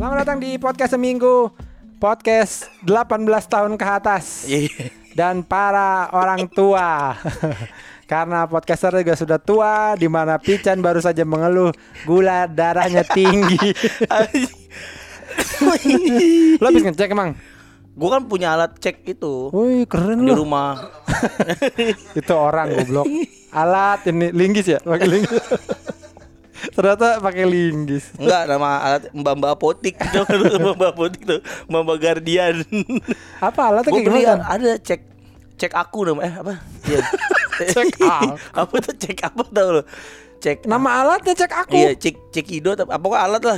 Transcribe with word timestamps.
Selamat 0.00 0.24
datang 0.24 0.40
di 0.40 0.56
podcast 0.56 0.96
seminggu 0.96 1.52
Podcast 2.00 2.72
18 2.88 3.20
tahun 3.52 3.76
ke 3.76 3.84
atas 3.84 4.48
Iya. 4.48 4.88
Dan 5.12 5.44
para 5.44 6.08
orang 6.16 6.48
tua 6.48 7.12
Karena 8.08 8.48
podcaster 8.48 8.96
juga 8.96 9.12
sudah 9.12 9.36
tua 9.36 10.00
di 10.00 10.08
mana 10.08 10.40
Pican 10.40 10.80
baru 10.80 11.04
saja 11.04 11.20
mengeluh 11.28 11.68
Gula 12.08 12.48
darahnya 12.48 13.04
tinggi 13.04 13.60
Lo 16.56 16.64
habis 16.64 16.80
ngecek 16.80 17.12
emang? 17.12 17.36
Gue 17.92 18.08
kan 18.08 18.24
punya 18.24 18.56
alat 18.56 18.80
cek 18.80 19.04
itu 19.04 19.52
Wih 19.52 19.84
keren 19.84 20.24
di 20.24 20.32
rumah. 20.32 20.80
Itu 22.16 22.40
orang 22.40 22.72
goblok 22.72 23.04
Alat 23.52 24.08
ini 24.08 24.32
linggis 24.32 24.64
ya? 24.64 24.80
Pakai 24.80 25.04
linggis 25.04 25.44
Ternyata 26.70 27.18
pakai 27.18 27.44
linggis 27.44 28.12
Enggak 28.14 28.42
nama 28.46 28.68
alat 28.78 29.02
Mbak 29.10 29.34
Mbak 29.36 29.50
Apotik 29.52 29.96
Mbak 30.60 30.74
Mbak 30.76 30.90
Apotik 30.90 31.22
tuh 31.24 31.40
Mbak 31.66 31.80
Mbak 31.80 31.98
Guardian 31.98 32.54
Apa 33.38 33.60
alatnya 33.68 33.90
kayak 33.90 34.06
gimana? 34.06 34.44
ada 34.44 34.70
cek 34.76 35.00
Cek 35.56 35.72
aku 35.72 35.98
nama 36.04 36.20
Eh 36.22 36.34
apa 36.34 36.54
Iya 36.84 37.00
Cek 37.72 37.96
aku. 37.98 38.34
Apa 38.60 38.74
tuh 38.80 38.94
cek 38.94 39.18
apa 39.22 39.42
tau 39.46 39.68
lo 39.70 39.82
Cek 40.38 40.64
Nama 40.64 40.88
alatnya 41.00 41.32
cek 41.34 41.52
aku 41.54 41.76
Iya 41.76 41.92
cek 41.94 42.16
cek 42.30 42.46
ido 42.50 42.72
tapi 42.72 42.88
apa 42.88 42.98
pokoknya 42.98 43.22
alat 43.22 43.42
lah 43.42 43.56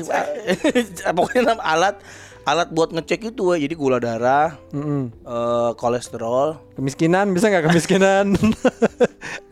pokoknya 1.12 1.42
nama 1.48 1.62
alat 1.64 1.96
alat 2.42 2.68
buat 2.68 2.90
ngecek 2.90 3.30
itu 3.30 3.42
we. 3.46 3.62
jadi 3.62 3.70
gula 3.72 3.98
darah 3.98 4.58
Mm-mm. 4.70 5.14
eh, 5.14 5.70
kolesterol 5.72 6.58
Kemiskinan 6.74 7.30
bisa 7.30 7.46
nggak 7.46 7.70
kemiskinan? 7.70 8.34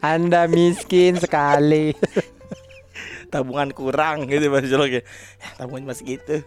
Anda 0.03 0.51
miskin 0.51 1.15
sekali. 1.15 1.95
Tabungan 3.31 3.71
kurang 3.71 4.27
gitu 4.27 4.51
mas 4.51 4.67
Jolok 4.67 4.91
ya 4.91 5.03
"Ya, 5.39 5.49
tabungan 5.57 5.95
masih 5.95 6.19
gitu. 6.19 6.43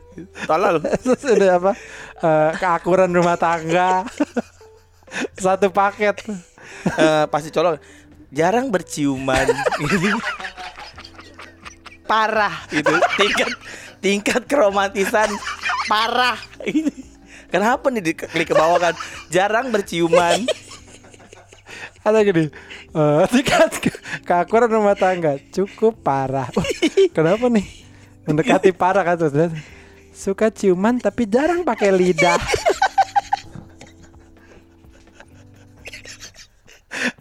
Tolol. 0.46 0.84
Ada 1.34 1.48
apa? 1.58 1.72
Eh, 2.20 2.52
keakuran 2.60 3.10
rumah 3.16 3.40
tangga. 3.40 4.04
Satu 5.44 5.72
paket. 5.72 6.20
Eh, 7.00 7.26
pasti 7.32 7.50
colok 7.50 7.80
jarang 8.34 8.68
berciuman. 8.68 9.48
Parah 12.10 12.68
gitu. 12.68 12.92
Tingkat 13.16 13.50
tingkat 14.04 14.42
keromantisan 14.44 15.32
parah. 15.88 16.36
Ini 16.68 16.92
kenapa 17.48 17.88
nih 17.88 18.04
di 18.04 18.14
klik 18.14 18.52
ke 18.52 18.56
bawah 18.58 18.92
kan? 18.92 18.94
Jarang 19.32 19.72
berciuman 19.72 20.44
Ada 22.04 22.20
gini. 22.22 22.52
eh, 22.92 23.24
tingkat 23.34 23.72
ke- 23.80 24.02
keakuran 24.28 24.70
rumah 24.70 24.96
tangga 24.96 25.40
cukup 25.56 25.96
parah. 26.04 26.52
Wah, 26.52 26.68
kenapa 27.16 27.48
nih? 27.48 27.64
Mendekati 28.28 28.76
parah 28.76 29.04
kan 29.08 29.16
terus. 29.16 29.52
Suka 30.14 30.52
ciuman 30.52 31.00
tapi 31.00 31.26
jarang 31.26 31.64
pakai 31.64 31.90
lidah. 31.90 32.38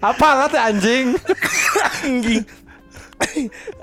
Apa 0.03 0.27
alatnya 0.35 0.61
anjing? 0.67 1.15
anjing 2.03 2.43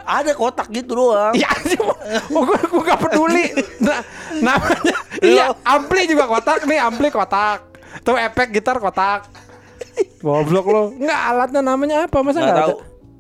ada 0.03 0.31
kotak 0.36 0.67
gitu 0.73 0.97
doang 0.97 1.34
Ya 1.38 1.50
oh, 1.80 2.44
gue, 2.44 2.59
gue 2.59 2.84
gak 2.84 3.00
peduli 3.00 3.45
nah, 3.80 4.02
Namanya 4.36 4.95
Iya 5.22 5.45
ampli 5.63 6.09
juga 6.09 6.28
kotak 6.28 6.66
nih 6.66 6.80
Ampli 6.81 7.08
kotak 7.13 7.63
Tuh 8.03 8.19
efek 8.19 8.52
gitar 8.52 8.80
kotak 8.81 9.28
Goblok 10.19 10.66
lo. 10.67 10.83
Enggak 10.92 11.22
alatnya 11.31 11.61
namanya 11.64 11.95
apa? 12.05 12.17
Masa 12.19 12.39
nggak 12.39 12.52
nggak 12.52 12.67
tahu. 12.67 12.78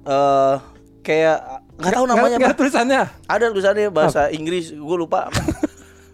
eh 0.09 0.55
kayak 0.99 1.37
nggak 1.79 1.93
tahu 1.95 2.05
namanya 2.05 2.35
nggak 2.37 2.43
apa 2.43 2.51
ada 2.51 2.59
tulisannya? 2.59 3.01
Ada 3.25 3.45
tulisannya 3.55 3.87
bahasa 3.89 4.21
Inggris 4.29 4.71
gue 4.75 4.97
lupa. 4.99 5.31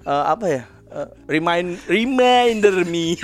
Eh, 0.06 0.24
apa 0.30 0.46
ya? 0.46 0.62
Eh, 0.94 1.08
remind 1.28 1.82
reminder 1.90 2.86
me. 2.86 3.18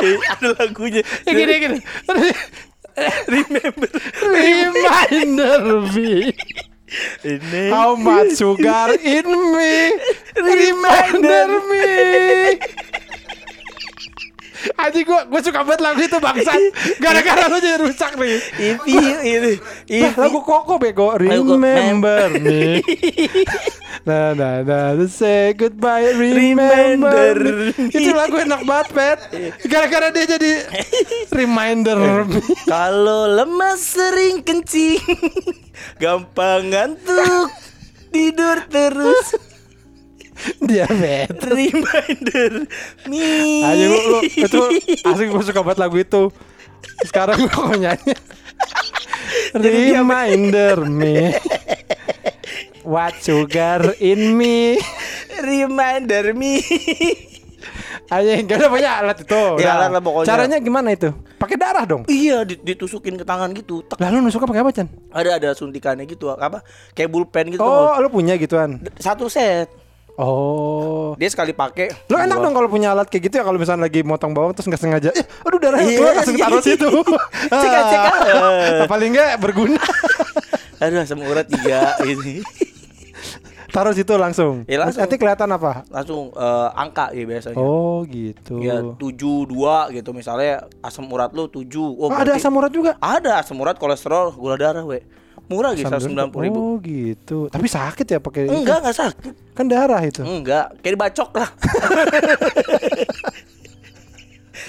Eh, 0.00 0.16
ada 0.36 0.48
lagunya. 0.60 1.02
Ya 1.24 1.32
gini 1.32 1.54
gini. 1.56 1.78
Remember. 3.30 3.88
Reminder 4.20 5.60
me. 5.96 6.34
Ini 7.22 7.70
How 7.70 7.94
much 7.94 8.34
sugar 8.34 8.98
in 8.98 9.26
me? 9.54 9.74
Reminder 10.34 11.48
me 11.70 11.86
Anjing 14.76 15.04
gue 15.04 15.20
gue 15.26 15.40
suka 15.40 15.60
banget 15.62 15.80
lagu 15.80 16.00
itu 16.00 16.18
bangsat. 16.18 16.60
Gara-gara 16.98 17.48
lo 17.48 17.56
jadi 17.56 17.78
rusak 17.78 18.16
nih. 18.16 18.36
Ini 18.84 19.54
Bah, 19.60 19.88
if 19.88 20.14
lagu 20.14 20.40
koko 20.40 20.76
bego. 20.76 21.16
Remember 21.16 22.28
me. 22.32 22.80
Nah 24.00 24.32
nah 24.32 24.64
nah 24.64 24.96
to 24.96 25.04
Say 25.06 25.52
goodbye 25.52 26.16
Remember, 26.16 26.72
Remember 26.72 27.34
me. 27.36 27.68
me. 27.76 27.92
Itu 27.92 28.16
lagu 28.16 28.40
enak 28.40 28.64
banget 28.64 28.88
Pet. 28.96 29.18
Gara-gara 29.68 30.08
dia 30.08 30.24
jadi 30.24 30.52
Reminder 31.36 32.00
me. 32.24 32.40
kalau 32.64 33.28
lemas 33.28 33.76
sering 33.84 34.40
kencing 34.40 35.04
gampang 36.02 36.72
ngantuk 36.72 37.52
tidur 38.08 38.64
terus 38.72 39.36
Diabetes. 40.58 41.46
Reminder 41.46 42.52
me 43.06 43.28
Ayo 43.62 43.86
lu, 43.88 43.98
lu. 44.08 44.18
Itu 44.24 44.60
asli 45.02 45.24
gue 45.26 45.42
suka 45.42 45.60
banget 45.60 45.78
lagu 45.78 45.96
itu. 45.96 46.22
Sekarang 47.02 47.36
gue 47.38 47.50
kok 47.50 47.76
nyanyi. 47.76 48.14
Reminder 49.54 50.76
me 50.82 51.36
What 52.82 53.20
sugar 53.20 53.92
in 53.98 54.34
me? 54.34 54.80
Reminder 55.36 56.32
me 56.32 56.60
Ayo 58.10 58.42
gak 58.42 58.58
ada 58.58 58.66
punya 58.66 58.90
alat 58.98 59.22
itu. 59.22 59.42
Ya, 59.62 59.78
alat 59.78 59.94
lah 59.94 60.02
pokoknya. 60.02 60.26
Caranya 60.26 60.58
gimana 60.58 60.90
itu? 60.90 61.14
Pakai 61.38 61.54
darah 61.54 61.86
dong? 61.86 62.02
Iya 62.04 62.42
di- 62.42 62.58
ditusukin 62.58 63.14
ke 63.14 63.22
tangan 63.22 63.54
gitu. 63.54 63.86
Tek. 63.86 64.02
Lalu 64.02 64.26
nusuknya 64.26 64.50
pakai 64.50 64.62
apa 64.66 64.70
Chan? 64.74 64.88
ada 65.14 65.30
ada 65.38 65.48
suntikannya 65.54 66.10
gitu 66.10 66.26
apa? 66.28 66.66
Kayak 66.90 67.06
bullpen 67.06 67.54
gitu 67.54 67.62
Oh, 67.62 67.94
lu 68.02 68.10
punya 68.10 68.34
gituan. 68.34 68.82
satu 68.98 69.30
set 69.30 69.70
Oh. 70.20 71.16
dia 71.16 71.26
sekali 71.26 71.50
pakai 71.50 71.88
Lu 72.06 72.14
enak 72.14 72.36
dong 72.38 72.52
kalau 72.52 72.68
punya 72.68 72.92
alat 72.92 73.08
kayak 73.08 73.24
gitu 73.26 73.34
ya 73.36 73.44
kalau 73.44 73.56
misalnya 73.56 73.84
lagi 73.84 74.00
motong 74.00 74.30
bawang 74.30 74.52
terus 74.52 74.66
nggak 74.66 74.76
sengaja. 74.78 75.10
Eh, 75.10 75.24
aduh 75.40 75.56
darah 75.56 75.80
Iya, 75.80 75.96
keluar 75.96 76.12
langsung 76.14 76.36
taruh 76.36 76.60
situ. 76.60 76.88
Cek, 77.48 77.70
cek. 77.72 78.00
Ah, 78.30 78.84
Paling 78.86 79.10
enggak 79.10 79.30
berguna. 79.38 79.80
aduh 80.80 80.98
asam 80.98 81.20
urat 81.20 81.44
tiga 81.46 81.96
ini 82.02 82.40
taruh 83.70 83.92
situ 83.92 84.10
langsung. 84.14 84.66
Ya, 84.66 84.82
langsung. 84.82 85.00
Nanti 85.00 85.14
kelihatan 85.14 85.46
apa? 85.48 85.86
langsung 85.86 86.32
eh, 86.32 86.68
angka 86.74 87.12
ya 87.12 87.22
biasanya 87.22 87.54
Oh, 87.54 88.02
gitu. 88.02 88.58
ya 88.58 88.82
tujuh 88.92 89.46
dua 89.46 89.86
gitu 89.88 90.10
misalnya 90.10 90.66
asam 90.80 91.06
urat 91.06 91.30
lu 91.30 91.46
tujuh 91.46 91.94
Oh, 91.94 92.06
oh, 92.06 92.10
ada 92.10 92.34
asam 92.34 92.50
urat 92.52 92.68
juga. 92.68 92.98
ada 92.98 93.38
asam 93.38 93.54
urat 93.56 93.76
kolesterol 93.76 94.34
gula 94.34 94.56
darah 94.56 94.82
we 94.82 94.98
murah 95.50 95.74
gitu 95.74 95.84
Asam 95.84 96.00
sembilan 96.06 96.28
puluh 96.28 96.42
ribu 96.46 96.58
Oh, 96.62 96.74
gitu. 96.78 97.38
Tapi 97.46 97.66
sakit 97.66 98.06
ya 98.06 98.18
pakai 98.18 98.46
enggak 98.46 98.78
enggak 98.80 98.96
sakit 98.96 99.32
Kan 99.50 99.66
darah 99.66 99.98
itu. 100.00 100.22
enggak 100.22 100.78
kayak 100.78 100.94
dibacok 100.94 101.30
lah 101.34 101.48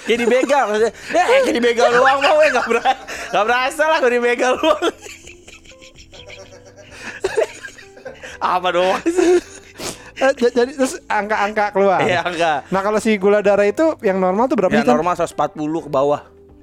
kayak 0.02 0.20
dibegal 0.20 0.64
maksudnya 0.66 0.94
ya 1.12 1.24
kayak 1.40 1.54
dibegal 1.54 1.90
doang 1.92 2.20
mau 2.20 2.36
we 2.36 2.48
nggak 2.48 2.66
berasa 2.66 2.94
nggak 3.30 3.46
berasa 3.46 3.84
lah 3.86 3.98
kalau 4.00 4.12
dibegal 4.12 4.52
doang 4.56 4.82
apa 8.50 8.68
doang 8.72 9.02
sih 9.06 9.38
Eh, 10.22 10.30
jadi 10.38 10.78
terus 10.78 11.02
angka-angka 11.04 11.74
keluar. 11.74 11.98
ya 12.06 12.22
enggak 12.22 12.70
Nah, 12.70 12.86
kalau 12.86 13.02
si 13.02 13.18
gula 13.18 13.42
darah 13.42 13.66
itu 13.66 13.98
yang 14.02 14.22
normal 14.22 14.46
tuh 14.46 14.54
berapa 14.54 14.70
ya? 14.72 14.86
Chan? 14.86 14.94
normal 14.94 15.18
140 15.18 15.34
ke 15.58 15.90
bawah 15.90 16.22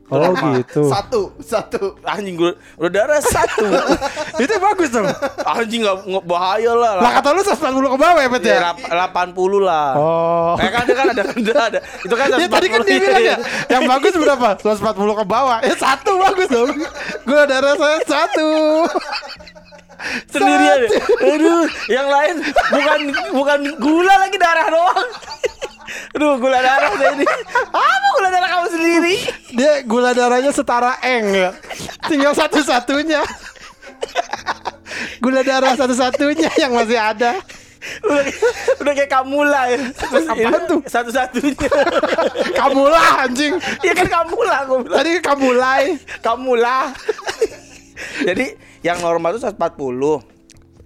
Oh, 0.09 0.33
gitu. 0.57 0.89
Satu, 0.89 1.37
satu. 1.39 2.01
anjing 2.01 2.33
gue 2.35 2.53
udah 2.77 2.91
darah 2.91 3.21
satu 3.21 3.69
itu 4.41 4.55
bagus 4.57 4.89
dong. 4.89 5.05
anjing 5.45 5.85
nggak 5.85 5.97
nggak 6.03 6.25
bahaya 6.25 6.73
lah 6.73 6.93
Lah 6.99 7.13
kata 7.15 7.29
lu 7.31 7.43
140 7.43 7.61
ke 7.87 7.99
bawah 7.99 8.17
ya, 8.19 8.29
Bet 8.29 8.41
ya, 8.41 8.49
ya? 8.49 8.61
lap- 8.97 9.37
80 9.37 9.61
lah 9.61 9.89
Oh. 9.95 10.53
Eh 10.57 10.69
kan 10.69 10.83
ada 10.83 10.95
kan 10.95 11.07
ada 11.11 11.23
ada, 11.29 11.53
ada. 11.69 11.81
Itu 12.01 12.15
kan 12.15 12.27
Ya 12.41 12.47
tadi 12.47 12.67
kan 12.67 12.81
140 12.81 12.89
dia 12.89 12.99
bilang 12.99 13.17
ya, 13.19 13.23
iya. 13.23 13.37
yang 13.69 13.85
bagus 13.85 14.13
berapa? 14.13 14.49
140 14.57 14.81
ke 14.97 15.25
bawah. 15.25 15.59
Ya 15.61 15.75
satu 15.75 16.13
bagus 16.19 16.49
dong. 16.49 16.71
Gula 17.23 17.45
darah 17.45 17.75
saya 17.75 17.99
satu. 18.03 18.49
sendirian. 20.33 20.79
ya. 20.81 20.91
Aduh, 21.27 21.63
yang 21.89 22.07
lain 22.07 22.35
bukan 22.71 23.01
bukan 23.35 23.59
gula 23.77 24.15
lagi 24.17 24.39
darah 24.39 24.67
doang. 24.69 25.09
Aduh, 26.15 26.39
gula 26.39 26.59
darah 26.59 26.95
saya 26.95 27.13
ini. 27.13 27.27
Apa 27.67 28.07
gula 28.15 28.29
darah 28.31 28.49
kamu 28.49 28.68
sendiri? 28.79 29.15
Dia 29.59 29.83
gula 29.83 30.15
darahnya 30.15 30.55
setara 30.55 30.95
eng 31.03 31.35
ya. 31.35 31.51
Tinggal 32.07 32.33
satu-satunya. 32.39 33.27
Gula 35.19 35.43
darah 35.43 35.75
satu-satunya 35.75 36.55
yang 36.63 36.73
masih 36.79 36.99
ada. 36.99 37.43
Udah, 38.03 38.27
udah 38.83 38.93
kayak 38.95 39.11
kamula 39.11 39.63
ya. 39.71 39.79
Terus 39.95 40.27
Apaan 40.27 40.43
ini 40.43 40.71
tuh? 40.71 40.81
Satu-satunya. 40.87 41.71
Kamu 42.55 42.85
lah 42.91 43.27
anjing. 43.27 43.55
Iya 43.83 43.93
kan 43.95 44.07
kamula 44.07 44.57
bilang. 44.67 44.83
Tadi 44.87 45.11
kamu 45.23 45.43
mulai. 45.55 45.83
Kamula. 46.23 46.79
Jadi 48.23 48.55
yang 48.83 48.99
normal 49.03 49.35
itu 49.35 49.43
140. 49.47 50.38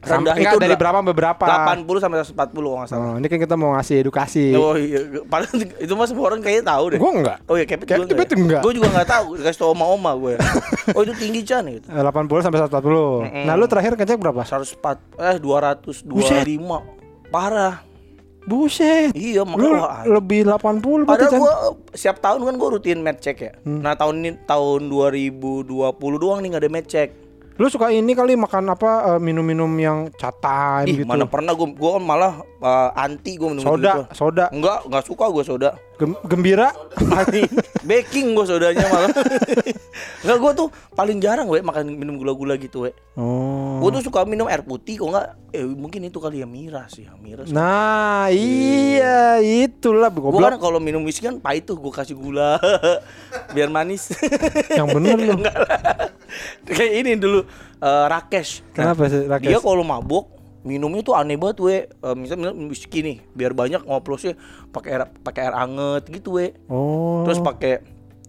Rendah 0.02 0.34
itu 0.34 0.56
dari 0.58 0.74
berapa 0.74 0.98
sampai 0.98 1.14
berapa? 1.14 1.44
80 1.46 2.02
sampai 2.02 2.16
140 2.26 2.34
kalau 2.34 2.78
nggak 2.82 2.90
salah. 2.90 3.06
Oh, 3.06 3.14
ini 3.22 3.26
kan 3.30 3.38
kita 3.38 3.54
mau 3.54 3.70
ngasih 3.78 3.96
edukasi. 4.02 4.50
Oh 4.52 4.74
iya, 4.82 4.98
padahal 5.22 5.54
itu 5.62 5.92
mah 5.94 6.06
semua 6.10 6.24
orang 6.26 6.42
kayaknya 6.42 6.64
tahu 6.66 6.84
deh. 6.90 6.98
Gua 6.98 7.10
enggak. 7.14 7.38
Oh 7.46 7.54
iya, 7.54 7.64
Kepit 7.64 7.86
gue 7.86 8.02
itu 8.02 8.34
enggak. 8.34 8.62
Gue 8.66 8.72
juga 8.74 8.90
enggak 8.90 9.08
tahu, 9.08 9.38
kasih 9.38 9.60
tau 9.62 9.70
oma-oma 9.70 10.10
gue. 10.18 10.34
Oh 10.98 11.06
itu 11.06 11.14
tinggi 11.14 11.46
Chan 11.46 11.62
gitu. 11.70 11.86
Eh, 11.86 12.02
80 12.02 12.26
sampai 12.42 12.58
140. 12.66 13.46
Nah, 13.46 13.54
lu 13.54 13.70
terakhir 13.70 13.94
ngecek 13.94 14.18
berapa? 14.18 14.42
104 14.42 14.98
eh 15.22 15.36
225 15.38 17.30
parah. 17.30 17.86
Buset. 18.42 19.14
Iya, 19.14 19.46
Lu 19.46 19.54
makanya 19.54 19.78
wah, 19.78 20.02
lebih 20.02 20.42
80 20.42 21.06
berarti 21.06 21.06
Padahal 21.06 21.30
Chan. 21.30 21.38
gue 21.38 21.54
siap 21.94 22.16
tahun 22.18 22.40
kan 22.42 22.54
gue 22.58 22.68
rutin 22.74 22.98
med 22.98 23.22
check 23.22 23.38
ya. 23.38 23.54
Hmm. 23.62 23.86
Nah 23.86 23.94
tahun 23.94 24.18
ini 24.18 24.30
tahun 24.42 24.90
2020 24.90 25.70
doang 26.18 26.42
nih 26.42 26.48
nggak 26.50 26.62
ada 26.66 26.72
med 26.72 26.86
check. 26.90 27.14
Lu 27.60 27.68
suka 27.68 27.92
ini 27.92 28.16
kali 28.16 28.32
makan 28.32 28.72
apa 28.72 29.16
eh, 29.16 29.20
minum-minum 29.20 29.68
yang 29.76 30.08
cat 30.16 30.36
time 30.40 30.88
Ih 30.88 31.04
gitu. 31.04 31.08
mana 31.08 31.28
pernah 31.28 31.52
gue 31.52 31.68
gue 31.68 31.90
malah 32.00 32.40
eh, 32.62 32.90
anti 32.94 33.34
gue 33.34 33.48
minum 33.50 33.64
soda, 33.66 33.92
gitu. 33.92 34.02
soda. 34.14 34.44
Enggak 34.54 34.86
enggak 34.86 35.04
suka 35.04 35.24
gue 35.28 35.44
soda. 35.44 35.70
Gem- 35.98 36.22
gembira. 36.26 36.70
Baking 37.88 38.34
gue 38.38 38.46
sodanya 38.46 38.86
malah. 38.90 39.10
Enggak 40.22 40.38
gue 40.38 40.52
tuh 40.54 40.68
paling 40.94 41.18
jarang 41.18 41.50
gue 41.50 41.58
makan 41.60 41.98
minum 41.98 42.14
gula-gula 42.14 42.54
gitu 42.56 42.86
we. 42.86 42.90
Oh. 43.18 43.82
Gue 43.82 43.98
tuh 43.98 44.02
suka 44.06 44.22
minum 44.22 44.46
air 44.46 44.62
putih 44.62 45.02
kok 45.02 45.10
enggak 45.10 45.26
eh 45.52 45.66
mungkin 45.66 46.06
itu 46.06 46.18
kali 46.22 46.40
ya 46.40 46.48
miras 46.48 46.94
ya 46.96 47.12
miras. 47.18 47.50
Nah, 47.50 48.30
iya 48.32 49.42
itulah 49.42 50.08
Gue 50.08 50.38
kan 50.40 50.56
kalau 50.56 50.78
minum 50.78 51.02
whisky 51.04 51.26
kan 51.26 51.42
pahit 51.42 51.66
tuh 51.66 51.76
gue 51.76 51.92
kasih 51.92 52.14
gula 52.14 52.56
biar 53.54 53.68
manis. 53.68 54.14
Yang 54.72 54.88
bener 54.96 55.16
lah. 55.18 55.38
Kayak 56.64 56.92
ini 57.04 57.12
dulu 57.18 57.44
eh, 57.82 58.04
Rakesh. 58.08 58.62
Nah, 58.78 58.94
Kenapa 58.94 59.02
sih 59.10 59.26
Rakesh? 59.26 59.50
Dia 59.50 59.60
kalau 59.60 59.84
mabuk 59.84 60.41
minumnya 60.62 61.02
tuh 61.02 61.14
aneh 61.14 61.34
banget 61.34 61.58
we. 61.58 61.76
Eh, 61.84 62.14
misalnya 62.14 62.50
minum 62.50 62.66
whisky 62.66 63.00
nih, 63.00 63.22
biar 63.32 63.52
banyak 63.52 63.82
ngoplosnya 63.82 64.34
pakai 64.68 64.90
air 64.92 65.02
pakai 65.18 65.40
air 65.44 65.54
anget 65.54 66.02
gitu 66.08 66.36
we. 66.36 66.54
Oh. 66.66 67.22
Terus 67.22 67.38
pakai 67.38 67.82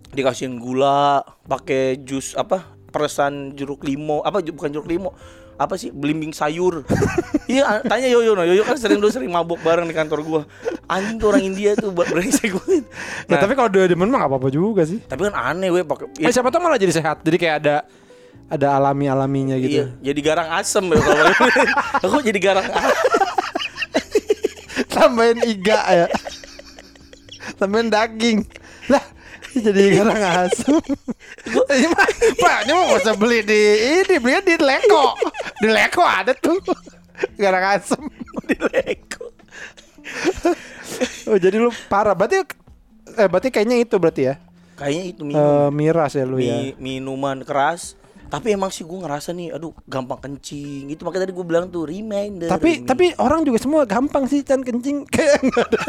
dikasihin 0.10 0.58
gula, 0.58 1.22
pakai 1.44 1.98
jus 2.00 2.34
apa? 2.34 2.62
Peresan 2.88 3.54
jeruk 3.54 3.82
limo, 3.82 4.22
apa 4.22 4.42
bukan 4.44 4.70
jeruk 4.70 4.86
limo. 4.86 5.14
Apa 5.54 5.78
sih 5.78 5.90
belimbing 5.90 6.34
sayur? 6.34 6.82
iya, 7.46 7.82
tanya 7.84 8.10
Yoyo 8.10 8.34
no. 8.34 8.42
Yoyo 8.42 8.62
kan 8.62 8.74
sering 8.74 8.98
dulu 8.98 9.10
sering 9.10 9.30
mabuk 9.30 9.62
bareng 9.62 9.86
di 9.86 9.94
kantor 9.94 10.20
gua. 10.22 10.42
Anjing 10.86 11.18
tuh 11.18 11.30
orang 11.30 11.46
India 11.46 11.74
tuh 11.74 11.94
brengsek 11.94 12.54
banget. 12.54 12.86
Ya, 13.24 13.38
Nah, 13.38 13.38
tapi 13.40 13.54
kalau 13.56 13.70
dua 13.72 13.88
demen 13.88 14.12
mah 14.12 14.20
gak 14.20 14.30
apa-apa 14.30 14.50
juga 14.50 14.84
sih. 14.84 15.00
tapi 15.00 15.26
kan 15.26 15.34
aneh 15.34 15.72
we 15.72 15.80
pakai 15.82 16.06
Eh, 16.20 16.30
siapa 16.30 16.52
tahu 16.52 16.60
malah 16.60 16.76
jadi 16.76 16.92
sehat. 16.92 17.24
Jadi 17.24 17.38
kayak 17.40 17.56
ada 17.64 17.76
ada 18.54 18.78
alami-alaminya 18.78 19.58
gitu. 19.58 19.82
Iya, 19.82 19.86
jadi 20.04 20.20
garang 20.22 20.50
asem 20.54 20.86
ya 20.86 21.00
kalau 21.00 21.26
aku 22.06 22.18
jadi 22.22 22.40
garang 22.40 22.68
asem. 22.70 22.94
Tambahin 24.88 25.40
iga 25.44 25.80
ya. 25.86 26.08
Tambahin 27.56 27.90
daging. 27.90 28.46
Lah, 28.88 29.04
jadi 29.52 29.82
garang 29.96 30.22
asem. 30.46 30.78
Pak, 32.36 32.58
ini 32.64 32.72
nggak 32.72 33.00
usah 33.00 33.16
beli 33.16 33.42
di 33.42 33.60
ini, 34.00 34.16
belinya 34.18 34.42
di 34.44 34.56
Leko. 34.56 35.18
Di 35.58 35.68
Leko 35.68 36.04
ada 36.04 36.32
tuh 36.32 36.62
garang 37.36 37.74
asem. 37.74 38.02
di 38.46 38.56
Leko. 38.56 39.26
Oh, 41.26 41.38
jadi 41.38 41.58
lu 41.58 41.74
parah. 41.88 42.14
Berarti 42.14 42.46
eh 43.14 43.28
berarti 43.28 43.50
kayaknya 43.50 43.78
itu 43.80 43.96
berarti 43.96 44.24
ya. 44.26 44.36
Kayaknya 44.74 45.04
itu 45.08 45.22
minum, 45.24 45.38
Eh, 45.38 45.70
miras 45.72 46.12
ya 46.12 46.26
lu 46.26 46.38
ya. 46.38 46.58
mi- 46.60 46.78
minuman 46.78 47.42
keras. 47.42 47.94
Tapi 48.34 48.48
emang 48.50 48.74
sih 48.74 48.82
gue 48.82 48.98
ngerasa 48.98 49.30
nih, 49.30 49.54
aduh 49.54 49.78
gampang 49.86 50.18
kencing. 50.18 50.90
Itu 50.90 51.06
makanya 51.06 51.30
tadi 51.30 51.38
gue 51.38 51.46
bilang 51.46 51.70
tuh 51.70 51.86
reminder. 51.86 52.50
Tapi 52.50 52.82
reminder. 52.82 52.90
tapi 52.90 53.06
orang 53.22 53.46
juga 53.46 53.62
semua 53.62 53.86
gampang 53.86 54.26
sih 54.26 54.42
Chan 54.42 54.66
kencing 54.66 55.06
kayak 55.14 55.38
nggak 55.46 55.66
ada 55.70 55.80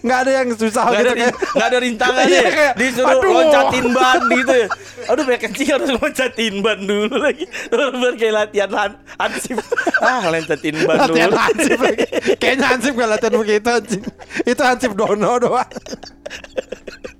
nggak 0.00 0.18
ada 0.24 0.30
yang 0.32 0.48
susah 0.56 0.84
Nggak 0.88 0.96
gitu 0.96 1.04
ada, 1.04 1.12
kayak 1.20 1.34
nggak 1.36 1.68
ada 1.68 1.78
rintangan 1.84 2.24
Iya, 2.24 2.40
ya 2.40 2.50
kayak, 2.56 2.72
Disuruh 2.80 3.10
aduh. 3.12 3.32
loncatin 3.36 3.86
ban 3.92 4.20
gitu 4.40 4.54
ya 4.56 4.68
Aduh 5.12 5.22
pengen 5.28 5.40
kencing 5.44 5.68
harus 5.68 5.88
loncatin 5.92 6.54
ban 6.64 6.78
dulu 6.80 7.16
lagi 7.20 7.44
Bener 7.68 8.12
kayak 8.16 8.34
latihan 8.34 8.70
han 8.72 8.92
hansip 9.20 9.56
Ah 10.00 10.24
loncatin 10.24 10.76
ban 10.88 10.96
dulu 11.04 11.20
latihan 11.20 11.32
hansip 11.36 11.78
lagi. 11.84 12.04
Kayaknya 12.40 12.64
hansip 12.64 12.92
gak 12.96 13.10
latihan 13.12 13.34
begitu 13.36 13.68
anjing. 13.68 14.02
Itu 14.48 14.62
hansip 14.64 14.90
dono 14.96 15.32
doang. 15.36 15.68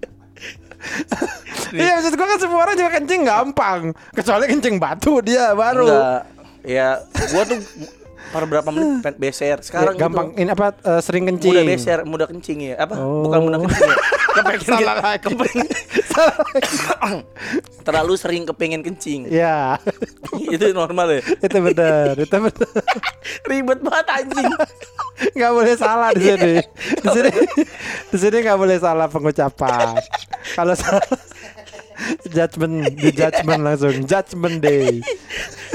Iya 1.71 2.00
maksud 2.00 2.15
gua 2.15 2.27
kan 2.27 2.38
semua 2.38 2.59
orang 2.65 2.75
juga 2.75 2.91
kencing 2.97 3.23
gampang. 3.23 3.81
Kecuali 4.11 4.44
kencing 4.49 4.77
batu 4.77 5.21
dia 5.21 5.55
baru. 5.55 5.87
Enggak. 5.87 6.23
Ya 6.61 6.88
gue 7.06 7.43
tuh 7.47 7.59
per 8.31 8.43
berapa 8.44 8.69
menit 8.69 9.17
beser. 9.17 9.59
Sekarang 9.61 9.94
Ya, 9.94 10.00
gampang. 10.03 10.35
gitu. 10.35 10.41
ini 10.41 10.50
apa 10.50 10.67
eh, 10.77 11.00
sering 11.00 11.25
kencing? 11.25 11.53
Mudah 11.53 11.65
beser, 11.65 11.99
mudah 12.05 12.27
kencing 12.27 12.59
ya. 12.62 12.75
Apa? 12.79 12.94
Oh. 12.97 13.25
Bukan 13.25 13.38
mudah 13.44 13.59
kencing 13.62 13.87
ya 13.87 13.97
Kepengen 14.31 14.62
Salah 14.62 14.97
lagi. 14.99 15.25
kepengen- 15.27 15.71
Salah. 16.06 16.37
Lagi. 16.50 16.77
Terlalu 17.81 18.12
sering 18.15 18.43
kepengen 18.44 18.81
kencing. 18.81 19.27
Ya. 19.27 19.81
Itu 20.47 20.71
normal 20.71 21.19
ya? 21.19 21.23
Itu 21.38 21.59
benar 21.59 22.15
itu 22.15 22.37
benar. 22.37 22.71
Ribet 23.44 23.79
banget 23.81 24.06
anjing. 24.09 24.50
Nggak 25.32 25.53
boleh 25.53 25.75
salah 25.75 26.11
di 26.12 26.23
sini. 26.23 26.55
Di 26.97 27.09
sini 27.11 27.31
di 28.06 28.17
sini 28.17 28.37
nggak 28.41 28.59
boleh 28.59 28.77
salah 28.77 29.06
pengucapan. 29.06 29.99
Kalau 30.55 30.75
salah 30.75 31.05
judgment 32.26 32.93
di 32.93 33.11
judgment 33.11 33.61
langsung. 33.61 33.94
Judgment 34.05 34.58
day. 34.58 35.00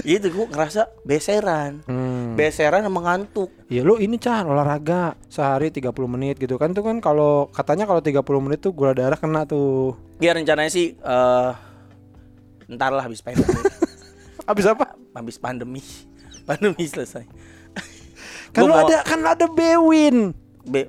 Gitu 0.06 0.30
gue 0.30 0.46
ngerasa 0.46 0.86
beseran. 1.02 1.82
Hmm. 1.90 2.38
Beseran 2.38 2.86
sama 2.86 3.02
ngantuk. 3.02 3.50
Ya 3.68 3.82
lu 3.82 3.98
ini 3.98 4.22
Chan 4.22 4.46
olahraga 4.46 5.18
sehari 5.26 5.74
30 5.74 5.90
menit 6.06 6.38
gitu 6.38 6.62
kan. 6.62 6.70
Tuh 6.72 6.86
kan 6.86 7.02
kalau 7.02 7.50
katanya 7.50 7.90
kalau 7.90 8.06
30 8.06 8.22
menit 8.38 8.62
tuh 8.62 8.70
gula 8.70 8.94
darah 8.94 9.18
kena 9.18 9.50
tuh. 9.50 9.98
Ya 10.22 10.38
rencananya 10.38 10.70
sih 10.70 10.94
eh 10.94 11.52
Ntar 12.66 12.92
lah 12.92 13.06
habis 13.06 13.22
pandemi. 13.22 13.50
Habis 14.50 14.66
apa? 14.70 14.94
Habis 15.14 15.42
pandemi. 15.42 15.82
Pandemi 16.46 16.86
selesai. 16.86 17.26
Kan 18.54 18.62
lu 18.62 18.70
Gua 18.70 18.86
mau- 18.86 18.88
ada 18.88 18.98
kan 19.02 19.20
ada 19.20 19.46
Bewin 19.50 20.38
Be 20.64 20.86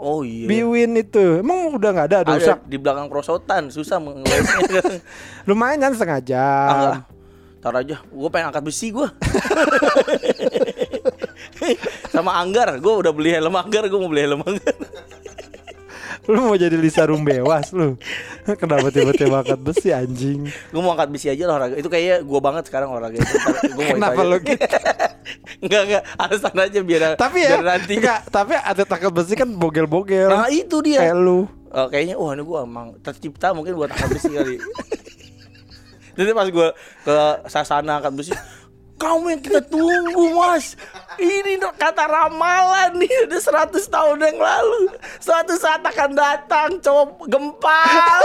Oh 0.00 0.24
iya. 0.24 0.48
Biwin 0.48 0.96
itu. 0.96 1.44
Emang 1.44 1.76
udah 1.76 1.92
nggak 1.92 2.06
ada 2.08 2.16
ada 2.24 2.32
rusak? 2.32 2.58
di 2.64 2.80
belakang 2.80 3.06
prosotan 3.06 3.68
Susah 3.68 4.00
mengelesnya. 4.00 4.80
Lumayan 5.48 5.76
kan 5.78 5.92
setengah 5.92 6.16
Ah, 6.16 6.24
jam 6.24 6.76
lah. 6.88 7.00
Ntar 7.60 7.74
aja 7.76 7.96
Gue 8.02 8.28
pengen 8.32 8.48
angkat 8.48 8.64
besi 8.64 8.88
gue 8.88 9.04
Sama 12.08 12.40
Anggar 12.40 12.80
Gue 12.80 12.94
udah 12.96 13.12
beli 13.12 13.36
helm 13.36 13.52
Anggar 13.52 13.84
Gue 13.84 14.00
mau 14.00 14.08
beli 14.08 14.24
helm 14.24 14.40
Anggar 14.40 14.72
lu 16.30 16.52
mau 16.52 16.56
jadi 16.56 16.76
Lisa 16.76 17.08
Rumbewas 17.08 17.72
lu. 17.72 17.96
Kenapa 18.60 18.92
tiba-tiba 18.92 19.40
angkat 19.40 19.60
besi 19.60 19.88
anjing? 19.88 20.50
Gue 20.68 20.80
mau 20.84 20.92
angkat 20.92 21.08
besi 21.08 21.32
aja 21.32 21.48
lah 21.48 21.56
olahraga. 21.56 21.76
Itu 21.80 21.88
kayaknya 21.88 22.20
gue 22.20 22.40
banget 22.44 22.64
sekarang 22.68 22.92
olahraga 22.92 23.16
itu. 23.16 23.34
Gua 23.72 23.82
mau 23.84 23.94
Kenapa 23.96 24.20
lu 24.26 24.36
gitu? 24.46 24.64
Enggak 25.60 25.82
enggak 25.86 26.02
Alasan 26.16 26.56
aja 26.56 26.80
biar 26.82 27.00
tapi 27.14 27.38
ya 27.44 27.56
biar 27.56 27.64
nanti. 27.64 27.92
enggak 27.96 28.20
tapi 28.28 28.52
atlet 28.56 28.88
angkat 28.88 29.12
besi 29.12 29.32
kan 29.38 29.48
bogel-bogel. 29.48 30.28
Nah 30.28 30.48
itu 30.52 30.76
dia. 30.84 31.00
Kayak 31.06 31.16
lu. 31.20 31.40
Oh, 31.70 31.86
kayaknya 31.86 32.18
wah 32.18 32.34
ini 32.34 32.42
gua 32.42 32.66
emang 32.66 32.98
tercipta 32.98 33.54
mungkin 33.54 33.78
buat 33.78 33.94
angkat 33.94 34.10
besi 34.18 34.28
kali. 34.34 34.56
Jadi 36.18 36.30
pas 36.34 36.48
gua 36.50 36.74
ke 37.06 37.14
sasana 37.46 38.02
angkat 38.02 38.12
besi, 38.12 38.32
kamu 39.00 39.24
yang 39.30 39.42
kita 39.42 39.60
tunggu 39.64 40.36
mas. 40.36 40.76
Ini 41.16 41.56
no- 41.56 41.72
kata 41.72 42.04
ramalan 42.04 42.94
nih 42.94 43.24
udah 43.24 43.40
100 43.40 43.80
tahun 43.82 44.18
yang 44.20 44.38
lalu. 44.38 44.92
Suatu 45.16 45.56
saat 45.56 45.80
akan 45.80 46.10
datang 46.12 46.76
cowok 46.78 47.24
gempal. 47.26 48.24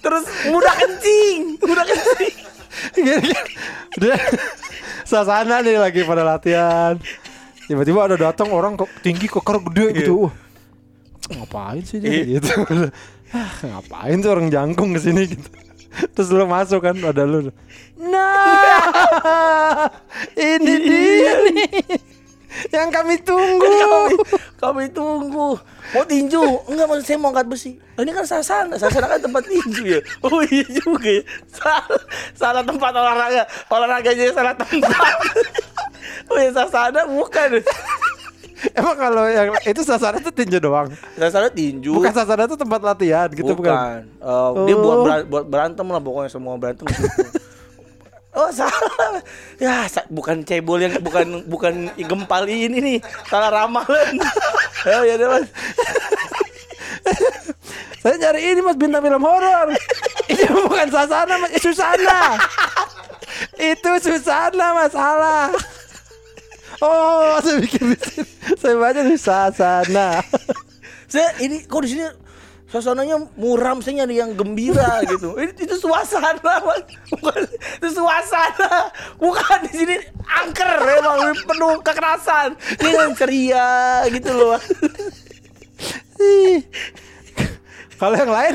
Terus 0.00 0.24
mudah 0.48 0.74
kencing, 0.74 1.60
mudah 1.60 1.84
kencing. 1.84 2.34
Dia 3.94 4.16
sasana 5.04 5.60
nih 5.60 5.76
lagi 5.76 6.00
pada 6.02 6.24
latihan 6.24 6.96
tiba-tiba 7.62 8.04
ada 8.04 8.16
datang 8.18 8.48
orang 8.48 8.74
kok 8.74 8.88
tinggi 9.00 9.28
keker 9.28 9.60
gede 9.70 10.02
gitu 10.02 10.26
Wah, 10.26 10.32
ngapain 11.30 11.84
sih 11.84 12.00
dia 12.00 12.10
Iya. 12.10 12.40
gitu 12.40 12.48
ah, 13.32 13.52
ngapain 13.70 14.16
tuh 14.18 14.30
orang 14.32 14.48
jangkung 14.48 14.96
ke 14.96 15.00
sini 15.00 15.22
gitu 15.28 15.48
terus 16.14 16.28
lu 16.32 16.44
masuk 16.48 16.80
kan 16.84 16.96
ada 16.96 17.24
lu. 17.24 17.52
Nah. 18.00 19.88
Ini 20.36 20.74
dia 20.82 21.34
nih. 21.48 21.96
yang 22.68 22.92
kami 22.92 23.16
tunggu. 23.24 23.64
Kami, 23.80 24.14
kami 24.60 24.84
tunggu. 24.92 25.56
Mau 25.96 26.04
tinju? 26.04 26.44
Enggak 26.68 26.86
maksud 26.88 27.04
saya 27.08 27.18
mau 27.18 27.32
angkat 27.32 27.48
besi. 27.48 27.80
Oh, 27.96 28.04
ini 28.04 28.12
kan 28.12 28.28
sasana 28.28 28.76
sasana 28.76 29.08
kan 29.08 29.20
tempat 29.24 29.44
tinju 29.48 29.98
ya? 29.98 30.00
Oh 30.20 30.44
iya 30.44 30.64
juga 30.68 31.08
ya. 31.08 31.24
Salah, 31.48 32.00
salah 32.36 32.62
tempat 32.64 32.92
olahraga. 32.92 33.48
Olahraganya 33.72 34.32
salah 34.36 34.54
tempat. 34.56 34.92
Oh 36.30 36.38
ya 36.38 36.50
sasana 36.54 37.06
bukan 37.08 37.62
emang 38.78 38.94
kalau 38.94 39.24
yang 39.26 39.50
itu 39.62 39.80
sasana 39.80 40.18
tuh 40.18 40.30
tinju 40.30 40.56
doang 40.56 40.88
sasana 41.14 41.48
tinju 41.48 41.92
bukan 41.92 42.10
sasana 42.10 42.44
tuh 42.44 42.54
tempat 42.54 42.80
latihan 42.80 43.26
gitu 43.28 43.52
bukan, 43.52 43.72
bukan. 43.72 44.00
Eh, 44.16 44.50
dia 44.64 44.76
buat 44.76 44.94
Oh. 44.94 45.04
bera- 45.04 45.26
buat 45.26 45.44
berantem 45.44 45.84
lah 45.84 45.98
pokoknya 45.98 46.30
semua 46.30 46.54
berantem 46.54 46.84
di 46.84 46.94
situ. 46.94 47.22
Oh 48.32 48.48
salah 48.48 49.20
Ya 49.58 49.84
sa- 49.84 50.08
bukan 50.08 50.40
cebol 50.40 50.80
yang 50.80 50.96
Bukan 50.98 51.44
bukan 51.44 51.72
gempal 51.94 52.48
ini 52.48 52.80
nih 52.80 52.98
Salah 53.28 53.52
ramalan 53.52 54.16
Oh 54.88 55.04
ya 55.04 55.20
mas 55.20 55.52
Saya 57.98 58.16
cari 58.18 58.40
ini 58.48 58.60
mas 58.60 58.74
bintang 58.74 58.98
film 59.00 59.20
horor. 59.20 59.76
ini 60.26 60.44
bukan 60.48 60.88
Sasana 60.88 61.38
mas, 61.38 61.54
Susana. 61.56 62.40
Itu 63.54 64.00
Susana 64.00 64.74
mas 64.74 64.90
salah. 64.90 65.52
Oh, 66.82 67.38
saya 67.44 67.62
bikin 67.62 67.94
di 67.94 67.98
sini. 68.02 68.26
Saya 68.58 68.74
baca 68.74 69.00
di 69.06 69.14
Sasana. 69.14 70.18
Saya 71.12 71.28
ini 71.44 71.62
kok 71.68 71.84
di 71.84 71.92
sini 71.92 72.08
suasananya 72.72 73.20
muram 73.36 73.84
saya 73.84 74.00
nyari 74.00 74.16
yang 74.16 74.32
gembira 74.32 74.96
gitu. 75.12 75.36
Ini 75.36 75.52
itu 75.60 75.76
suasana 75.76 76.56
bukan 77.12 77.44
itu 77.52 77.88
suasana, 77.92 78.88
bukan 79.20 79.58
di 79.68 79.72
sini 79.76 79.96
angker 80.24 80.80
memang 80.80 81.36
penuh 81.36 81.84
kekerasan. 81.84 82.56
Ini 82.80 82.90
yang 82.96 83.12
ceria 83.12 84.08
gitu 84.08 84.32
loh. 84.32 84.56
Kalau 88.00 88.16
yang 88.16 88.32
lain 88.32 88.54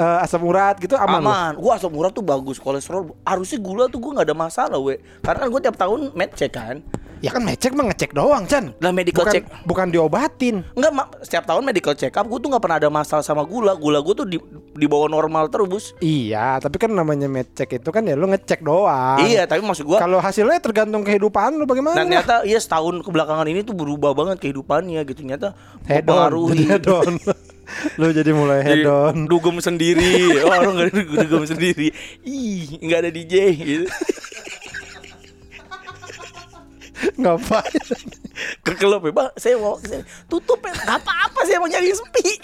eh, 0.00 0.24
asam 0.24 0.40
urat 0.40 0.80
gitu 0.80 0.96
aman. 0.96 1.20
loh. 1.20 1.28
Aman, 1.28 1.52
gua 1.60 1.76
asam 1.76 1.92
urat 1.92 2.16
tuh 2.16 2.24
bagus 2.24 2.56
kolesterol. 2.56 3.12
Harusnya 3.28 3.60
gula 3.60 3.92
tuh 3.92 4.00
gua 4.00 4.16
nggak 4.16 4.32
ada 4.32 4.36
masalah, 4.40 4.80
we. 4.80 4.96
Karena 5.20 5.44
kan 5.44 5.48
gua 5.52 5.60
tiap 5.60 5.76
tahun 5.76 6.16
med 6.16 6.32
check 6.32 6.56
kan. 6.56 6.80
Ya 7.24 7.32
kan 7.32 7.42
ngecek 7.48 7.72
mah 7.72 7.88
ngecek 7.88 8.10
doang, 8.12 8.44
Chan. 8.44 8.76
Lah 8.84 8.92
medical 8.92 9.24
bukan, 9.24 9.32
check. 9.32 9.44
bukan 9.64 9.86
diobatin. 9.88 10.60
Enggak, 10.76 10.92
Ma. 10.92 11.08
setiap 11.24 11.48
tahun 11.48 11.64
medical 11.64 11.96
check 11.96 12.12
up 12.12 12.28
gua 12.28 12.36
tuh 12.36 12.52
nggak 12.52 12.60
pernah 12.60 12.76
ada 12.76 12.90
masalah 12.92 13.24
sama 13.24 13.48
gula. 13.48 13.72
Gula 13.74 14.04
gua 14.04 14.12
tuh 14.12 14.28
di 14.28 14.36
di 14.76 14.84
bawah 14.84 15.08
normal 15.08 15.48
terus. 15.48 15.96
Iya, 15.98 16.60
tapi 16.60 16.76
kan 16.76 16.92
namanya 16.92 17.24
ngecek 17.24 17.80
itu 17.80 17.88
kan 17.88 18.04
ya 18.04 18.12
lu 18.12 18.28
ngecek 18.28 18.60
doang. 18.60 19.24
Iya, 19.24 19.48
tapi 19.48 19.64
maksud 19.64 19.88
gua 19.88 20.04
Kalau 20.04 20.20
hasilnya 20.20 20.60
tergantung 20.60 21.00
kehidupan 21.00 21.56
lu 21.56 21.64
bagaimana. 21.64 21.96
Nah 21.96 22.04
ternyata 22.04 22.34
iya 22.44 22.60
setahun 22.60 23.00
kebelakangan 23.00 23.48
ini 23.48 23.64
tuh 23.64 23.72
berubah 23.72 24.12
banget 24.12 24.44
kehidupannya 24.44 25.00
gitu 25.08 25.24
Ternyata 25.24 25.56
hedon, 25.88 26.12
mempengaruhi. 26.12 26.60
hedon. 26.68 27.12
lu 27.98 28.12
jadi 28.12 28.30
mulai 28.36 28.60
hedon. 28.60 29.24
dugem 29.24 29.56
sendiri 29.56 30.36
orang 30.44 30.76
gak 30.76 30.86
ada 30.92 31.00
dugem 31.00 31.44
sendiri 31.48 31.88
Ih 32.20 32.76
nggak 32.76 32.98
ada 33.00 33.10
DJ 33.10 33.34
gitu 33.56 33.86
Ngapain? 37.20 37.82
Ke 38.66 38.72
klub 38.74 39.02
ya 39.06 39.30
Saya 39.38 39.54
mau 39.60 39.78
ke 39.78 39.86
sini 39.86 40.04
Tutup 40.26 40.58
ya 40.64 40.72
Gak 40.74 40.98
apa-apa 41.04 41.40
saya 41.46 41.58
mau 41.62 41.70
nyari 41.70 41.94
sepi 41.94 42.34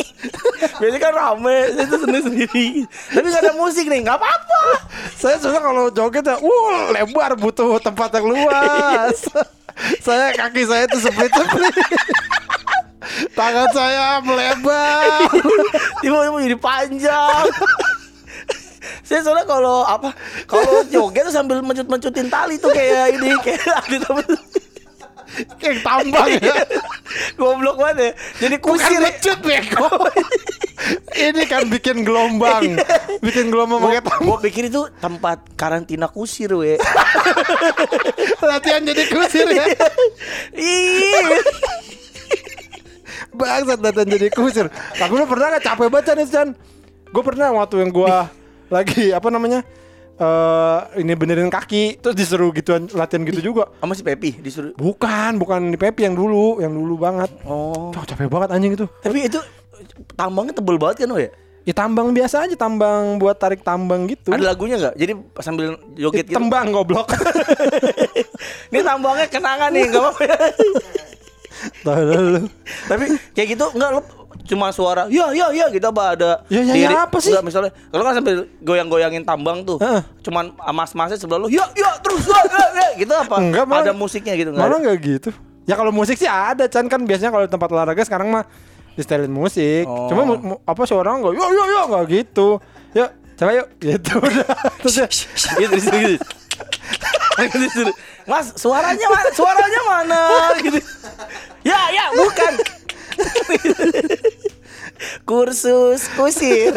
Biasanya 0.79 1.01
kan 1.03 1.13
rame 1.15 1.59
Saya 1.75 1.85
tuh 1.91 1.99
sendiri 2.07 2.23
sendiri 2.23 2.69
Tapi 3.11 3.27
gak 3.33 3.43
ada 3.43 3.53
musik 3.59 3.87
nih 3.91 4.01
Gak 4.07 4.19
apa-apa 4.21 4.63
Saya 5.19 5.37
suka 5.37 5.59
kalau 5.61 5.93
joget 5.93 6.25
ya, 6.25 6.37
wuh 6.41 6.95
lebar 6.97 7.37
butuh 7.37 7.77
tempat 7.81 8.09
yang 8.17 8.27
luas. 8.33 9.29
saya 10.05 10.33
kaki 10.33 10.65
saya 10.65 10.85
tuh 10.89 11.01
seplit-seplit. 11.01 11.77
Tangan 13.37 13.69
saya 13.73 14.21
melebar. 14.25 15.29
Tiba-tiba 16.01 16.39
jadi 16.41 16.57
panjang 16.57 17.49
saya 19.11 19.27
soalnya 19.27 19.43
kalau 19.43 19.83
apa 19.83 20.15
kalau 20.47 20.87
joget 20.87 21.27
tuh 21.27 21.35
sambil 21.35 21.59
mencut-mencutin 21.67 22.31
tali 22.31 22.55
tuh 22.63 22.71
kayak 22.71 23.19
ini 23.19 23.35
kayak 23.43 23.67
ada 23.67 23.97
temen 24.07 24.27
Kayak 25.59 25.79
tambang 25.87 26.29
ya. 26.37 26.55
Goblok 27.39 27.77
banget 27.79 27.97
ya. 27.97 28.11
Jadi 28.47 28.57
Bukan 28.59 28.77
kusir. 28.77 28.99
ya. 28.99 29.01
mecut 29.07 29.39
beko. 29.41 29.89
Ini 31.31 31.43
kan 31.45 31.69
bikin 31.69 32.03
gelombang. 32.03 32.81
Bikin 33.21 33.53
gelombang 33.53 33.85
pakai 33.85 34.03
tambang. 34.03 34.27
Gue 34.27 34.39
pikir 34.49 34.73
itu 34.73 34.89
tempat 34.99 35.39
karantina 35.55 36.09
kusir 36.09 36.51
we. 36.57 36.81
Latihan 38.49 38.83
jadi 38.83 39.05
kusir 39.07 39.47
ya. 39.47 39.65
Ih. 40.57 41.41
Bangsat 43.39 43.79
latihan 43.79 44.09
jadi 44.11 44.29
kusir. 44.33 44.67
Aku 44.99 45.15
lu 45.15 45.25
pernah 45.29 45.55
gak 45.57 45.63
capek 45.63 45.89
baca 45.93 46.13
nih 46.17 46.27
Chan? 46.27 46.49
Gue 47.11 47.23
pernah 47.23 47.55
waktu 47.55 47.83
yang 47.87 47.91
gua 47.95 48.27
lagi 48.71 49.11
apa 49.15 49.29
namanya? 49.31 49.63
Eh 50.21 51.01
ini 51.01 51.17
benerin 51.17 51.49
kaki 51.49 51.97
terus 51.97 52.13
disuruh 52.13 52.53
gituan 52.53 52.85
latihan 52.93 53.25
gitu 53.25 53.41
juga. 53.41 53.73
Sama 53.81 53.97
si 53.97 54.05
Pepi 54.05 54.37
disuruh. 54.37 54.77
Bukan, 54.77 55.41
bukan 55.41 55.73
di 55.73 55.81
Pepi 55.81 56.05
yang 56.05 56.13
dulu, 56.13 56.61
yang 56.61 56.77
dulu 56.77 57.01
banget. 57.01 57.33
Oh. 57.49 57.89
Cok, 57.89 58.05
capek 58.05 58.29
banget 58.29 58.49
anjing 58.53 58.77
itu. 58.77 58.85
Tapi 59.01 59.33
itu 59.33 59.41
tambangnya 60.13 60.53
tebel 60.53 60.77
banget 60.77 61.09
kan 61.09 61.17
we? 61.17 61.33
Ya 61.65 61.73
tambang 61.77 62.13
biasa 62.13 62.49
aja, 62.49 62.57
tambang 62.57 63.17
buat 63.17 63.37
tarik 63.37 63.65
tambang 63.65 64.09
gitu. 64.09 64.33
Ada 64.33 64.53
lagunya 64.53 64.77
nggak? 64.77 64.95
Jadi 64.97 65.13
sambil 65.41 65.77
joget 65.97 66.29
gitu. 66.29 66.37
Tembang 66.37 66.73
goblok. 66.73 67.13
Ini 68.73 68.81
tambangnya 68.81 69.29
kenangan 69.29 69.69
nih, 69.73 69.89
nggak 69.89 70.03
apa-apa. 70.05 70.25
Tahu 71.85 72.01
lu. 72.05 72.43
Tapi 72.89 73.05
kayak 73.37 73.49
gitu 73.57 73.65
nggak 73.77 73.91
lo 73.93 74.20
cuma 74.51 74.69
suara 74.69 75.07
ya 75.07 75.31
ya 75.31 75.55
ya 75.55 75.71
gitu 75.71 75.87
apa 75.87 76.03
ada 76.11 76.43
Ya, 76.47 76.59
ya, 76.61 76.75
ya 76.75 76.75
diri- 76.85 76.99
apa 76.99 77.17
sih? 77.17 77.31
Nggak, 77.31 77.45
misalnya 77.45 77.71
kalau 77.87 78.03
kan 78.03 78.13
sambil 78.13 78.35
goyang-goyangin 78.59 79.23
tambang 79.23 79.63
tuh 79.63 79.79
Heeh. 79.79 80.03
cuman 80.21 80.45
mas-masnya 80.69 81.15
sebelah 81.15 81.39
lo 81.39 81.47
ya 81.47 81.63
ya 81.73 81.95
terus 81.97 82.27
ya, 82.27 82.41
ya, 82.43 82.65
ya, 82.75 82.89
gitu 82.97 83.13
apa 83.13 83.39
Enggak, 83.39 83.65
malah- 83.65 83.87
ada 83.87 83.95
musiknya 83.95 84.35
gitu 84.35 84.51
nggak 84.51 84.59
Malah 84.59 84.75
ada? 84.75 84.85
nggak 84.85 84.99
gitu. 85.01 85.31
Ya 85.65 85.75
kalau 85.75 85.89
musik 85.91 86.17
sih 86.17 86.27
ada, 86.27 86.67
Chan 86.67 86.83
kan 86.85 86.99
biasanya 87.01 87.31
kalau 87.31 87.45
di 87.45 87.53
tempat 87.53 87.69
olahraga 87.69 88.03
sekarang 88.03 88.27
mah 88.29 88.43
di 88.91 89.01
setelin 89.01 89.31
musik. 89.31 89.87
Oh. 89.87 90.11
Cuma 90.11 90.27
mu- 90.27 90.43
mu- 90.45 90.61
apa 90.61 90.83
seorang 90.83 91.23
nggak, 91.23 91.31
yo 91.33 91.45
yo 91.49 91.63
yo 91.65 91.81
nggak 91.87 92.05
gitu. 92.11 92.49
Yuk, 92.91 93.09
coba 93.37 93.51
yuk, 93.55 93.69
gitu 93.79 94.13
udah. 94.21 94.51
Terus 94.81 94.95
ya, 94.97 95.07
gitu 95.57 95.71
disuruh 95.71 96.01
gitu. 96.03 96.27
Disuruh, 97.41 97.95
Mas, 98.27 98.53
suaranya 98.53 99.07
mana? 99.07 99.29
Suaranya 99.31 99.81
mana? 99.87 100.21
Gitu. 100.59 100.79
Ya, 101.63 101.81
ya, 101.89 102.05
bukan. 102.11 102.53
Kursus 105.29 106.13
kusir. 106.13 106.77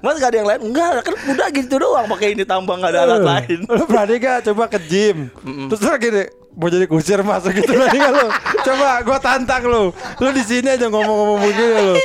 Mas 0.00 0.16
gak 0.16 0.32
ada 0.32 0.36
yang 0.40 0.48
lain? 0.48 0.60
Enggak, 0.72 1.04
kan 1.04 1.14
udah 1.32 1.48
gitu 1.52 1.74
doang. 1.76 2.08
Pakai 2.08 2.32
ini 2.32 2.44
tambang 2.48 2.80
gak 2.80 2.96
ada 2.96 3.00
alat 3.08 3.24
lain. 3.24 3.58
Lu 3.68 3.84
berani 3.84 4.16
gak 4.20 4.48
coba 4.48 4.68
ke 4.68 4.80
gym? 4.88 5.28
Terus 5.68 5.80
lu 5.84 5.92
gini 6.00 6.24
Mau 6.54 6.70
jadi 6.70 6.86
kusir 6.86 7.18
masuk 7.26 7.50
gitu 7.50 7.74
berani 7.74 7.98
gak 7.98 8.12
lu? 8.14 8.28
Coba 8.62 9.02
gua 9.02 9.18
tantang 9.18 9.66
lu. 9.66 9.90
Lu 9.92 10.30
di 10.30 10.44
sini 10.46 10.70
aja 10.70 10.86
ngomong-ngomong 10.86 11.38
begini 11.42 11.78
lu. 11.82 11.96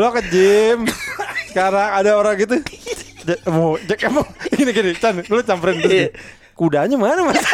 Lu 0.00 0.08
ke 0.16 0.22
gym. 0.32 0.78
Sekarang 1.52 1.88
ada 1.92 2.10
orang 2.16 2.34
gitu. 2.40 2.56
Mau 3.52 3.76
Jack 3.84 4.08
emang 4.08 4.24
gini 4.48 4.72
gini 4.72 4.90
Chan 4.96 5.20
lu 5.28 5.44
campurin 5.44 5.84
terus. 5.84 5.92
Iya. 5.92 6.08
Kudanya 6.56 6.96
mana 6.98 7.22
mas 7.22 7.38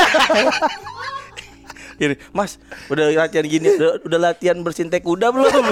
Gini, 2.04 2.16
Mas, 2.36 2.60
udah 2.92 3.08
latihan 3.08 3.46
gini, 3.48 3.72
udah, 3.80 4.04
udah 4.04 4.18
latihan 4.20 4.60
bersihin 4.60 4.92
teh 4.92 5.00
kuda 5.00 5.32
belum? 5.32 5.48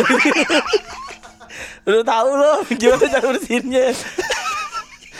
udah 1.88 2.02
tahu 2.06 2.30
loh 2.32 2.58
gimana 2.72 3.04
cara 3.12 3.26
bersihinnya. 3.36 3.92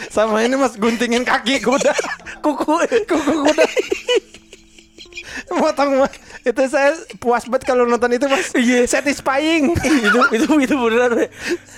Sama 0.09 0.43
ini 0.43 0.59
mas 0.59 0.75
guntingin 0.81 1.23
kaki 1.23 1.63
kuda 1.63 1.93
Kuku. 2.45 2.75
Kuku 3.07 3.33
kuda 3.45 3.65
Motong 5.51 6.07
Itu 6.43 6.63
saya 6.65 6.91
puas 7.17 7.45
banget 7.45 7.65
kalau 7.65 7.85
nonton 7.85 8.11
itu 8.11 8.27
mas 8.27 8.51
Iya. 8.53 8.85
Satisfying 8.85 9.73
itu 10.07 10.21
itu 10.31 10.47
itu 10.59 10.75
beneran 10.75 11.13
we. 11.15 11.27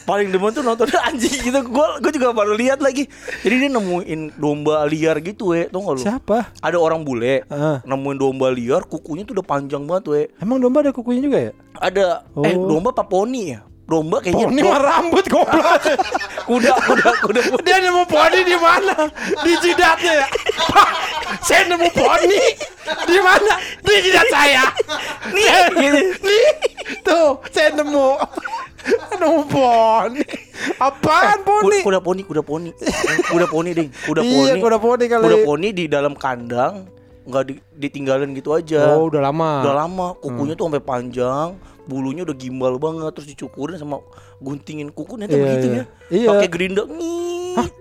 paling 0.04 0.28
demen 0.28 0.50
tuh 0.50 0.60
nonton 0.60 0.84
anjing 1.08 1.32
gitu 1.42 1.60
gue 1.60 1.88
gue 1.98 2.12
juga 2.12 2.30
baru 2.30 2.52
lihat 2.52 2.78
lagi 2.78 3.08
jadi 3.40 3.54
dia 3.58 3.70
nemuin 3.70 4.36
domba 4.36 4.84
liar 4.84 5.16
gitu 5.18 5.52
we 5.52 5.64
tau 5.66 5.80
gak 5.82 5.94
lu 5.94 6.02
Siapa? 6.02 6.38
ada 6.58 6.76
orang 6.76 7.00
bule 7.00 7.44
Ah. 7.46 7.80
nemuin 7.82 8.18
domba 8.18 8.48
liar 8.48 8.84
kukunya 8.84 9.22
tuh 9.22 9.34
udah 9.34 9.46
panjang 9.46 9.82
banget 9.82 10.04
we 10.06 10.22
Emang 10.36 10.58
domba 10.58 10.80
ada 10.80 10.90
kukunya 10.90 11.20
juga 11.20 11.38
ya? 11.40 11.52
ada 11.74 12.04
eh 12.38 12.52
Oh. 12.52 12.68
domba 12.68 12.90
apa 12.90 13.02
poni 13.02 13.52
ya 13.52 13.64
domba 13.84 14.16
kayaknya 14.18 14.48
Poni 14.48 14.60
do- 14.60 14.66
mah 14.66 14.80
rambut 14.80 15.24
goblok. 15.28 15.82
kuda 16.48 16.72
kuda 16.80 17.08
kuda 17.20 17.40
Dia 17.60 17.76
nemu 17.78 18.02
poni 18.04 18.40
di 18.42 18.56
mana? 18.56 18.96
Di 19.40 19.52
jidatnya 19.60 20.12
ya. 20.18 20.26
Saya 21.40 21.68
nemu 21.68 21.88
poni 21.90 22.40
di 23.04 23.18
mana? 23.20 23.54
Di 23.80 23.94
jidat 24.00 24.26
saya. 24.26 24.64
Nih, 25.30 25.48
gini. 25.74 26.02
nih, 26.16 26.48
tuh 27.00 27.44
saya 27.48 27.76
nemu 27.76 28.08
nemu 29.14 29.40
poni. 29.46 30.24
Apaan 30.76 31.44
poni? 31.44 31.78
kuda 31.80 32.00
poni 32.00 32.22
kuda 32.24 32.40
poni 32.40 32.70
kuda 33.26 33.46
poni 33.46 33.70
ding 33.72 33.88
kuda 34.00 34.20
Iya, 34.24 34.32
poni 34.32 34.60
kuda 34.60 34.76
poni 34.78 35.04
kali. 35.06 35.22
kuda 35.22 35.38
poni 35.44 35.68
di 35.70 35.84
dalam 35.86 36.16
kandang 36.16 36.88
nggak 37.24 37.42
di- 37.44 37.62
ditinggalin 37.74 38.32
gitu 38.32 38.52
aja 38.52 38.96
Oh, 38.96 39.08
udah 39.08 39.20
lama. 39.22 39.64
udah 39.64 39.74
lama 39.74 40.06
kukunya 40.18 40.52
tuh 40.52 40.68
sampai 40.68 40.84
panjang 40.84 41.56
bulunya 41.84 42.22
udah 42.22 42.32
gimbal 42.32 42.76
banget 42.76 43.12
terus 43.12 43.28
dicukurin 43.28 43.76
sama 43.76 44.00
guntingin 44.38 44.88
kukunya 44.88 45.24
tuh 45.24 45.36
Iya, 45.36 45.44
begitu 45.44 45.66
iya. 45.66 45.74
ya 45.74 45.84
Iya. 46.10 46.28
pakai 46.32 46.48
gerinda 46.48 46.82
ngit 46.84 47.72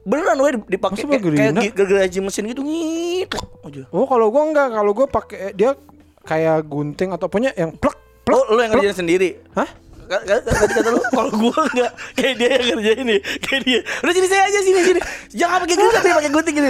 beneran 0.00 0.36
weh 0.38 0.52
dipakai 0.66 1.02
kayak, 1.04 1.52
kayak 1.52 1.74
gergaji 1.74 2.18
mesin 2.18 2.44
gitu 2.46 2.62
ngit 2.62 3.28
aja 3.62 3.82
Oh, 3.90 4.04
kalau 4.04 4.28
gua 4.28 4.42
enggak, 4.44 4.68
kalau 4.70 4.92
gua 4.92 5.06
pakai 5.06 5.52
dia 5.52 5.76
kayak 6.20 6.64
gunting 6.64 7.10
atau 7.10 7.26
punya 7.26 7.52
yang 7.54 7.72
plek 7.72 7.96
plek. 8.22 8.32
oh 8.34 8.44
lu 8.50 8.60
yang 8.60 8.70
plek. 8.70 8.80
ngerjain 8.80 8.96
sendiri 8.98 9.28
Hah? 9.52 9.68
Tadi 10.10 10.42
kata 10.74 10.90
lu 10.90 11.00
kalau 11.08 11.30
gua 11.32 11.54
enggak 11.70 11.90
kayak 12.12 12.34
dia 12.34 12.48
yang 12.50 12.66
ngerjain 12.74 13.04
nih 13.06 13.20
kayak 13.38 13.62
dia 13.62 13.78
udah 14.02 14.10
sini 14.10 14.26
saya 14.26 14.42
aja 14.44 14.58
sini 14.58 14.80
sini 14.82 15.00
jangan 15.30 15.62
pakai 15.62 15.76
gunting 15.76 15.94
tapi 15.94 16.08
pakai 16.12 16.30
gunting 16.30 16.54
gini. 16.58 16.68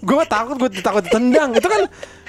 gue 0.00 0.24
takut 0.24 0.56
gue 0.56 0.70
takut 0.78 1.02
ditendang 1.02 1.50
itu 1.52 1.66
kan 1.66 1.82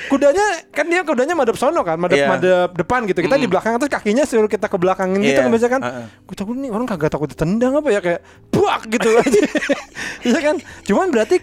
kudanya 0.08 0.46
kan 0.70 0.86
dia 0.86 1.02
kudanya 1.02 1.32
madep 1.32 1.56
sono 1.56 1.80
kan 1.82 1.96
madep 1.96 2.18
Iya. 2.18 2.28
madep 2.28 2.70
depan 2.76 3.06
gitu 3.06 3.22
kita 3.22 3.38
di 3.38 3.46
belakang 3.46 3.78
terus 3.78 3.88
kakinya 3.88 4.26
suruh 4.26 4.50
kita 4.50 4.66
ke 4.66 4.76
belakangin 4.76 5.22
gitu 5.22 5.38
Iya. 5.38 5.46
kan 5.46 5.52
biasanya 5.54 5.72
kan 5.72 5.82
Heeh. 5.82 6.06
gue 6.26 6.36
takut 6.36 6.56
nih 6.58 6.70
orang 6.70 6.86
kagak 6.86 7.08
takut 7.08 7.30
ditendang 7.30 7.74
apa 7.74 7.88
ya 7.88 8.02
kayak 8.02 8.22
buak 8.50 8.82
gitu 8.90 9.10
aja 9.14 9.40
iya 10.28 10.40
kan 10.42 10.56
cuman 10.84 11.08
berarti 11.08 11.38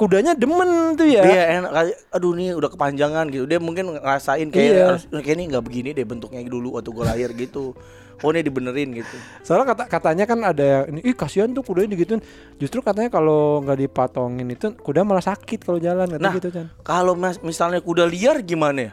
kudanya 0.00 0.32
demen 0.32 0.96
tuh 0.96 1.04
ya 1.04 1.20
Iya 1.20 1.44
enak. 1.60 1.70
Aduh 2.10 2.32
nih 2.32 2.56
udah 2.56 2.72
kepanjangan 2.72 3.28
gitu. 3.28 3.44
Dia 3.44 3.60
mungkin 3.60 3.92
ngerasain 3.92 4.48
kayak 4.48 4.64
Iya. 4.66 4.84
harus 4.88 5.04
kayak 5.06 5.36
ini 5.36 5.44
nggak 5.52 5.60
begini 5.60 5.88
deh 5.92 6.02
bentuknya 6.02 6.40
dulu 6.42 6.80
waktu 6.80 6.88
gue 6.88 7.04
lahir 7.04 7.30
gitu. 7.36 7.76
Oh 8.20 8.28
ini 8.28 8.44
dibenerin 8.44 8.92
gitu. 8.92 9.16
soalnya 9.40 9.72
kata 9.72 9.88
katanya 9.88 10.28
kan 10.28 10.44
ada 10.44 10.60
yang 10.60 10.84
ini 10.92 11.00
ih 11.02 11.16
kasihan 11.16 11.48
tuh 11.50 11.64
kudanya 11.64 11.96
digituin 11.96 12.20
justru 12.56 12.84
katanya 12.84 13.08
kalau 13.08 13.64
nggak 13.64 13.80
dipatongin 13.80 14.44
itu 14.44 14.76
kuda 14.76 15.00
malah 15.02 15.24
sakit 15.24 15.64
kalau 15.64 15.80
jalan 15.80 16.04
kata 16.04 16.20
Nah. 16.20 16.34
gitu 16.36 16.52
kan 16.52 16.68
Kalau 16.84 17.16
misalnya 17.16 17.80
kuda 17.80 18.04
liar 18.04 18.44
gimana 18.44 18.92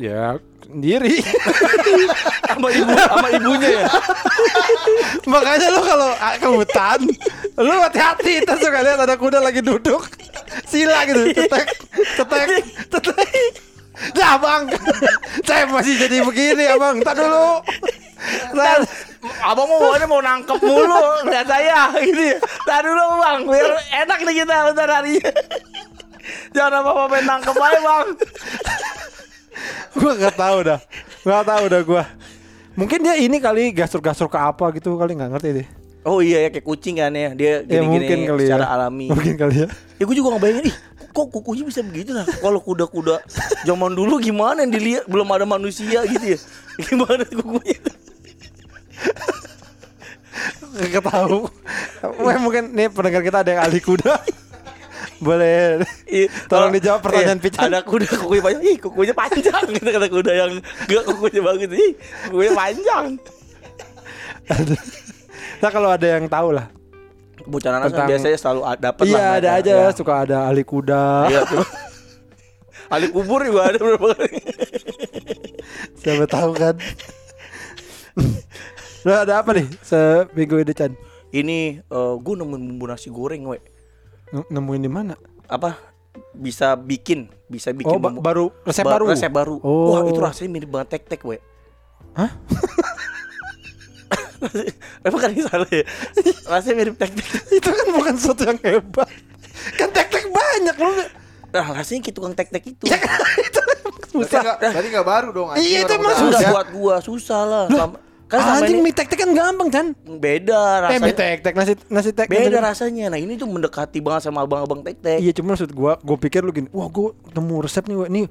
ya 0.00 0.24
sendiri 0.70 1.18
Sama 2.50 2.68
ibu 2.74 2.92
sama 2.92 3.28
ibunya 3.30 3.70
ya. 3.82 3.86
Makanya 5.32 5.68
lo 5.72 5.80
kalau 5.86 6.10
ah, 6.18 6.34
ke 6.36 6.48
hutan, 6.50 7.00
lo 7.56 7.74
hati-hati. 7.86 8.42
Kita 8.42 8.58
suka 8.58 8.84
lihat 8.84 9.00
ada 9.00 9.14
kuda 9.16 9.38
lagi 9.40 9.62
duduk, 9.62 10.02
sila 10.66 11.06
gitu, 11.06 11.30
cetek, 11.30 11.66
cetek, 12.18 12.48
cetek. 12.90 13.30
Dah 14.12 14.36
bang, 14.40 14.62
saya 15.48 15.68
masih 15.70 15.94
jadi 16.04 16.20
begini 16.26 16.68
abang. 16.68 17.00
Tak 17.00 17.16
dulu. 17.16 17.64
Ntar, 18.52 18.84
Abang 19.20 19.68
mau 19.68 19.80
bawaannya 19.80 20.06
mau 20.08 20.20
nangkep 20.24 20.58
mulu 20.64 21.04
lihat 21.28 21.48
saya 21.48 21.92
gitu. 22.00 22.40
Tadi 22.64 22.88
dulu 22.88 23.04
bang, 23.20 23.40
biar 23.44 23.72
enak 24.04 24.18
nih 24.24 24.34
kita 24.44 24.56
bentar 24.72 24.88
hari. 24.88 25.16
Jangan 26.56 26.80
apa-apa 26.84 27.04
main 27.08 27.24
nangkep 27.24 27.56
aja 27.56 27.78
bang. 27.80 28.06
Gue 29.96 30.12
nggak 30.18 30.36
tahu 30.36 30.58
dah, 30.66 30.80
nggak 31.22 31.44
tahu 31.46 31.64
dah 31.68 31.80
gue. 31.82 32.02
Mungkin 32.78 32.98
dia 33.02 33.14
ini 33.18 33.36
kali 33.42 33.74
gasur-gasur 33.74 34.30
ke 34.30 34.38
apa 34.38 34.70
gitu 34.72 34.94
kali 34.96 35.12
nggak 35.18 35.30
ngerti 35.36 35.48
deh. 35.62 35.66
Oh 36.00 36.24
iya 36.24 36.46
ya 36.46 36.48
kayak 36.48 36.64
kucing 36.64 36.96
kan 36.96 37.12
ya 37.12 37.36
dia 37.36 37.60
Ya 37.60 37.84
gini-gini 37.84 37.84
mungkin 37.84 38.18
kali 38.24 38.42
secara 38.48 38.64
ya. 38.64 38.72
alami. 38.72 39.06
Mungkin 39.12 39.34
kali 39.36 39.54
ya. 39.64 39.68
Ya 40.00 40.02
gue 40.08 40.16
juga 40.16 40.28
ngebayangin 40.32 40.72
ih 40.72 40.76
kok 41.10 41.26
kukunya 41.34 41.66
bisa 41.66 41.82
begitu 41.82 42.14
lah. 42.14 42.22
Kalau 42.24 42.62
kuda-kuda 42.62 43.20
zaman 43.66 43.92
dulu 43.92 44.22
gimana 44.22 44.62
yang 44.62 44.72
dilihat 44.72 45.04
belum 45.10 45.26
ada 45.34 45.44
manusia 45.44 46.06
gitu 46.06 46.24
ya. 46.24 46.38
Gimana 46.86 47.26
kukunya? 47.26 47.76
Nggak 50.70 51.04
tahu. 51.04 51.50
Mungkin 52.40 52.72
nih 52.72 52.88
pendengar 52.88 53.20
kita 53.20 53.38
ada 53.42 53.50
yang 53.50 53.62
ahli 53.66 53.80
kuda. 53.82 54.14
Boleh. 55.20 55.84
Iya, 56.04 56.26
Tolong 56.50 56.68
kalau- 56.68 56.74
dijawab 56.74 57.00
pertanyaan 57.00 57.36
iya, 57.36 57.44
Pican. 57.44 57.62
Ada 57.68 57.80
kuda 57.82 58.06
kukunya 58.16 58.42
panjang. 58.42 58.64
Ih, 58.64 58.76
kukunya 58.80 59.14
panjang 59.14 59.64
gitu 59.76 59.84
kata 59.86 60.08
kuda 60.08 60.32
yang 60.32 60.52
enggak 60.58 61.02
kukunya 61.06 61.40
bagus. 61.40 61.70
Ih, 61.70 61.92
kukunya 62.28 62.52
panjang. 62.52 63.06
Nah 65.60 65.68
kalau 65.68 65.92
ada 65.92 66.06
yang 66.08 66.24
tahu 66.24 66.56
lah. 66.56 66.72
Bocah 67.44 67.68
kan 67.70 67.80
Tentang- 67.86 68.08
biasanya 68.08 68.36
selalu 68.36 68.60
dapat 68.78 69.04
lah. 69.04 69.08
Iya 69.10 69.24
ada 69.34 69.48
aja 69.54 69.72
Iya. 69.78 69.92
suka 69.92 70.24
ada 70.24 70.48
ahli 70.48 70.64
kuda. 70.64 71.04
Iya, 71.28 71.40
Ali 72.90 73.06
kubur 73.06 73.44
juga 73.44 73.68
ada 73.68 73.78
berapa 73.78 74.02
kali. 74.10 74.40
Siapa 75.96 76.26
tahu 76.26 76.50
kan. 76.52 76.74
Nah, 79.00 79.22
ada 79.22 79.40
apa 79.40 79.54
nih 79.54 79.68
seminggu 79.80 80.58
ini 80.58 80.72
Chan? 80.74 80.92
Ini 81.30 81.58
eh, 81.80 82.14
gue 82.18 82.34
nemuin 82.34 82.62
bumbu 82.66 82.84
nasi 82.84 83.08
goreng, 83.08 83.46
we. 83.46 83.62
Nemuin 84.30 84.82
di 84.82 84.90
mana? 84.90 85.14
Apa? 85.46 85.74
Bisa 86.30 86.74
bikin, 86.74 87.30
bisa 87.46 87.70
bikin 87.70 87.90
Oh 87.90 87.98
ba- 87.98 88.14
baru 88.14 88.50
resep 88.62 88.82
ba- 88.82 88.94
baru. 88.94 89.04
Resep 89.10 89.30
baru. 89.30 89.56
Oh. 89.60 89.90
Wah, 89.92 90.06
itu 90.06 90.18
rasanya 90.18 90.50
mirip 90.50 90.70
banget 90.70 90.98
tek-tek, 90.98 91.22
we. 91.22 91.38
Hah? 92.14 92.30
Emang 95.00 95.20
kan 95.20 95.30
ini 95.30 95.42
salah 95.44 95.68
ya? 95.68 95.84
Rasanya 96.48 96.74
mirip 96.76 96.94
tek-tek. 96.96 97.26
Itu 97.60 97.68
kan 97.68 97.86
bukan 97.92 98.14
sesuatu 98.16 98.42
yang 98.42 98.58
hebat. 98.58 99.08
Kan 99.76 99.88
tek-tek 99.92 100.26
banyak 100.26 100.76
lu. 100.76 100.90
Nah, 101.50 101.66
rasanya 101.74 102.00
kayak 102.00 102.14
tukang 102.14 102.34
tek-tek 102.34 102.64
itu. 102.64 102.84
Ya 102.90 102.96
kan 102.96 103.10
itu 103.36 103.60
Berarti 104.10 104.26
susah. 104.26 104.40
enggak, 104.42 104.56
berarti 104.64 104.88
enggak 104.88 105.06
baru 105.06 105.28
dong. 105.30 105.48
Iya, 105.54 105.78
itu 105.84 105.92
emang 105.92 106.16
susah. 106.16 106.48
Buat 106.50 106.68
gua, 106.72 106.94
susah 106.98 107.40
lah. 107.44 107.64
Kan 108.30 108.62
Anjing 108.62 108.78
ini 108.78 108.86
mie 108.86 108.94
tek-tek 108.94 109.18
kan 109.18 109.30
gampang 109.34 109.68
Chan. 109.74 109.86
beda 110.06 110.54
Eh 110.54 110.80
rasanya. 110.86 111.02
mie 111.02 111.14
tek-tek 111.18 111.54
nasi 111.58 111.72
nasi 111.90 112.10
tek. 112.14 112.30
Beda 112.30 112.62
rasanya. 112.62 113.10
Nah, 113.10 113.18
ini 113.18 113.34
tuh 113.34 113.50
mendekati 113.50 113.98
banget 113.98 114.30
sama 114.30 114.46
abang-abang 114.46 114.86
tek-tek. 114.86 115.18
Iya 115.18 115.34
cuma 115.34 115.58
maksud 115.58 115.74
gua, 115.74 115.98
gua 115.98 116.14
pikir 116.14 116.46
lu 116.46 116.54
gini, 116.54 116.70
wah 116.70 116.86
gua 116.86 117.10
temu 117.34 117.58
resep 117.58 117.82
nih, 117.90 118.06
ini 118.06 118.22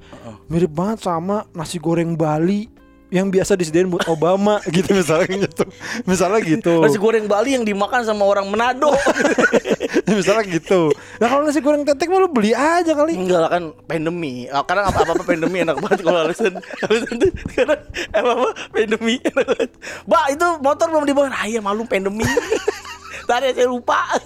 mirip 0.48 0.72
banget 0.72 1.04
sama 1.04 1.44
nasi 1.52 1.76
goreng 1.76 2.16
Bali 2.16 2.80
yang 3.10 3.26
biasa 3.26 3.58
disediain 3.58 3.90
buat 3.90 4.06
Obama 4.06 4.62
gitu 4.74 4.94
misalnya 4.94 5.50
gitu. 5.50 5.64
Misalnya 6.06 6.40
gitu. 6.46 6.80
Nasi 6.80 6.96
goreng 6.96 7.26
Bali 7.26 7.58
yang 7.58 7.66
dimakan 7.66 8.06
sama 8.06 8.24
orang 8.24 8.46
Manado. 8.48 8.94
misalnya 10.18 10.44
gitu. 10.46 10.90
Nah 11.18 11.26
kalau 11.26 11.42
nasi 11.46 11.60
goreng 11.62 11.82
tetek 11.82 12.10
mah 12.10 12.20
lu 12.22 12.28
beli 12.30 12.54
aja 12.54 12.92
kali. 12.94 13.16
Enggak 13.16 13.40
lah 13.46 13.50
kan 13.50 13.64
pandemi. 13.86 14.46
Ah, 14.50 14.62
Karena 14.62 14.90
apa 14.90 15.02
apa 15.02 15.22
pandemi 15.30 15.62
enak 15.62 15.76
banget 15.82 16.00
kalau 16.06 16.20
alasan 16.26 16.54
alasan 16.86 17.14
itu 17.18 17.28
karena 17.54 17.76
apa 18.14 18.30
apa 18.30 18.48
pandemi 18.70 19.14
enak 19.22 19.44
banget. 19.46 19.70
Mbak 20.06 20.24
itu 20.34 20.46
motor 20.62 20.86
belum 20.90 21.04
dibawa. 21.06 21.28
Ah 21.34 21.46
iya 21.46 21.60
malu 21.62 21.82
pandemi. 21.86 22.24
Tadi 23.28 23.54
saya 23.54 23.70
lupa. 23.70 24.18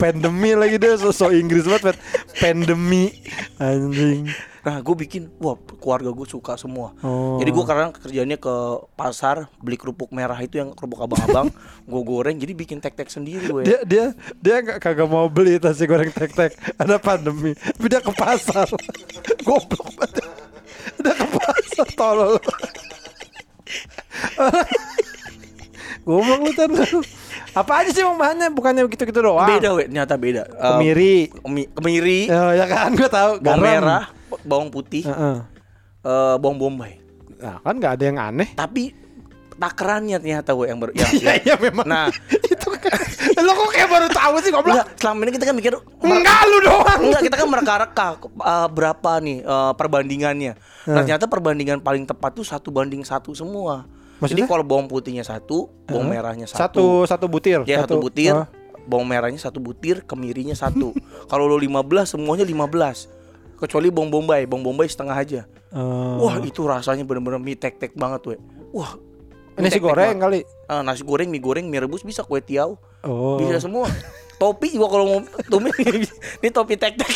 Pandemi 0.00 0.56
lagi 0.56 0.80
deh 0.80 0.96
sosok 0.96 1.36
Inggris 1.36 1.68
banget. 1.68 1.96
Pandemi 2.40 3.12
anjing. 3.60 4.28
Nah 4.62 4.78
gue 4.78 4.94
bikin, 4.96 5.26
wah 5.36 5.52
keluarga 5.76 6.08
gue 6.08 6.22
suka 6.24 6.54
semua. 6.54 6.94
Oh. 7.00 7.34
Jadi 7.36 7.50
gue 7.50 7.64
kadang 7.64 7.90
kerjanya 7.90 8.36
ke 8.36 8.54
pasar 8.92 9.50
beli 9.58 9.74
kerupuk 9.74 10.08
merah 10.08 10.38
itu 10.38 10.56
yang 10.56 10.70
kerupuk 10.70 11.00
abang-abang, 11.00 11.50
gue 11.90 12.02
goreng 12.02 12.36
jadi 12.36 12.52
bikin 12.52 12.78
tek-tek 12.78 13.08
sendiri 13.08 13.42
gue. 13.44 13.62
Dia 13.64 13.82
dia 13.82 14.04
dia 14.38 14.56
nggak 14.58 14.78
kagak 14.78 15.06
mau 15.06 15.26
beli 15.26 15.58
nasi 15.58 15.82
goreng 15.82 16.08
tek-tek. 16.08 16.54
Ada 16.74 16.96
pandemi. 16.96 17.54
Tapi 17.54 17.86
dia 17.88 17.98
ke 17.98 18.12
pasar. 18.12 18.70
Goblok 19.46 19.88
banget. 19.94 20.22
Dia 20.96 21.12
ke 21.12 21.26
pasar 21.28 21.86
tolol. 21.92 22.38
Goblok 26.02 26.40
lu 26.40 26.52
kan. 26.52 26.70
Apa 27.52 27.84
aja 27.84 27.90
sih 27.90 28.02
bahannya? 28.02 28.48
Bukannya 28.48 28.86
gitu-gitu 28.86 29.20
doang. 29.20 29.46
Beda 29.46 29.70
we, 29.72 29.84
ternyata 29.84 30.14
beda. 30.14 30.46
Kemiri. 30.48 31.30
kemi- 31.36 31.68
kemiri, 31.68 32.20
Oh, 32.26 32.50
ya 32.50 32.64
kan 32.64 32.90
gue 32.92 33.06
tahu. 33.06 33.38
Garam. 33.38 33.60
merah, 33.60 34.04
bawang 34.42 34.68
putih, 34.68 35.02
Heeh. 35.02 35.36
eh, 36.02 36.36
bawang 36.36 36.58
bombay. 36.58 36.98
Nah, 37.36 37.58
kan 37.58 37.74
nggak 37.74 37.92
ada 37.96 38.04
yang 38.04 38.18
aneh. 38.18 38.48
Tapi 38.52 38.94
takarannya 39.52 40.18
ternyata 40.18 40.50
gue 40.52 40.66
yang 40.66 40.78
baru. 40.78 40.92
Iya 40.94 41.32
iya 41.38 41.54
memang. 41.56 41.84
Nah, 41.84 42.08
itu 42.52 42.68
kan. 42.72 42.98
Lo 43.38 43.52
kok 43.52 43.70
kayak 43.70 43.88
baru 43.88 44.06
tahu 44.08 44.34
sih 44.40 44.50
goblok? 44.50 44.74
enggak, 44.74 44.88
selama 44.96 45.20
ini 45.22 45.32
kita 45.32 45.44
kan 45.44 45.54
mikir 45.54 45.72
Enggak 46.00 46.40
lu 46.46 46.58
doang. 46.62 47.00
Enggak, 47.00 47.22
kita 47.22 47.36
kan 47.36 47.48
mereka-reka 47.48 48.06
uh, 48.38 48.68
berapa 48.68 49.12
nih 49.18 49.38
uh, 49.42 49.72
perbandingannya. 49.74 50.52
Nah, 50.84 50.94
ternyata 50.98 51.26
perbandingan 51.26 51.78
paling 51.78 52.02
tepat 52.02 52.32
tuh 52.32 52.42
satu 52.42 52.70
banding 52.70 53.02
satu 53.02 53.30
semua. 53.32 53.86
Maksudnya? 54.18 54.46
Jadi 54.46 54.50
kalau 54.50 54.62
bawang 54.62 54.86
putihnya 54.86 55.22
satu, 55.22 55.66
bawang 55.84 56.06
merahnya 56.08 56.46
Satu 56.46 57.02
satu. 57.02 57.10
satu 57.10 57.26
butir. 57.26 57.66
Ya 57.66 57.82
satu 57.82 57.98
butir, 57.98 58.30
Oh. 58.32 58.46
bawang 58.84 59.06
merahnya 59.06 59.38
satu 59.38 59.58
butir, 59.58 60.02
kemirinya 60.02 60.54
satu. 60.54 60.94
kalau 61.30 61.46
lo 61.46 61.58
15 61.58 62.14
semuanya 62.14 62.46
15. 62.46 63.21
Kecuali 63.62 63.94
bawang 63.94 64.10
bombay, 64.10 64.42
bawang 64.42 64.66
bombay 64.66 64.90
setengah 64.90 65.14
aja. 65.14 65.40
Oh. 65.70 66.26
Wah, 66.26 66.42
itu 66.42 66.66
rasanya 66.66 67.06
bener-bener 67.06 67.38
mie 67.38 67.54
tek-tek 67.54 67.94
banget, 67.94 68.34
we. 68.34 68.36
Wah. 68.74 68.98
mie 69.54 69.70
nasi 69.70 69.78
tek-tek 69.78 69.86
goreng 69.86 70.18
banget. 70.18 70.42
kali. 70.42 70.66
Ah, 70.66 70.82
nasi 70.82 71.06
goreng, 71.06 71.30
mie 71.30 71.38
goreng, 71.38 71.70
mie 71.70 71.78
rebus 71.78 72.02
bisa 72.02 72.26
kue 72.26 72.42
tiaw. 72.42 72.74
Oh. 73.06 73.38
Bisa 73.38 73.62
semua. 73.62 73.86
Topi 74.34 74.74
juga 74.74 74.98
kalau 74.98 75.04
mau 75.06 75.18
tumi 75.46 75.70
ini 76.42 76.48
topi 76.50 76.74
tek-tek. 76.74 77.06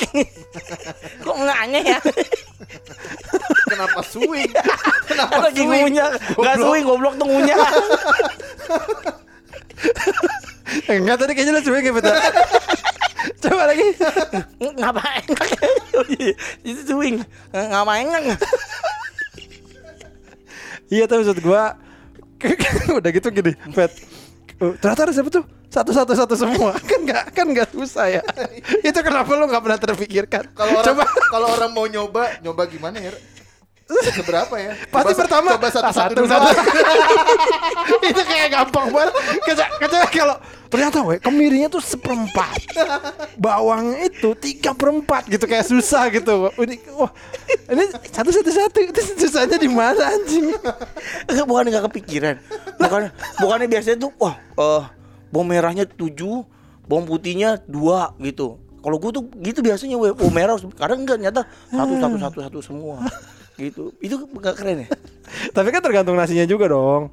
Kok 1.27 1.35
nggak 1.35 1.59
aneh 1.67 1.83
ya? 1.83 1.99
Kenapa 3.67 3.99
swing? 4.07 4.47
Kenapa 5.11 5.51
lagi 5.51 5.67
ngunyah. 5.67 6.15
Enggak 6.39 6.57
swing 6.63 6.85
goblok 6.87 7.19
tuh 7.19 7.27
ngunyah. 7.27 7.59
Eh, 10.87 10.97
Enggak 11.03 11.17
tadi 11.19 11.35
kayaknya 11.35 11.59
lu 11.59 11.63
swing 11.67 11.83
ya 11.83 11.91
betul. 11.91 12.15
Coba 13.43 13.63
lagi. 13.73 13.87
Ngapain? 14.61 15.25
Itu 16.67 16.81
swing. 16.85 17.23
Ngapain? 17.53 18.07
Iya 20.87 21.11
tapi 21.11 21.27
maksud 21.27 21.43
gua 21.43 21.75
udah 22.99 23.11
gitu 23.11 23.29
gini, 23.35 23.59
Pet. 23.75 23.91
Oh, 24.63 24.73
ternyata 24.79 25.11
resep 25.11 25.27
tuh 25.29 25.45
satu 25.69 25.93
satu 25.93 26.13
satu 26.17 26.35
semua 26.39 26.73
kan 26.81 27.01
nggak 27.05 27.25
kan 27.37 27.45
nggak 27.45 27.69
susah 27.69 28.09
ya 28.09 28.23
itu 28.81 28.99
kenapa 29.05 29.29
lu 29.37 29.45
nggak 29.45 29.61
pernah 29.61 29.77
terpikirkan 29.77 30.49
Kalau 30.57 30.81
orang 30.81 30.87
coba 30.89 31.05
kalau 31.29 31.49
orang 31.53 31.71
mau 31.77 31.85
nyoba, 31.85 32.41
nyoba 32.41 32.65
gimana 32.65 32.97
ya? 32.97 33.13
Seberapa 33.87 34.55
ya? 34.59 34.75
Pasti 34.91 35.13
Coba- 35.15 35.21
pertama 35.23 35.49
Coba 35.55 35.69
satu 35.71 35.91
satu 35.95 36.23
satu, 36.27 36.27
satu. 36.27 36.49
itu 38.11 38.23
kayak 38.27 38.49
gampang 38.51 38.87
banget. 38.91 39.15
Kecuali 39.47 40.07
kalau 40.11 40.37
ternyata 40.67 40.99
we 41.07 41.23
kemirinya 41.23 41.71
tuh 41.71 41.79
seperempat, 41.79 42.67
bawang 43.39 43.95
itu 44.03 44.35
tiga 44.43 44.75
perempat 44.75 45.31
gitu 45.31 45.47
kayak 45.47 45.71
susah 45.71 46.11
gitu. 46.11 46.51
Ini 46.59 46.77
wah 46.99 47.15
ini 47.71 47.85
satu 48.11 48.35
satu 48.35 48.51
satu 48.51 48.79
itu 48.83 49.01
susahnya 49.23 49.55
di 49.55 49.71
mana 49.71 50.19
anjing? 50.19 50.51
bukan 51.47 51.71
nggak 51.71 51.85
kepikiran 51.91 52.35
bukan 52.83 53.09
bukannya 53.39 53.67
biasanya 53.71 53.97
tuh 54.03 54.11
wah 54.19 54.35
eh 54.37 54.85
bawang 55.31 55.47
merahnya 55.47 55.87
tujuh 55.87 56.43
bawang 56.87 57.07
putihnya 57.07 57.63
dua 57.65 58.13
gitu 58.19 58.59
kalau 58.83 59.03
gue 59.03 59.11
tuh 59.11 59.25
gitu 59.43 59.63
biasanya 59.63 59.99
we, 59.99 60.11
bawang 60.15 60.35
merah 60.35 60.55
kadang 60.75 61.03
enggak 61.07 61.19
nyata 61.23 61.43
satu 61.71 61.95
satu 61.99 62.17
satu 62.19 62.39
satu 62.43 62.59
semua 62.63 63.03
gitu. 63.57 63.93
Itu 63.99 64.29
nggak 64.29 64.55
keren 64.57 64.85
ya? 64.85 64.89
Tapi 65.57 65.69
kan 65.73 65.83
tergantung 65.83 66.17
nasinya 66.17 66.47
juga 66.47 66.71
dong. 66.71 67.11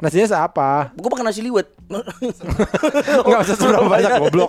Nasinya 0.00 0.24
seapa? 0.32 0.96
gue 0.96 1.08
pakai 1.12 1.24
nasi 1.28 1.44
liwet. 1.44 1.68
Enggak 3.26 3.40
usah 3.44 3.56
seberapa 3.56 3.84
banyak 3.84 4.10
goblok. 4.16 4.48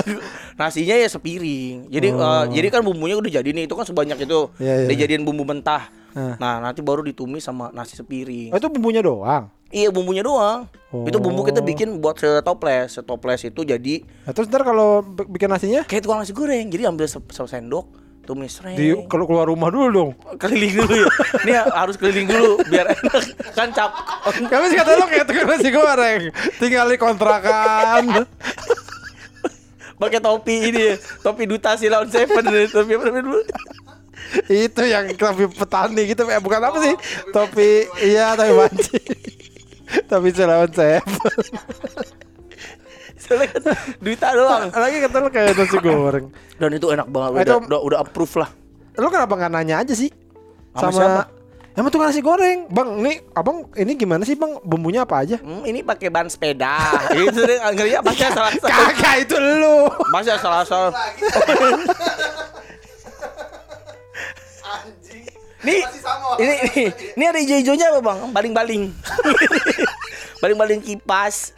nasinya 0.60 0.98
ya 0.98 1.06
sepiring. 1.06 1.86
Jadi 1.86 2.08
eh, 2.10 2.44
jadi 2.58 2.66
kan 2.74 2.82
bumbunya 2.82 3.14
udah 3.14 3.30
jadi 3.30 3.48
nih. 3.54 3.70
Itu 3.70 3.78
kan 3.78 3.86
sebanyak 3.86 4.18
itu. 4.26 4.50
Oh. 4.50 4.50
Iya, 4.58 4.86
iya, 4.86 4.88
dijadiin 4.90 5.22
bumbu 5.22 5.46
mentah. 5.46 5.94
Ah. 6.10 6.34
nah 6.42 6.58
nanti 6.58 6.82
baru 6.82 7.06
ditumis 7.06 7.46
sama 7.46 7.70
nasi 7.70 7.94
sepiring. 7.94 8.50
Oh, 8.50 8.58
itu 8.58 8.66
bumbunya 8.66 8.98
doang. 8.98 9.46
iya 9.70 9.94
bumbunya 9.94 10.26
doang. 10.26 10.66
Itu 11.06 11.22
bumbu 11.22 11.46
kita 11.46 11.62
Oh. 11.62 11.66
bikin 11.70 12.02
buat 12.02 12.18
setoples 12.18 12.98
setoples 12.98 13.46
itu 13.46 13.62
jadi 13.62 14.02
Nah, 14.26 14.34
terus 14.34 14.50
ntar 14.50 14.66
kalau 14.66 15.06
bikin 15.06 15.46
nasinya? 15.46 15.86
Kayak 15.86 16.10
tukang 16.10 16.18
nasi 16.18 16.34
goreng. 16.34 16.66
Jadi 16.66 16.82
ambil 16.82 17.06
se 17.06 17.22
sendok 17.30 17.86
tumis 18.30 18.62
reng 18.62 18.78
di 18.78 18.94
kalau 19.10 19.26
keluar 19.26 19.50
rumah 19.50 19.74
dulu 19.74 19.86
dong. 19.90 20.10
keliling 20.38 20.78
dulu 20.78 20.94
ya. 21.02 21.10
Ini 21.42 21.52
harus 21.74 21.98
keliling 21.98 22.30
dulu 22.30 22.62
biar 22.70 22.94
enak. 22.94 23.22
Kan 23.58 23.74
cap 23.74 23.90
Kami 24.30 24.64
sih 24.70 24.78
kata 24.78 24.94
lo 24.94 25.10
kayak 25.10 25.26
tukang 25.26 25.50
nasi 25.50 25.68
goreng, 25.74 26.30
tinggal 26.62 26.86
di 26.86 26.94
kontrakan. 26.94 28.22
pakai 29.98 30.22
topi 30.22 30.72
ini 30.72 30.80
ya, 30.80 30.94
topi 31.20 31.44
duta 31.44 31.74
si 31.74 31.90
lawan 31.90 32.08
seven 32.08 32.70
topi 32.70 32.94
apa 32.94 33.04
namanya 33.10 33.24
dulu? 33.26 33.40
Itu 34.46 34.82
yang 34.86 35.10
topi 35.18 35.50
petani 35.50 36.02
gitu 36.06 36.22
eh, 36.30 36.38
bukan 36.38 36.62
apa 36.62 36.78
sih? 36.86 36.94
Topi 37.34 37.90
iya 37.98 38.38
topi 38.38 38.52
banci 38.54 38.98
topi 40.06 40.30
Selawan 40.30 40.70
Chef 40.70 41.02
soalnya 43.30 43.46
kan 43.54 43.62
duta 44.02 44.28
doang 44.34 44.62
lagi 44.74 44.96
kata 45.06 45.16
lo 45.22 45.28
kayak 45.30 45.54
nasi 45.54 45.78
goreng. 45.78 46.26
Dan 46.58 46.70
itu 46.74 46.86
enak 46.90 47.06
banget 47.06 47.46
Itu- 47.46 47.62
udah, 47.62 47.66
udah, 47.70 47.80
udah 47.86 47.98
approve 48.02 48.34
lah. 48.42 48.50
Lo 48.98 49.06
kenapa 49.06 49.38
nggak 49.38 49.52
nanya 49.54 49.86
aja 49.86 49.94
sih? 49.94 50.10
Sama 50.74 50.90
sama, 50.90 50.98
siapa? 50.98 51.22
emang 51.78 51.90
tukang 51.94 52.10
nasi 52.10 52.18
goreng. 52.20 52.66
Bang 52.66 52.98
ini 52.98 53.22
abang 53.32 53.70
ini 53.78 53.94
gimana 53.94 54.26
sih 54.26 54.34
bang? 54.34 54.58
Bumbunya 54.66 55.06
apa 55.06 55.22
aja? 55.22 55.38
Hmm, 55.38 55.62
ini 55.62 55.86
pakai 55.86 56.10
ban 56.10 56.26
sepeda. 56.26 56.74
Gitu 57.16 57.38
deh 57.38 57.58
ngerinya 57.70 58.02
pasti 58.02 58.26
salah 58.26 58.52
salah 58.58 58.90
kagak 58.90 59.16
itu 59.22 59.36
lu. 59.38 59.78
Pasti 60.10 60.30
salah 60.36 60.62
salah 60.66 60.90
Anjing. 64.60 65.24
Nih, 65.60 65.80
Masih 65.84 66.02
sama. 66.02 66.40
ini, 66.40 66.54
ini, 66.56 66.84
ini 67.20 67.24
ada 67.26 67.38
hijau-hijaunya 67.38 67.86
apa 67.92 68.00
bang? 68.00 68.18
Baling-baling. 68.32 68.82
Baling-baling 70.42 70.80
kipas 70.80 71.52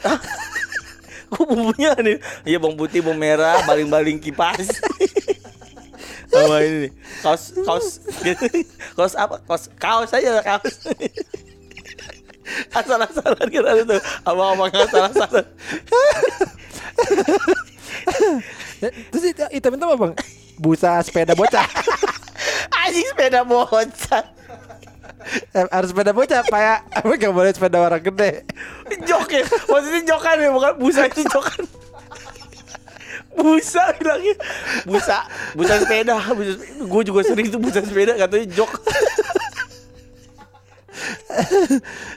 Kok 1.33 1.49
bumbunya 1.49 1.97
nih? 1.97 2.21
Iya 2.45 2.61
bawang 2.61 2.77
putih, 2.77 3.01
bawang 3.01 3.17
merah, 3.17 3.65
baling-baling 3.65 4.21
kipas. 4.21 4.69
Sama 6.33 6.61
ini 6.61 6.89
nih. 6.89 6.93
Kaos, 7.25 7.57
kaos. 7.65 7.87
Kaos 8.97 9.15
apa? 9.17 9.41
Kaos, 9.49 9.73
kaos 9.81 10.13
aja 10.13 10.45
kaos. 10.45 10.77
Asal-asalan 12.73 13.49
ada 13.49 13.83
tuh. 13.85 14.01
Abang-abang 14.29 14.73
asal-asalan. 14.73 15.45
Terus 19.13 19.25
itu 19.25 19.45
hitam 19.53 19.73
itu 19.77 19.85
apa 19.89 19.97
bang? 19.97 20.13
Busa 20.61 21.01
sepeda 21.01 21.33
bocah. 21.33 21.65
Anjing 22.85 23.09
sepeda 23.09 23.41
bocah 23.45 24.42
harus 25.53 25.89
sepeda 25.91 26.13
bocah 26.15 26.43
kayak 26.47 26.79
apa 26.91 27.13
gak 27.19 27.35
boleh 27.35 27.51
sepeda 27.53 27.79
orang 27.83 28.03
gede. 28.03 28.45
Jok 29.07 29.29
ya. 29.33 29.45
Maksudnya 29.71 30.03
jokan 30.09 30.37
ya 30.39 30.51
Bukan 30.53 30.73
busa 30.79 31.03
itu 31.09 31.23
jokan. 31.27 31.63
Busa 33.33 33.83
bilangnya. 33.97 34.35
Busa 34.85 35.19
Busa 35.57 35.75
sepeda. 35.81 36.17
Gue 36.85 37.03
juga 37.03 37.21
sering 37.25 37.49
tuh 37.49 37.61
busa 37.63 37.81
sepeda 37.81 38.13
Katanya 38.19 38.47
jok 38.53 38.71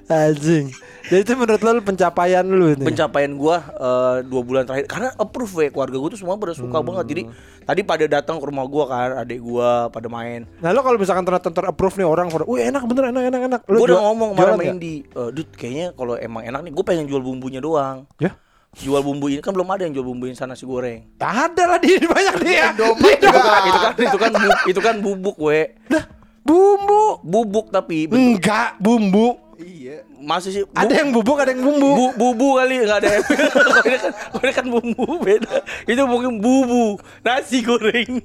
anjing 0.08 0.72
jadi 1.06 1.22
itu 1.22 1.38
menurut 1.38 1.62
lo 1.62 1.86
pencapaian 1.86 2.42
lu 2.42 2.74
nih 2.74 2.82
Pencapaian 2.84 3.30
gue 3.30 3.58
eh, 3.78 4.16
Dua 4.26 4.42
bulan 4.42 4.66
terakhir 4.66 4.90
Karena 4.90 5.14
approve 5.14 5.54
ya 5.60 5.70
Keluarga 5.70 6.02
gue 6.02 6.10
tuh 6.10 6.20
semua 6.20 6.34
pada 6.34 6.50
suka 6.52 6.74
Hmm. 6.76 6.82
banget 6.84 7.06
Jadi 7.06 7.22
Tadi 7.62 7.82
pada 7.84 8.06
datang 8.10 8.42
ke 8.42 8.46
rumah 8.50 8.66
gue 8.66 8.84
kan 8.84 9.10
Adik 9.16 9.38
gue 9.38 9.70
pada 9.86 10.08
main 10.10 10.50
Nah 10.58 10.74
lo 10.74 10.82
kalau 10.82 10.98
misalkan 10.98 11.22
ternyata 11.22 11.46
ter 11.48 11.62
approve 11.64 11.94
nih 11.96 12.10
orang 12.10 12.28
pada, 12.28 12.42
wih 12.44 12.58
enak 12.60 12.82
bener 12.84 13.14
enak 13.14 13.22
enak 13.24 13.42
enak. 13.46 13.62
Lo 13.64 13.78
Gue 13.78 13.86
udah 13.88 14.02
ngomong 14.04 14.30
sama 14.34 14.58
nggak? 14.58 14.66
Indi 14.68 14.96
eh, 15.06 15.30
Dut 15.30 15.50
kayaknya 15.52 15.94
kalau 15.94 16.18
emang 16.18 16.42
enak 16.44 16.60
nih 16.64 16.72
Gue 16.74 16.82
pengen 16.84 17.06
jual 17.06 17.22
bumbunya 17.22 17.62
doang 17.62 18.10
Ya. 18.18 18.34
Jual 18.74 19.00
bumbu 19.00 19.30
ini 19.30 19.40
Kan 19.40 19.54
belum 19.54 19.70
ada 19.70 19.86
yang 19.86 19.94
jual 19.94 20.04
bumbu 20.04 20.26
instan 20.26 20.50
nasi 20.50 20.66
goreng 20.66 21.06
Ada 21.16 21.70
lah 21.70 21.78
di 21.78 22.02
banyak 22.02 22.36
dia. 22.42 22.74
Indomie 22.74 23.14
itu 23.14 23.24
juga. 23.24 23.40
kan 23.46 23.62
itu 23.62 23.78
kan 23.78 23.94
itu 23.96 24.18
kan 24.18 24.32
itu 24.66 24.80
kan 24.82 24.96
bubuk 25.00 25.38
we 25.38 25.70
Lah, 25.88 26.02
bumbu. 26.46 27.20
bubuk 27.22 27.68
tapi 27.70 28.06
bentuk- 28.06 28.38
Enggak, 28.38 28.78
bumbu. 28.78 29.42
Iya. 29.56 30.04
masih 30.18 30.52
sih 30.52 30.64
bu- 30.64 30.76
Ada 30.76 30.94
yang 30.96 31.10
bubuk, 31.12 31.38
ada 31.38 31.50
yang 31.50 31.64
bumbu. 31.64 31.90
bu, 31.90 32.06
bubu 32.14 32.48
kali 32.56 32.82
nggak 32.82 32.98
ada 32.98 33.10
Kalau 33.24 33.82
ini 33.88 33.98
kan 33.98 34.12
kalau 34.12 34.42
ini 34.42 34.54
kan 34.54 34.66
bumbu 34.68 35.06
beda 35.18 35.54
itu 35.86 36.04
mungkin 36.04 36.32
bubu 36.38 36.98
nasi 37.22 37.62
goreng 37.62 38.20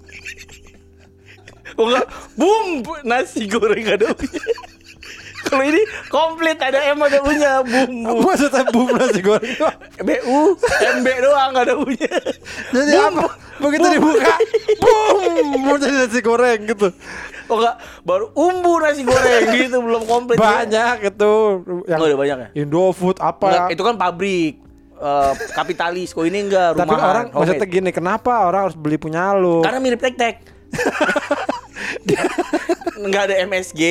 enggak 1.72 2.06
bumbu 2.34 2.92
nasi 3.02 3.46
goreng 3.46 3.84
ada 3.86 4.10
kalau 5.40 5.62
ini 5.62 5.80
komplit 6.08 6.58
ada 6.58 6.82
M 6.86 6.98
ada 6.98 7.18
punya 7.18 7.62
bumbu 7.62 8.20
Maksudnya 8.22 8.62
bumbu 8.66 8.92
nasi 8.92 9.20
goreng 9.20 9.54
doang. 9.54 9.78
BU 9.98 10.38
MB 10.98 11.06
doang 11.20 11.48
nggak 11.50 11.64
ada 11.64 11.74
punya 11.76 12.10
Jadi 12.70 12.92
apa? 12.92 13.24
Begitu 13.58 13.86
dibuka, 13.90 14.34
bum, 14.78 15.20
mau 15.62 15.76
jadi 15.76 15.94
nasi 16.00 16.20
goreng 16.20 16.64
gitu. 16.64 16.88
Oh 17.50 17.58
enggak 17.58 17.76
baru 18.00 18.26
umbu 18.32 18.72
nasi 18.78 19.02
goreng 19.02 19.44
gitu 19.58 19.76
belum 19.78 20.02
komplit 20.04 20.38
Banyak 20.38 20.96
itu 21.04 21.32
yang 21.84 21.98
Oh, 21.98 22.06
udah 22.06 22.18
banyak 22.18 22.36
ya 22.38 22.48
Indofood 22.56 23.18
apa. 23.18 23.46
Enggak, 23.46 23.68
itu 23.70 23.82
kan 23.82 23.94
pabrik 23.96 24.54
eh, 24.96 25.32
kapitalis. 25.52 26.10
Kok 26.10 26.24
ini 26.24 26.46
enggak 26.46 26.74
Tapi 26.74 26.86
rumahan. 26.86 27.04
orang 27.04 27.26
maksudnya 27.28 27.58
homemade. 27.58 27.74
gini, 27.74 27.90
kenapa 27.90 28.32
orang 28.44 28.60
harus 28.64 28.76
beli 28.76 28.96
punya 28.96 29.34
lu? 29.34 29.60
karena 29.60 29.78
mirip 29.78 29.98
tek-tek. 29.98 30.40
Enggak 32.96 33.22
ada 33.26 33.34
MSG. 33.42 33.82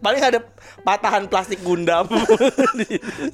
Paling 0.00 0.20
ada 0.20 0.40
patahan 0.84 1.24
plastik 1.26 1.60
Gundam. 1.60 2.04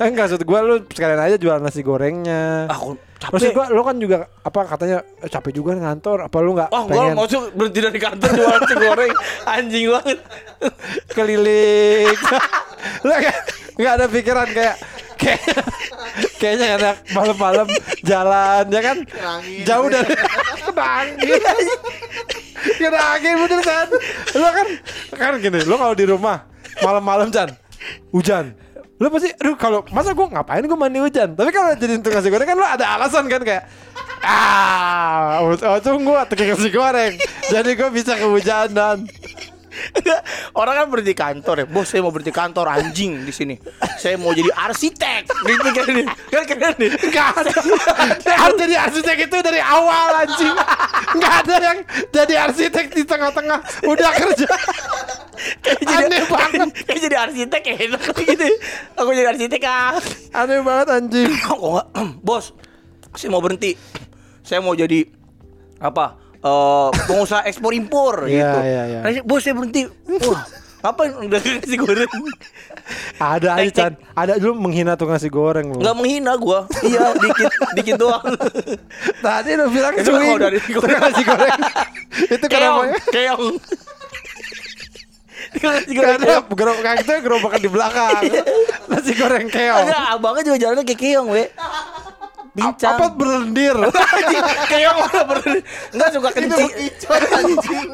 Eh, 0.00 0.06
enggak 0.06 0.30
maksud 0.30 0.42
gua 0.44 0.62
lu 0.62 0.86
sekalian 0.86 1.18
aja 1.18 1.36
jual 1.36 1.58
nasi 1.58 1.82
gorengnya. 1.82 2.70
Aku 2.70 2.96
Maksud 3.20 3.50
capek. 3.50 3.52
gua 3.52 3.66
lu 3.68 3.82
kan 3.82 3.96
juga 3.98 4.16
apa 4.40 4.60
katanya 4.64 4.98
eh, 5.18 5.28
capek 5.28 5.52
juga 5.52 5.74
ngantor 5.74 6.24
apa 6.24 6.36
lu 6.40 6.54
nggak 6.54 6.70
Oh, 6.70 6.86
gua 6.86 6.94
pengen 7.10 7.14
mau 7.14 7.26
berhenti 7.52 7.80
dari 7.82 7.98
kantor 7.98 8.28
jualan 8.30 8.58
nasi 8.58 8.74
goreng. 8.76 9.12
Anjing 9.52 9.86
banget. 9.90 10.18
keliling 11.10 12.16
lu 13.04 13.12
nggak 13.76 13.92
ada 13.92 14.06
pikiran 14.06 14.48
kayak 14.50 14.76
kayak 15.16 15.40
kayaknya 16.36 16.66
enak 16.76 16.96
malam-malam 17.10 17.68
jalan 18.00 18.64
ya 18.66 18.80
kan 18.80 18.96
Angin. 19.04 19.64
jauh 19.64 19.88
dari 19.88 20.12
kena 20.64 20.84
angin 21.04 21.40
kena 22.76 23.00
angin 23.16 23.34
bener 23.38 23.60
kan 23.60 23.86
lu 24.32 24.48
kan 24.48 24.68
kan 25.12 25.32
gini 25.38 25.60
lu 25.60 25.74
kalau 25.76 25.92
di 25.92 26.04
rumah 26.04 26.44
malam-malam 26.78 27.28
Chan. 27.34 27.50
Hujan. 28.14 28.54
Lu 29.00 29.08
pasti 29.08 29.32
aduh 29.32 29.56
kalau 29.56 29.80
masa 29.96 30.12
gua 30.12 30.28
ngapain 30.28 30.60
gua 30.68 30.76
mandi 30.76 31.00
hujan? 31.00 31.32
Tapi 31.32 31.50
kalau 31.50 31.72
jadi 31.72 31.98
tukang 32.04 32.20
nasi 32.20 32.28
goreng 32.28 32.44
kan 32.44 32.56
lu 32.56 32.66
ada 32.68 32.86
alasan 33.00 33.24
kan 33.32 33.40
kayak 33.40 33.64
ah 34.20 35.40
oh, 35.40 35.56
tunggu 35.80 36.12
tukang 36.28 36.52
nasi 36.52 36.68
goreng. 36.68 37.16
Jadi 37.48 37.70
gua 37.80 37.88
bisa 37.88 38.20
kehujanan 38.20 39.08
Orang 40.60 40.74
kan 40.74 40.86
berhenti 40.86 41.12
kantor 41.12 41.54
ya. 41.56 41.66
Bos, 41.66 41.86
saya 41.86 42.00
mau 42.00 42.10
berhenti 42.10 42.30
kantor 42.30 42.66
anjing 42.68 43.22
di 43.22 43.30
sini. 43.30 43.54
Saya 43.96 44.16
mau 44.16 44.30
jadi 44.30 44.50
arsitek. 44.50 45.22
Gitu 45.26 45.68
kan 45.76 45.84
ini. 45.88 46.02
Kan 46.06 46.42
keren 46.44 46.74
nih. 46.76 46.90
Gak 47.08 47.28
ada 47.36 47.52
Harus 48.36 48.56
jadi 48.56 48.74
arsitek 48.78 49.16
itu 49.26 49.36
dari 49.40 49.58
awal 49.58 50.12
anjing 50.18 50.54
Gak 51.16 51.34
ada 51.42 51.54
yang 51.58 51.78
jadi 52.08 52.34
arsitek 52.42 52.86
di 52.90 53.02
tengah-tengah 53.02 53.58
Udah 53.84 54.10
kerja 54.12 54.46
Kayak 55.60 55.80
jadi- 55.80 56.04
Aneh 56.06 56.22
banget. 56.26 56.68
Kayak 56.84 57.00
jadi 57.00 57.16
arsitek 57.18 57.62
enak 57.80 58.02
gitu. 58.20 58.46
Aku 58.94 59.10
jadi 59.10 59.28
arsitek 59.30 59.62
ah. 59.64 59.96
Aneh 60.34 60.60
banget 60.60 60.86
anjing? 60.90 61.30
Bos, 62.26 62.52
saya 63.14 63.32
mau 63.32 63.40
berhenti. 63.40 63.72
Saya 64.40 64.60
mau 64.60 64.72
jadi 64.72 65.08
apa? 65.78 66.29
Eh, 66.40 66.88
pengusaha 67.04 67.42
ekspor 67.44 67.72
impor 67.72 68.24
Iya, 68.24 68.32
gitu. 68.32 68.58
iya, 68.62 68.82
iya. 68.86 68.98
Nah, 69.00 69.10
bos 69.22 69.40
saya 69.40 69.52
berhenti. 69.52 69.84
Wah, 70.24 70.42
ngapain 70.80 71.12
udah 71.12 71.40
nasi 71.40 71.76
goreng? 71.76 72.10
Ada 73.16 73.48
aja 73.60 73.70
Chan. 73.70 73.92
Ada 74.16 74.32
dulu 74.36 74.56
menghina 74.58 74.96
tukang 74.96 75.14
nasi 75.14 75.28
goreng 75.28 75.70
lu. 75.70 75.78
Nggak 75.78 75.94
menghina 75.94 76.32
gua. 76.34 76.64
Iya, 76.80 77.12
dikit 77.14 77.50
dikit 77.76 77.96
doang. 78.00 78.24
Tadi 79.20 79.50
lu 79.54 79.68
bilang 79.68 79.92
Itu 79.94 80.10
swing. 80.10 80.24
kalau 80.26 80.40
dari 80.40 80.58
nasi 80.58 81.22
goreng. 81.22 81.60
Itu 82.34 82.46
kenapa? 82.48 82.80
keong. 83.08 83.44
Nasi 85.50 85.92
goreng 85.92 86.18
Karena 86.20 86.36
gerobak 86.48 87.00
itu 87.00 87.12
gerobakan 87.20 87.60
di 87.60 87.70
belakang. 87.70 88.22
nasi 88.90 89.12
goreng 89.14 89.46
keong. 89.46 89.86
Ada 89.86 90.16
abangnya 90.16 90.42
juga 90.46 90.56
jalannya 90.58 90.84
kayak 90.84 91.00
keong, 91.00 91.26
we. 91.28 91.44
Bincang. 92.50 92.98
Apa 92.98 93.06
berlendir? 93.14 93.76
keong 94.70 94.98
mana 94.98 95.22
ber 95.22 95.38
Enggak 95.94 96.10
suka 96.10 96.28
kencing. 96.34 96.70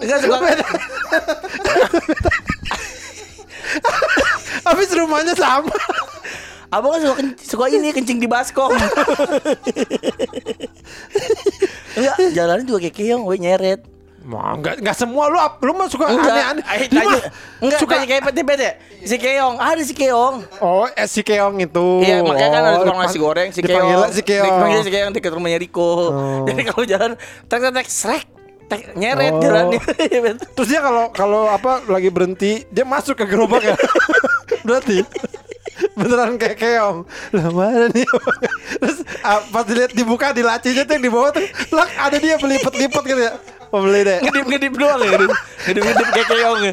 Enggak 0.01 0.19
suka 0.25 0.37
Habis 4.67 4.89
rumahnya 4.97 5.35
sama. 5.37 5.71
Abang 6.67 6.99
kan 6.99 7.01
suka, 7.01 7.15
kenc- 7.23 7.41
suka 7.47 7.65
ini 7.71 7.95
kencing 7.95 8.19
di 8.19 8.27
baskom. 8.27 8.75
Enggak, 11.95 12.17
jalannya 12.37 12.67
juga 12.67 12.81
kayak 12.83 12.97
keong, 12.99 13.23
we 13.23 13.39
nyeret. 13.39 13.87
Mau 14.27 14.43
enggak 14.53 14.83
enggak 14.83 14.97
semua 14.97 15.31
lu 15.31 15.39
lu 15.39 15.73
mah 15.73 15.87
suka 15.87 16.05
aneh-aneh. 16.09 16.65
eh, 16.67 16.91
Lu 16.91 16.99
mah 17.01 17.23
enggak 17.63 17.79
suka 17.79 17.95
kayak 18.03 18.23
PT-PT 18.25 18.61
ya? 18.61 18.73
Si 19.01 19.17
keong, 19.17 19.55
ada 19.57 19.79
si 19.81 19.95
keong. 19.95 20.37
Oh, 20.59 20.83
eh, 20.85 21.07
si 21.07 21.23
keong 21.23 21.55
itu. 21.57 21.89
Iya, 22.03 22.21
makanya 22.21 22.51
kan 22.51 22.63
ada 22.65 22.77
Oh, 22.77 22.83
tukang 22.83 22.99
nasi 23.01 23.17
goreng 23.17 23.49
si 23.51 23.63
dipanggil 23.63 23.95
keong. 23.97 24.11
si 24.11 24.21
keong. 24.21 24.45
Dipanggil 24.45 24.81
si 24.83 24.91
keong 24.91 25.13
dekat 25.13 25.31
rumahnya 25.31 25.59
Riko. 25.59 25.87
Oh. 26.11 26.43
Jadi 26.43 26.61
kalau 26.65 26.85
jalan 26.85 27.11
tek 27.47 27.59
tek 27.61 27.73
tek 27.73 27.87
srek 27.87 28.25
tek 28.67 28.81
nyeret 28.93 29.31
Oh. 29.31 29.39
jalannya. 29.39 29.79
Terus 30.59 30.69
dia 30.69 30.81
kalau 30.81 31.05
kalau 31.11 31.47
apa 31.47 31.87
lagi 31.87 32.11
berhenti, 32.11 32.67
dia 32.67 32.83
masuk 32.83 33.15
ke 33.15 33.25
gerobak 33.25 33.63
ya. 33.63 33.79
Berarti 34.67 35.07
beneran 35.93 36.35
kayak 36.35 36.57
keong. 36.57 37.07
Lah 37.31 37.47
mana 37.49 37.87
nih? 37.89 38.03
Terus 38.83 38.99
ah, 39.21 39.39
pas 39.47 39.63
dilihat 39.63 39.93
dibuka 39.93 40.31
di 40.31 40.43
lacinya 40.43 40.83
tuh 40.83 40.95
yang 40.95 41.05
di 41.05 41.13
bawah 41.13 41.31
tuh, 41.31 41.45
lah 41.71 41.87
ada 42.01 42.17
dia 42.17 42.35
belipet-lipet 42.37 43.03
gitu 43.07 43.23
ya. 43.23 43.33
Mau 43.77 43.85
beli 43.85 44.01
deh. 44.03 44.19
Ngedip-ngedip 44.19 44.73
doang 44.75 44.99
ya. 44.99 45.11
ngedip- 45.13 45.41
Ngedip-ngedip 45.63 46.09
kayak 46.11 46.27
keong 46.27 46.61
ya. 46.63 46.73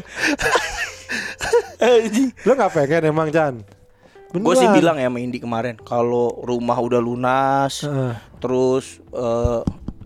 Lu 2.40 2.52
nggak 2.54 2.72
pengen 2.72 3.02
emang 3.06 3.28
Chan? 3.28 3.54
Gue 4.32 4.54
sih 4.56 4.66
bilang 4.66 4.96
ya 4.96 5.06
sama 5.06 5.20
Indi 5.20 5.38
kemarin 5.38 5.78
kalau 5.78 6.34
rumah 6.40 6.74
udah 6.74 6.98
lunas, 6.98 7.84
Heeh. 7.84 8.18
terus 8.40 8.98
eh, 9.12 9.60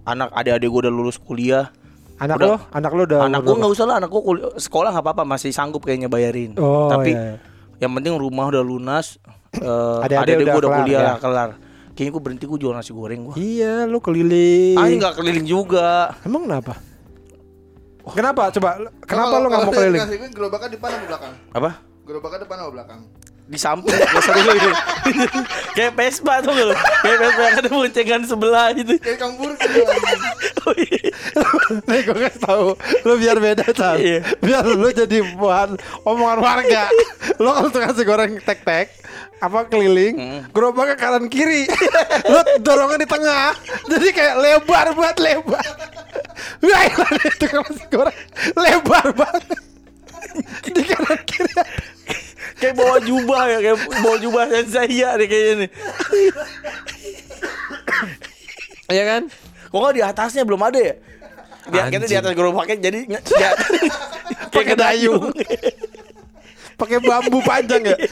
anak 0.04 0.34
adik-adik 0.34 0.68
gue 0.68 0.80
udah 0.84 0.92
lulus 0.92 1.16
kuliah, 1.16 1.72
Anak 2.18 2.36
Udah. 2.36 2.48
lo, 2.50 2.56
anak 2.68 2.90
lo 2.92 3.02
udah 3.06 3.20
anak 3.24 3.40
gue 3.40 3.54
nggak 3.54 3.72
usah 3.72 3.84
lah, 3.86 3.96
anak 3.96 4.10
gue 4.10 4.18
kul- 4.20 4.50
sekolah 4.58 4.90
nggak 4.90 5.06
apa-apa 5.06 5.22
masih 5.24 5.48
sanggup 5.48 5.80
kayaknya 5.80 6.10
bayarin. 6.10 6.50
Oh, 6.58 6.90
Tapi 6.90 7.14
iya, 7.14 7.22
iya. 7.24 7.36
yang 7.78 7.94
penting 7.94 8.18
rumah 8.18 8.50
udah 8.50 8.60
lunas, 8.60 9.22
eh, 9.54 9.62
Adik-adik 10.02 10.18
adik-adik 10.34 10.42
udah 10.42 10.52
gue 10.52 10.60
udah 10.60 10.72
kuliah 10.76 11.00
ya? 11.00 11.14
kelar. 11.16 11.50
Kayaknya 11.94 12.10
gue 12.10 12.22
berhenti 12.22 12.44
gue 12.44 12.58
jual 12.58 12.74
nasi 12.74 12.90
goreng 12.90 13.20
gue. 13.24 13.34
Iya, 13.38 13.86
lu 13.86 13.98
keliling. 13.98 14.76
Ah 14.76 14.84
ini 14.84 14.98
nggak 14.98 15.14
keliling 15.14 15.46
juga. 15.46 16.12
Emang 16.20 16.44
kenapa? 16.44 16.74
Kenapa? 18.10 18.42
Coba, 18.50 18.68
kenapa 19.02 19.34
lu 19.36 19.46
nggak 19.46 19.62
mau 19.62 19.72
keliling? 19.72 20.00
nasi 20.00 20.16
goreng 20.16 20.30
gerobaknya 20.30 20.68
depan 20.70 20.88
apa 20.90 21.04
belakang? 21.06 21.32
Apa? 21.52 21.70
Gerobaknya 22.02 22.38
depan 22.44 22.56
apa 22.58 22.70
belakang? 22.72 23.00
Di 23.48 23.56
samping 23.56 23.88
nggak 23.96 24.20
seru 24.20 24.50
ini. 24.50 24.70
Kayak 25.76 25.92
Vespa 25.94 26.34
tuh 26.38 26.52
lu. 26.52 26.74
Kayak 27.00 27.16
Vespa 27.18 27.40
yang 27.42 27.56
ada 27.56 27.70
boncengan 27.70 28.22
sebelah 28.22 28.66
gitu. 28.72 28.92
Kayak 28.98 29.18
Kang 29.18 29.34
Buruk 29.36 29.58
gitu. 29.58 29.80
Oh, 30.68 30.76
iya. 30.76 31.00
Nih 31.88 32.04
gue 32.04 32.18
kasih 32.18 32.44
tahu, 32.44 32.68
lu 33.08 33.16
biar 33.16 33.40
beda 33.40 33.72
Chan. 33.72 33.96
Iya. 33.96 34.20
Biar 34.36 34.68
lu 34.68 34.92
jadi 34.92 35.24
bahan 35.32 35.80
omongan 36.04 36.44
warga. 36.44 36.92
lu 37.40 37.48
kalau 37.48 37.72
tuh 37.72 37.80
nasi 37.80 38.04
goreng 38.04 38.36
tek-tek, 38.36 38.92
apa 39.40 39.64
keliling, 39.64 40.12
Hmm. 40.12 40.40
gerobaknya 40.52 40.92
kanan 40.92 41.32
kiri. 41.32 41.64
lu 42.28 42.36
dorongnya 42.60 43.00
di 43.00 43.08
tengah. 43.08 43.56
Jadi 43.88 44.08
kayak 44.12 44.34
lebar 44.36 44.86
buat 44.92 45.16
lebar. 45.16 45.64
Wah, 46.62 46.82
itu 46.86 47.46
nasi 47.50 47.84
goreng 47.90 48.18
lebar 48.54 49.06
banget. 49.14 49.58
di 50.62 50.82
kanan 50.84 51.18
kiri. 51.26 51.52
Kayak 52.58 52.74
bawa 52.74 52.96
jubah 53.02 53.42
ya, 53.46 53.58
kayak 53.62 53.78
bawa 54.02 54.16
jubah 54.18 54.44
saya 54.66 55.14
deh 55.14 55.26
kayaknya 55.30 55.54
nih. 55.66 55.70
Iya 58.88 59.04
kan? 59.04 59.22
Kok 59.68 59.78
nggak 59.78 59.94
di 59.94 60.02
atasnya 60.02 60.42
belum 60.48 60.62
ada 60.64 60.80
ya? 60.80 60.94
Dia 61.68 61.92
kita 61.92 62.06
di 62.08 62.16
atas 62.16 62.32
gerobaknya 62.32 62.76
jadi 62.80 63.04
kayak 64.52 64.76
dayung. 64.78 65.28
Pakai 66.78 66.98
bambu 67.02 67.42
panjang 67.42 67.82
ya. 67.84 67.96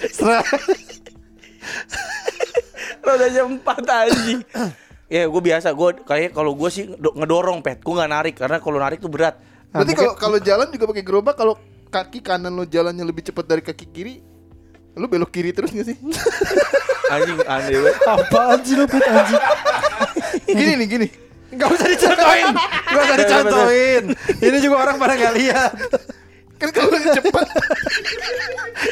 Rodanya 3.06 3.42
empat 3.46 3.82
anjing. 3.86 4.42
Ya 5.06 5.22
gue 5.24 5.38
biasa 5.40 5.70
gue 5.70 5.88
kayak 6.02 6.34
kalau 6.34 6.52
gue 6.52 6.66
sih 6.66 6.90
do- 6.90 7.14
ngedorong 7.14 7.62
pet, 7.62 7.78
gue 7.78 7.94
nggak 7.94 8.10
narik 8.10 8.34
karena 8.34 8.58
kalau 8.58 8.78
narik 8.78 8.98
tuh 8.98 9.06
berat. 9.06 9.38
Berarti 9.70 9.94
mungkin- 9.94 9.96
kalau 9.96 10.14
kalau 10.18 10.38
jalan 10.38 10.66
juga 10.68 10.84
pakai 10.90 11.04
gerobak 11.04 11.34
kalau 11.34 11.54
kaki 11.86 12.18
kanan 12.20 12.50
lo 12.50 12.66
jalannya 12.66 13.06
lebih 13.06 13.22
cepat 13.22 13.46
dari 13.46 13.62
kaki 13.62 13.86
kiri, 13.86 14.18
lo 14.94 15.06
belok 15.06 15.30
kiri 15.30 15.54
terus 15.54 15.70
gak 15.70 15.86
sih? 15.86 15.94
Anjing 17.14 17.38
aneh 17.38 17.78
banget. 17.78 17.96
Apaan 18.02 18.58
sih 18.60 18.74
lu 18.74 18.84
Pit 18.84 18.98
anjing? 19.00 19.42
gini 20.44 20.72
nih 20.74 20.88
gini. 20.90 21.08
Gak 21.46 21.70
usah 21.70 21.86
dicontohin 21.86 22.50
Gak 22.90 23.02
usah 23.06 23.16
dicontohin 23.16 24.04
Ini 24.42 24.58
juga 24.58 24.82
orang 24.82 24.98
pada 24.98 25.14
gak 25.14 25.30
lihat 25.38 25.72
Kan 26.58 26.68
kalau 26.74 26.90
lebih 26.90 27.14
cepat, 27.14 27.46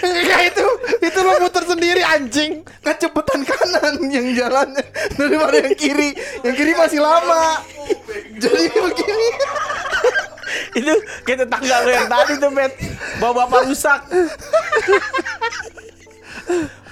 Enggak 0.03 0.41
itu 0.51 0.67
Itu 1.05 1.19
lo 1.23 1.33
muter 1.39 1.65
sendiri 1.69 2.03
anjing 2.03 2.65
kan 2.85 2.97
cepetan 3.01 3.41
kanan 3.49 3.97
yang 4.13 4.27
jalannya 4.37 4.85
daripada 5.17 5.57
yang 5.65 5.77
kiri. 5.77 6.13
Yang 6.45 6.55
kiri 6.61 6.73
masih 6.77 7.01
lama. 7.01 7.65
Jadi 8.37 8.65
begini. 8.71 9.29
Itu 10.77 10.95
kayak 11.25 11.49
tetangga 11.49 11.77
lo 11.81 11.91
yang 11.91 12.09
tadi 12.13 12.33
tuh 12.37 12.51
pet, 12.53 12.73
bawa 13.19 13.33
bapak 13.49 13.61
rusak. 13.73 14.01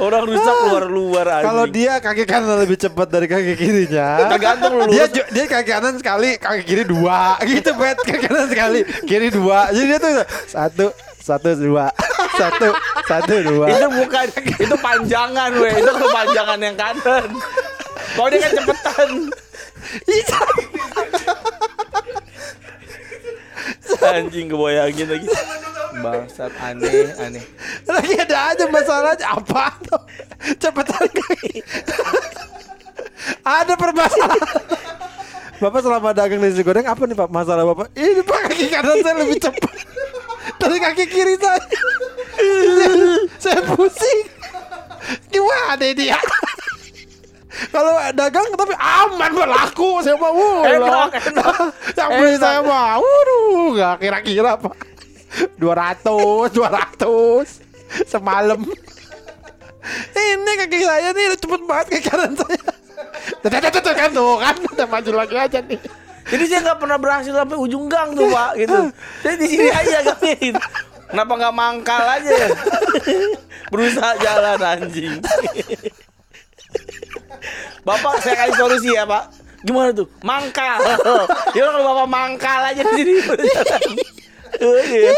Orang 0.01 0.25
rusak 0.25 0.57
luar-luar 0.73 1.27
anjing. 1.29 1.47
Kalau 1.53 1.65
dia 1.69 1.93
kaki 2.01 2.25
kanan 2.25 2.57
lebih 2.65 2.81
cepat 2.81 3.05
dari 3.13 3.29
kaki 3.29 3.53
kirinya 3.53 4.33
Tergantung 4.33 4.81
lu 4.81 4.89
Dia 4.89 5.05
dia 5.13 5.45
kaki 5.45 5.69
kanan 5.69 6.01
sekali 6.01 6.41
Kaki 6.41 6.63
kiri 6.65 6.89
dua 6.89 7.37
Gitu 7.45 7.69
bet 7.77 8.01
Kaki 8.01 8.19
kanan 8.25 8.49
sekali 8.49 8.81
Kiri 9.05 9.29
dua 9.29 9.69
Jadi 9.69 9.87
dia 9.93 9.99
tuh 10.01 10.13
Satu 10.49 10.87
Satu 11.21 11.53
dua 11.61 11.93
Satu 12.37 12.69
Satu 13.05 13.35
dua. 13.45 13.67
Itu 13.69 13.89
bukan 13.93 14.27
itu 14.61 14.77
panjangan 14.81 15.51
weh. 15.59 15.73
Itu 15.81 15.93
kepanjangan 15.93 16.59
yang 16.61 16.77
kanan. 16.77 17.29
Kalau 18.17 18.29
dia 18.29 18.41
kan 18.41 18.53
cepetan. 18.57 19.09
Anjing 24.03 24.47
kebayangin 24.51 25.07
lagi. 25.09 25.29
Bangsat 26.03 26.53
aneh 26.59 27.13
aneh. 27.21 27.45
Lagi 27.85 28.15
ada 28.17 28.37
aja 28.55 28.65
masalahnya 28.65 29.27
Apa? 29.29 29.77
Tuh 29.85 30.03
Cepetan 30.57 31.05
kaki 31.05 31.61
Ada 33.45 33.77
permasalahan. 33.77 34.65
Bapak 35.63 35.81
selama 35.85 36.11
dagang 36.11 36.43
nasi 36.43 36.65
goreng 36.67 36.89
apa 36.91 37.07
nih 37.07 37.15
Pak 37.15 37.31
masalah 37.31 37.63
Bapak? 37.63 37.95
Ini 37.95 38.23
Pak 38.27 38.41
kaki 38.51 38.67
kanan 38.67 38.99
saya 38.99 39.15
lebih 39.15 39.39
cepat 39.39 39.75
dari 40.59 40.79
kaki 40.83 41.05
kiri 41.07 41.35
saya. 41.39 41.63
saya 43.43 43.61
pusing. 43.75 44.21
Gimana 45.29 45.85
ya? 45.93 46.19
Kalau 47.73 47.95
dagang 48.17 48.49
tapi 48.57 48.75
aman 48.77 49.31
berlaku 49.37 50.01
saya 50.01 50.17
mau. 50.17 50.65
Enak, 50.65 51.11
enak. 51.31 51.55
Yang 51.99 52.11
beli 52.17 52.35
saya 52.41 52.61
mah, 52.65 52.97
waduh, 52.99 53.77
nggak 53.77 53.95
kira-kira 54.01 54.57
Pak. 54.57 54.75
200, 55.61 56.53
200 56.53 58.09
semalam. 58.09 58.61
Ini 60.13 60.53
kaki 60.65 60.79
saya 60.85 61.11
nih 61.17 61.37
cepet 61.37 61.63
banget 61.65 61.87
kaki 61.93 62.03
kanan 62.05 62.33
saya. 62.37 62.73
Tuh, 63.43 63.49
tuh, 63.49 63.61
tuh, 63.61 63.83
tuh, 63.83 63.95
kan 63.95 64.11
tuh 64.13 64.33
kan 64.39 64.55
udah 64.57 64.87
maju 64.89 65.11
lagi 65.25 65.37
aja 65.37 65.59
nih. 65.63 65.81
jadi 66.23 66.45
saya 66.47 66.61
nggak 66.71 66.79
pernah 66.79 66.99
berhasil 67.03 67.35
sampai 67.35 67.59
ujung 67.59 67.91
gang 67.91 68.15
tuh 68.15 68.31
pak 68.31 68.55
gitu 68.55 68.79
saya 69.27 69.35
di 69.35 69.47
sini 69.51 69.69
aja 69.75 69.99
gitu. 70.23 70.61
Kenapa 71.13 71.33
nggak 71.37 71.55
mangkal 71.55 72.05
aja 72.09 72.33
berusaha 73.69 74.13
jalan 74.19 74.59
anjing 74.59 75.21
bapak 77.85 78.25
saya 78.25 78.35
kasih 78.43 78.57
solusi 78.57 78.91
ya 78.97 79.05
pak 79.05 79.29
gimana 79.63 79.93
tuh 79.93 80.09
mangkal 80.25 80.81
ya 81.53 81.63
kalau 81.69 81.85
bapak 81.85 82.09
mangkal 82.09 82.61
aja 82.73 82.83
di 82.83 82.93
sini. 82.97 83.15
Oh, 84.61 84.77
iya. 84.85 85.17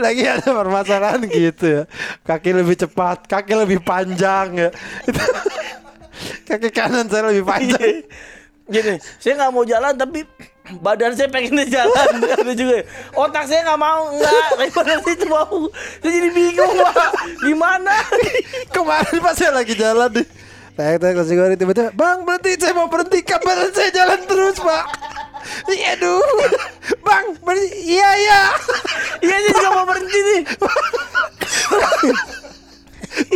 Lagi 0.00 0.24
ada 0.24 0.48
permasalahan 0.48 1.20
gitu 1.28 1.64
ya. 1.68 1.82
Kaki 2.24 2.56
lebih 2.56 2.80
cepat, 2.80 3.28
kaki 3.28 3.52
lebih 3.60 3.84
panjang 3.84 4.56
ya. 4.56 4.70
Kaki 6.48 6.72
kanan 6.72 7.04
saya 7.12 7.28
lebih 7.28 7.44
panjang. 7.44 8.08
Gini, 8.64 8.96
saya 9.20 9.36
nggak 9.36 9.52
mau 9.52 9.68
jalan 9.68 9.92
tapi 9.92 10.24
badan 10.64 11.12
saya 11.12 11.28
pengen 11.28 11.60
jalan 11.68 12.12
ada 12.40 12.52
juga. 12.56 12.88
Otak 13.12 13.44
saya 13.44 13.68
nggak 13.68 13.80
mau 13.80 14.16
nggak. 14.16 14.72
Badan 14.72 14.98
saya 15.04 15.14
itu 15.14 15.26
mau 15.28 15.68
saya 16.00 16.10
jadi 16.10 16.30
bingung 16.32 16.72
pak. 16.80 17.10
Gimana 17.44 17.94
Kemarin 18.72 19.18
pas 19.20 19.34
saya 19.36 19.52
lagi 19.52 19.76
jalan 19.76 20.08
nih 20.08 20.26
Tek 20.74 20.98
tek 20.98 21.14
nasi 21.14 21.38
goreng 21.38 21.54
tiba-tiba 21.54 21.94
Bang 21.94 22.24
berhenti 22.24 22.56
saya 22.58 22.72
mau 22.72 22.88
berhenti. 22.88 23.20
Kabar 23.22 23.68
saya 23.76 23.92
jalan 23.92 24.20
terus 24.24 24.56
pak. 24.56 24.84
Iya 25.68 26.00
aduh. 26.00 26.24
Bang 27.04 27.36
berhenti. 27.44 27.68
Iya 27.84 28.10
iya. 28.24 28.42
Iya 29.20 29.36
saya 29.36 29.52
juga 29.52 29.70
mau 29.70 29.84
berhenti 29.84 30.18
nih. 30.18 30.42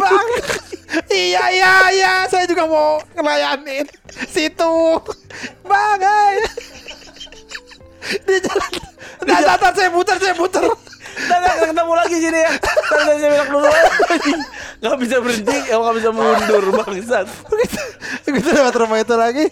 Bang. 0.00 0.28
Iya 1.12 1.44
iya 1.52 1.72
iya. 1.92 2.12
Saya 2.26 2.44
juga 2.48 2.64
mau 2.64 2.98
ngelayanin. 3.12 3.86
Situ. 4.32 4.74
Bang 5.62 6.00
hai 6.00 6.67
Di 8.08 8.36
jalan. 8.40 8.72
Nah, 9.28 9.38
nah, 9.44 9.56
nah, 9.60 9.72
saya 9.74 9.90
muter, 9.92 10.16
saya 10.16 10.34
muter. 10.38 10.64
Ntar 11.18 11.38
ntar 11.42 11.54
ketemu 11.66 11.92
lagi 11.98 12.16
sini 12.16 12.40
ya. 12.40 12.52
Ntar 12.54 13.16
saya 13.18 13.30
belok 13.34 13.48
dulu 13.50 13.68
Gak 14.78 14.96
bisa 15.02 15.16
berhenti 15.18 15.56
Emang 15.74 15.90
gak 15.90 15.96
bisa 15.98 16.10
mundur 16.14 16.64
bangsat. 16.70 17.26
Begitu, 17.50 17.82
begitu 18.30 18.48
lewat 18.54 18.74
rumah 18.78 18.98
itu 19.02 19.14
lagi. 19.18 19.44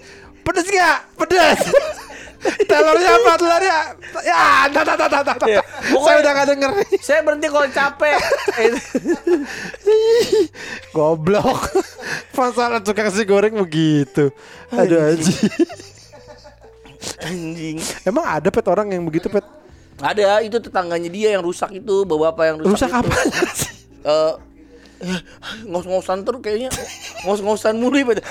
Pedes 0.46 0.68
gak? 0.70 0.98
Pedes. 1.18 1.60
Telurnya 2.70 3.10
apa? 3.18 3.32
Telurnya? 3.34 3.78
Ya, 4.22 4.70
tak, 4.70 4.84
tak, 4.86 5.10
tak, 5.10 5.22
tak. 5.26 5.36
Iya. 5.50 5.62
Saya 5.98 6.16
udah 6.22 6.32
gak 6.32 6.48
denger 6.54 6.70
Saya 7.02 7.20
berhenti 7.26 7.46
kalau 7.50 7.66
capek. 7.66 8.20
Goblok. 10.94 11.60
Masalah 12.38 12.78
tukang 12.78 13.10
nasi 13.10 13.26
goreng 13.26 13.58
begitu. 13.58 14.30
Aduh 14.70 15.02
anjing 15.02 15.50
Anjing 17.20 17.76
Emang 18.02 18.24
ada 18.24 18.48
pet 18.48 18.66
orang 18.66 18.88
yang 18.88 19.02
begitu 19.02 19.26
pet 19.26 19.44
Ada 19.96 20.40
itu 20.40 20.58
tetangganya 20.58 21.08
dia 21.08 21.32
yang 21.32 21.42
rusak 21.42 21.72
itu 21.72 22.04
Bapak 22.04 22.44
yang 22.44 22.56
rusak 22.58 22.86
Rusak 22.86 22.90
itu. 22.90 22.98
apa? 23.00 23.16
Eh, 24.06 24.34
ngos-ngosan 25.66 26.22
terus 26.22 26.40
kayaknya 26.40 26.70
ngos-ngosan 27.22 27.74
mulu 27.74 27.98
ya 27.98 28.06
Pak. 28.06 28.22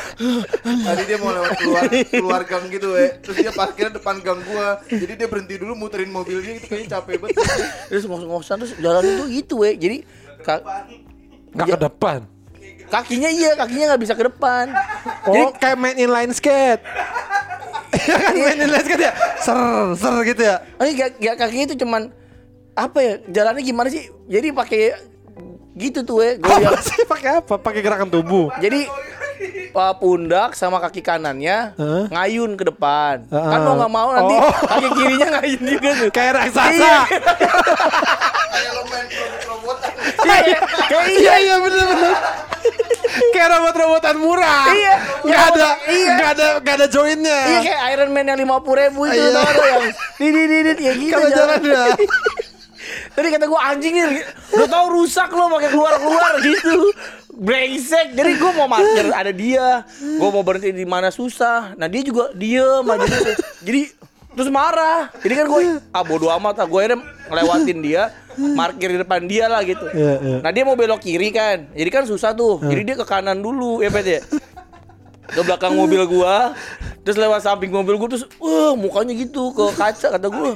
Tadi 0.63 1.03
dia 1.03 1.17
mau 1.19 1.29
lewat 1.29 1.51
keluar 1.53 1.83
keluar 2.07 2.41
gang 2.43 2.65
gitu, 2.69 2.89
we. 2.89 3.11
Terus 3.19 3.35
dia 3.37 3.51
parkirnya 3.51 3.91
depan 3.93 4.17
gang 4.17 4.39
gua. 4.41 4.79
Jadi 4.81 5.13
dia 5.13 5.27
berhenti 5.27 5.59
dulu 5.59 5.75
muterin 5.75 6.07
mobilnya 6.07 6.55
itu 6.55 6.65
kayaknya 6.65 6.95
capek 6.95 7.21
banget. 7.21 7.37
terus 7.85 8.03
ngos-ngosan 8.05 8.55
terus 8.57 8.73
jalan 8.79 9.03
itu 9.03 9.23
gitu 9.35 9.53
we 9.61 9.75
jadi 9.75 9.97
ka- 10.41 10.63
Gak 11.51 11.67
ke 11.69 11.77
depan 11.77 12.19
kakinya 12.87 13.27
iya 13.27 13.49
kakinya 13.53 13.85
nggak 13.89 14.01
bisa 14.01 14.13
ke 14.13 14.23
depan. 14.23 14.65
Jadi 15.25 15.41
Oh. 15.41 15.49
kayak 15.53 15.75
main 15.75 15.95
inline 15.95 16.31
skate. 16.31 16.81
Iya 17.95 18.15
kan 18.19 18.33
main 18.35 18.57
inline 18.57 18.83
skate 18.83 19.03
ya? 19.03 19.11
Ser 19.37 19.57
ser 19.95 20.13
gitu 20.23 20.41
ya? 20.43 20.55
Eh, 20.77 20.91
gak, 20.93 21.09
gak, 21.17 21.35
kakinya 21.37 21.63
itu 21.65 21.75
cuman 21.79 22.01
apa 22.73 22.97
ya 22.99 23.13
jalannya 23.25 23.61
gimana 23.61 23.87
sih? 23.87 24.09
Jadi 24.25 24.51
pakai 24.51 24.81
gitu 25.75 26.01
tuh 26.01 26.15
goyang 26.37 26.71
Apa 26.71 26.81
sih? 26.81 26.99
Pakai 27.05 27.29
apa? 27.39 27.53
Pakai 27.55 27.79
gerakan 27.79 28.07
tubuh? 28.07 28.49
Jadi 28.57 28.85
uh, 29.71 29.93
pundak 29.95 30.53
sama 30.53 30.79
kaki 30.79 30.99
kanannya 30.99 31.71
Hah? 31.75 32.03
ngayun 32.09 32.55
ke 32.55 32.63
depan. 32.65 33.25
Heeh. 33.27 33.49
kan 33.49 33.59
mau 33.61 33.73
nggak 33.75 33.91
mau 33.91 34.09
nanti 34.11 34.33
Oh. 34.35 34.51
kaki 34.65 34.87
kirinya 34.93 35.27
ngayun 35.35 35.61
juga 35.65 35.89
tuh. 35.97 36.09
Kayak 36.11 36.31
raksasa. 36.37 36.71
Iya. 36.71 36.97
Kayak 40.15 40.45
lo. 40.45 40.45
Iya, 40.45 40.57
kayak 40.85 41.05
iya 41.07 41.17
Iya 41.17 41.33
iya 41.39 41.55
bener 41.57 41.83
bener 41.85 42.13
Kayak 43.27 43.47
robot-robotan 43.51 44.15
murah 44.15 44.65
Iya. 44.67 44.93
Gak 45.23 45.43
ada 45.49 45.69
Iya. 45.85 46.11
Gak 46.15 46.29
ada 46.31 46.47
Gak 46.59 46.75
ada 46.75 46.87
joinnya 46.87 47.39
Iya 47.47 47.59
kayak 47.61 47.81
Iron 47.91 48.09
Man 48.11 48.25
yang 48.27 48.37
lima 48.37 48.57
puluh 48.59 48.79
ribu 48.81 49.05
itu 49.05 49.15
Iya. 49.15 49.41
gak 49.41 49.65
yang 49.65 49.85
didit 50.19 50.47
didit 50.47 50.77
ya 50.79 50.93
gitu 50.93 51.11
Kalau 51.11 51.29
jalan 51.29 51.59
ya 51.61 51.83
Tadi 53.15 53.27
kata 53.29 53.45
gue 53.45 53.59
anjing 53.59 53.93
nih 53.95 54.23
Udah 54.51 54.67
tau 54.67 54.85
rusak 54.89 55.29
lo 55.29 55.47
pakai 55.49 55.69
keluar-keluar 55.69 56.31
gitu 56.45 56.91
Brengsek 57.31 58.13
Jadi 58.13 58.31
gue 58.35 58.51
mau 58.53 58.67
parkir 58.67 59.05
ada 59.09 59.31
dia 59.31 59.83
Gue 59.97 60.29
mau 60.29 60.41
berhenti 60.41 60.71
di 60.71 60.85
mana 60.85 61.09
susah 61.09 61.73
Nah 61.73 61.87
dia 61.87 62.01
juga 62.01 62.29
diem 62.31 62.85
aja 62.85 63.05
gitu. 63.05 63.31
Jadi 63.63 63.81
Terus 64.35 64.49
marah. 64.51 65.09
Jadi 65.23 65.33
kan 65.39 65.45
gue 65.47 65.61
Ah 65.95 66.03
bodo 66.03 66.27
amat 66.27 66.59
lah. 66.59 66.67
Gue 66.67 66.79
akhirnya 66.83 66.99
ngelewatin 67.31 67.79
dia 67.81 68.03
Parkir 68.35 68.91
di 68.91 68.99
depan 68.99 69.23
dia 69.23 69.47
lah 69.47 69.63
gitu. 69.63 69.87
Iya, 69.95 70.13
iya. 70.19 70.37
Nah 70.43 70.51
dia 70.51 70.67
mau 70.67 70.75
belok 70.75 70.99
kiri 70.99 71.31
kan. 71.31 71.71
Jadi 71.71 71.89
kan 71.89 72.03
susah 72.03 72.35
tuh. 72.35 72.59
Jadi 72.59 72.81
dia 72.83 72.95
ke 72.99 73.07
kanan 73.07 73.39
dulu 73.39 73.79
ya 73.79 73.87
Pet 73.87 74.05
ya. 74.05 74.21
Ke 75.25 75.41
belakang 75.41 75.73
mobil 75.73 76.03
gua 76.05 76.53
terus 77.05 77.21
lewat 77.21 77.45
samping 77.45 77.69
mobil 77.69 78.01
gua 78.01 78.09
terus 78.09 78.25
wah 78.41 78.73
mukanya 78.73 79.13
gitu 79.13 79.55
ke 79.55 79.71
kaca 79.73 80.19
kata 80.19 80.27
gua. 80.27 80.51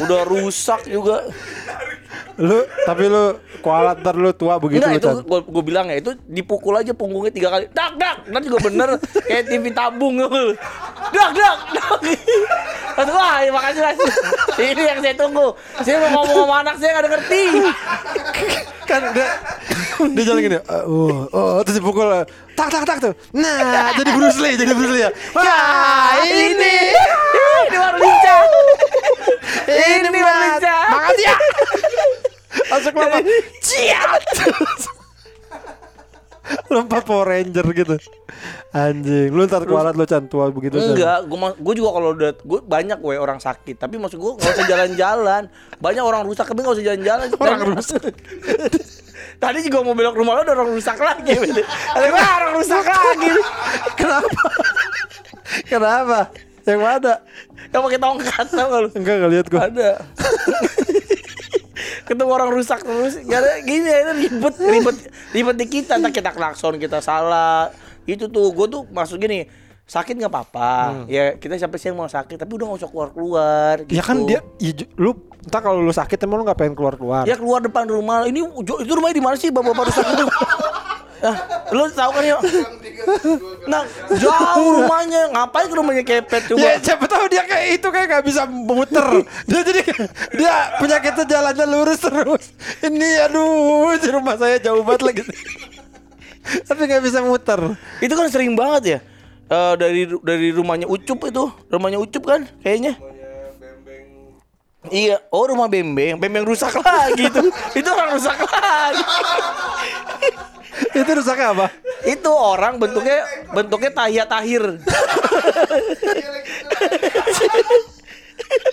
Udah 0.00 0.24
rusak 0.24 0.88
juga. 0.88 1.28
Lu 2.40 2.64
Tapi 2.88 3.12
lu 3.12 3.36
Kualat 3.62 4.02
ntar 4.02 4.18
lu 4.18 4.34
tua 4.34 4.58
begitu 4.58 4.82
enggak 4.82 4.98
lu 4.98 5.22
itu 5.22 5.22
gua, 5.22 5.38
gua 5.46 5.62
bilang 5.62 5.86
ya 5.86 6.02
itu 6.02 6.18
dipukul 6.26 6.74
aja 6.74 6.90
punggungnya 6.90 7.30
tiga 7.30 7.48
kali. 7.52 7.70
Dak 7.70 7.94
dak. 7.94 8.26
Nanti 8.26 8.50
juga 8.50 8.66
bener 8.66 8.88
kayak 9.22 9.44
TV 9.46 9.70
tabung 9.70 10.18
gitu. 10.18 10.58
dak 11.14 11.30
dak 11.36 11.56
dak 11.76 12.00
Gua, 12.92 13.04
wah 13.16 13.36
ya 13.40 13.50
makasih 13.50 13.82
mas. 13.82 13.98
Ini 14.60 14.82
yang 14.82 14.98
saya 15.00 15.14
tunggu. 15.16 15.46
Saya 15.80 15.96
mau 16.12 16.22
ngomong 16.22 16.46
sama 16.46 16.56
anak 16.64 16.74
saya 16.78 16.90
nggak 16.98 17.10
ngerti. 17.10 17.42
Kan 18.82 19.02
dia 19.14 19.28
Dia 20.02 20.22
jalan 20.26 20.40
gini 20.42 20.58
uh, 20.58 20.82
oh, 20.90 21.22
oh, 21.30 21.62
Terus 21.62 21.78
dipukul 21.78 22.10
Tak 22.58 22.68
tak 22.68 22.82
tak 22.82 22.98
tuh. 22.98 23.14
Nah 23.30 23.94
Jadi 23.94 24.10
Bruce 24.18 24.42
Lee 24.42 24.58
Jadi 24.58 24.74
Bruce 24.74 24.92
Lee 24.92 25.06
ya. 25.06 25.10
Wah 25.38 26.18
ini. 26.26 26.58
ini. 26.58 26.76
Baru 27.70 27.98
lincah. 28.02 28.38
Ini 29.70 30.08
baru 30.10 30.38
lincah. 30.42 30.82
Makasih 30.90 31.24
ya. 31.24 31.36
Masuk 32.68 32.92
lompat 32.96 33.24
Ciat 33.62 34.22
Lompat 36.72 37.02
Power 37.04 37.26
Ranger 37.28 37.66
gitu 37.72 37.96
Anjing 38.72 39.30
Lu 39.32 39.44
ntar 39.44 39.64
kualat 39.64 39.94
lu 39.94 40.04
Chan 40.04 40.26
Tua 40.26 40.48
begitu 40.48 40.80
Enggak, 40.80 41.28
gua 41.28 41.52
gua 41.56 41.74
juga 41.76 41.90
kalau 41.92 42.08
udah 42.16 42.30
gua 42.42 42.60
banyak 42.62 42.98
we 43.04 43.16
orang 43.16 43.38
sakit, 43.38 43.76
tapi 43.76 44.00
maksud 44.00 44.18
gua 44.18 44.36
nggak 44.36 44.52
usah 44.52 44.66
jalan-jalan. 44.66 45.42
Banyak 45.78 46.04
orang 46.04 46.22
rusak 46.24 46.44
tapi 46.48 46.60
nggak 46.64 46.76
usah 46.80 46.86
jalan-jalan. 46.86 47.26
Orang 47.42 47.60
Dan- 47.60 47.70
rusak. 47.76 48.02
Tadi 49.42 49.58
juga 49.66 49.78
mau 49.82 49.94
belok 49.94 50.14
rumah 50.14 50.38
lo 50.38 50.40
ada 50.46 50.52
orang 50.54 50.70
rusak 50.70 50.98
lagi. 50.98 51.34
Ada 51.96 52.06
gua 52.10 52.26
orang 52.38 52.52
rusak 52.58 52.84
lagi. 52.86 53.32
Kenapa 53.98 54.42
Kenapa 55.68 56.18
Yang 56.62 56.80
mana 56.80 57.14
Yang 57.74 57.80
pakai 57.82 58.00
tongkat 58.00 58.46
tau 58.48 58.66
gak 58.70 58.80
lu? 58.80 58.88
Enggak 58.94 59.14
gak 59.18 59.30
lihat 59.30 59.46
gua 59.50 59.60
Ada. 59.66 59.90
Ketemu 62.12 62.28
orang 62.28 62.52
rusak 62.52 62.84
terus, 62.84 63.16
gara 63.24 63.56
gini 63.64 63.88
itu 63.88 64.12
ribet, 64.28 64.54
ribet, 64.60 64.96
ribet 65.32 65.56
di 65.56 65.66
kita. 65.72 65.96
Entah 65.96 66.12
kita 66.12 66.36
klakson, 66.36 66.76
kita 66.76 67.00
salah. 67.00 67.72
Itu 68.04 68.28
tuh, 68.28 68.52
gue 68.52 68.66
tuh 68.68 68.84
masuk 68.92 69.16
gini, 69.16 69.48
sakit 69.88 70.20
nggak 70.20 70.28
apa-apa. 70.28 71.08
Ya 71.08 71.40
kita 71.40 71.56
sampai 71.56 71.80
siang 71.80 71.96
mau 71.96 72.04
sakit, 72.04 72.36
tapi 72.36 72.52
udah 72.52 72.68
nggak 72.68 72.80
usah 72.84 72.90
keluar-keluar. 72.92 73.88
Gitu. 73.88 73.96
Ya 73.96 74.04
kan 74.04 74.28
dia 74.28 74.44
ya, 74.60 74.84
Lu 75.00 75.32
Entah 75.42 75.58
kalau 75.58 75.82
lu 75.82 75.90
sakit 75.90 76.22
Emang 76.22 76.38
lu 76.38 76.46
gak 76.46 76.54
pengen 76.54 76.78
keluar-keluar 76.78 77.26
Ya 77.26 77.34
keluar 77.34 77.58
depan 77.58 77.82
rumah. 77.90 78.22
Ini 78.30 78.46
itu 78.62 78.92
rumahnya 78.94 79.16
di 79.18 79.24
mana 79.24 79.34
sih 79.34 79.50
bapak-bapak 79.50 79.90
rusak 79.90 80.06
itu? 80.06 80.26
Nah, 81.22 81.36
lu 81.70 81.86
tahu 81.94 82.10
kan 82.18 82.24
ya? 82.26 82.36
Nah, 83.70 83.82
jauh 84.18 84.70
rumahnya. 84.82 85.30
Ngapain 85.30 85.66
ke 85.70 85.74
rumahnya 85.78 86.02
kepet 86.02 86.42
coba? 86.50 86.58
Ya 86.58 86.72
siapa 86.82 87.06
tahu 87.06 87.30
dia 87.30 87.46
kayak 87.46 87.78
itu 87.78 87.88
kayak 87.94 88.06
gak 88.18 88.24
bisa 88.26 88.42
muter. 88.50 89.06
Dia 89.48 89.60
jadi 89.62 89.82
dia 90.34 90.54
penyakitnya 90.82 91.24
jalannya 91.24 91.66
lurus 91.70 92.00
terus. 92.02 92.44
Ini 92.82 93.30
aduh 93.30 93.94
di 94.02 94.08
rumah 94.10 94.34
saya 94.34 94.58
jauh 94.58 94.82
banget 94.82 95.02
lagi. 95.06 95.22
Tapi 96.68 96.80
gak 96.90 97.02
bisa 97.06 97.22
muter. 97.22 97.60
Itu 98.02 98.14
kan 98.18 98.26
sering 98.26 98.58
banget 98.58 98.82
ya. 98.82 98.98
Eh, 99.52 99.74
dari 99.78 100.02
dari 100.24 100.48
rumahnya 100.50 100.90
Ucup 100.90 101.28
itu, 101.28 101.44
rumahnya 101.70 102.02
Ucup 102.02 102.24
kan 102.26 102.50
kayaknya. 102.66 102.98
Iya, 104.90 105.22
oh 105.30 105.46
rumah 105.46 105.70
Bembeng, 105.70 106.18
Bembeng 106.18 106.42
rusak 106.42 106.74
lagi 106.82 107.30
itu. 107.30 107.42
itu 107.78 107.86
orang 107.86 108.18
rusak 108.18 108.34
lagi. 108.34 109.04
Itu 110.98 111.10
rusaknya 111.12 111.52
apa? 111.52 111.66
itu 112.02 112.26
orang 112.28 112.76
bentuknya 112.76 113.22
bentuknya 113.48 113.90
tahiyat 113.92 114.26
tahir. 114.26 114.62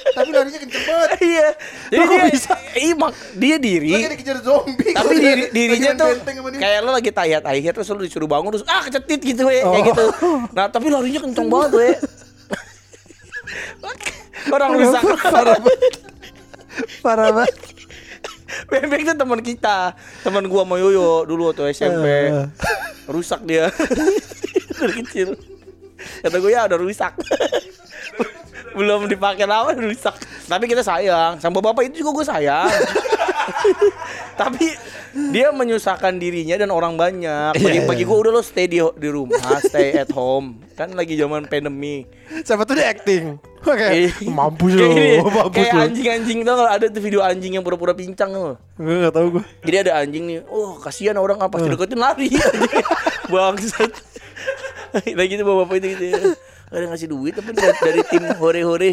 Tapi 0.09 0.29
larinya 0.29 0.59
kenceng 0.59 0.83
banget. 0.83 1.09
Iya. 1.21 1.47
Jadi 1.87 1.99
Kok 1.99 2.09
dia 2.09 2.23
bisa? 2.27 2.53
Iya, 2.73 2.93
mak- 2.95 3.15
dia 3.33 3.55
diri 3.57 3.91
Lagi 3.91 4.07
dikejar 4.11 4.37
zombie. 4.41 4.91
tapi 4.91 5.13
diri, 5.15 5.43
dirinya 5.49 5.91
tuh 5.95 6.09
kayak 6.53 6.79
lo 6.81 6.91
lagi 6.91 7.11
tahiyat 7.11 7.43
tahir 7.43 7.71
terus 7.71 7.87
lo 7.87 7.99
disuruh 7.99 8.25
bangun 8.25 8.49
terus 8.51 8.65
ah 8.65 8.83
kecetit 8.83 9.19
gitu 9.21 9.45
we 9.45 9.59
kayak 9.59 9.69
Oh. 9.69 9.85
gitu. 9.85 10.05
Nah, 10.51 10.67
tapi 10.67 10.89
larinya 10.89 11.21
kenceng 11.21 11.47
banget 11.47 11.71
we. 11.71 11.89
Orang 14.49 14.71
rusak. 14.73 15.01
Parah 15.21 15.55
banget. 15.55 15.93
Parah 16.99 17.29
banget. 17.31 17.55
Bebek 18.69 19.05
itu 19.05 19.13
teman 19.13 19.39
kita, 19.41 19.93
teman 20.25 20.45
gua 20.49 20.65
sama 20.65 20.75
Yoyo 20.81 21.25
dulu 21.25 21.53
waktu 21.53 21.69
SMP. 21.73 22.33
Eh. 22.33 22.47
Rusak 23.09 23.45
dia. 23.45 23.69
Dari 24.79 24.93
kecil. 25.03 25.35
Kata 25.99 26.35
gue 26.39 26.51
ya 26.51 26.65
udah 26.65 26.79
rusak. 26.79 27.13
belum 28.77 29.09
dipakai 29.09 29.43
lama 29.49 29.73
rusak. 29.75 30.15
Tapi 30.45 30.65
kita 30.69 30.85
sayang, 30.85 31.41
sama 31.41 31.59
bapak 31.59 31.89
itu 31.89 32.05
juga 32.05 32.21
gue 32.21 32.25
sayang. 32.25 32.69
Tapi 34.39 34.65
dia 35.29 35.47
menyusahkan 35.53 36.17
dirinya 36.17 36.57
dan 36.57 36.69
orang 36.73 36.97
banyak. 36.97 37.57
Bagi-bagi 37.57 38.03
iya. 38.03 38.09
gue 38.09 38.17
udah 38.17 38.31
lo 38.33 38.41
stay 38.41 38.65
di 38.65 38.81
di 38.81 39.09
rumah, 39.09 39.61
stay 39.61 39.93
at 39.95 40.09
home. 40.13 40.61
Kan 40.73 40.97
lagi 40.97 41.13
zaman 41.15 41.45
pandemi. 41.45 42.09
Siapa 42.41 42.65
tuh 42.65 42.77
dia 42.77 42.89
acting? 42.89 43.37
Oke. 43.61 43.87
Iya. 43.87 44.11
Mampus 44.31 44.73
mampus 44.75 45.53
Kayak 45.53 45.91
anjing-anjing 45.91 46.37
gak 46.47 46.57
ada 46.57 46.85
tuh 46.89 47.01
video 47.03 47.21
anjing 47.21 47.59
yang 47.59 47.63
pura-pura 47.65 47.93
pincang 47.93 48.33
tuh. 48.33 48.55
Gue 48.79 48.95
gak 49.05 49.13
tau 49.13 49.27
gue. 49.29 49.43
Jadi 49.65 49.77
ada 49.87 49.91
anjing 50.01 50.23
nih, 50.25 50.39
oh 50.49 50.79
kasihan 50.81 51.17
orang 51.19 51.37
apa 51.39 51.59
Hmm. 51.59 51.67
sih 51.67 51.71
deketin 51.75 51.99
lari. 51.99 52.27
Bangsat. 53.33 53.91
Lagi 55.13 55.33
itu 55.37 55.43
bapak 55.45 55.75
itu 55.77 55.87
gitu 55.93 56.05
ya. 56.09 56.19
Ada 56.69 56.85
ngasih 56.93 57.09
duit 57.09 57.33
tapi 57.33 57.49
dari, 57.53 57.73
dari 57.81 58.01
tim 58.09 58.23
hore-hore. 58.37 58.91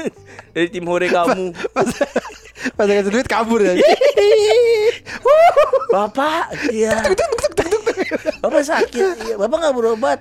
dari 0.54 0.68
tim 0.68 0.84
hore 0.84 1.08
kamu. 1.08 1.56
Pas 1.72 1.88
pas 1.88 2.43
kasih 2.72 3.12
duit 3.12 3.28
kabur 3.28 3.60
ya. 3.60 3.76
Bapak, 5.92 6.52
iya. 6.72 6.96
Bapak 8.40 8.62
sakit, 8.64 9.14
iya. 9.28 9.34
Bapak 9.36 9.56
nggak 9.60 9.74
berobat. 9.76 10.18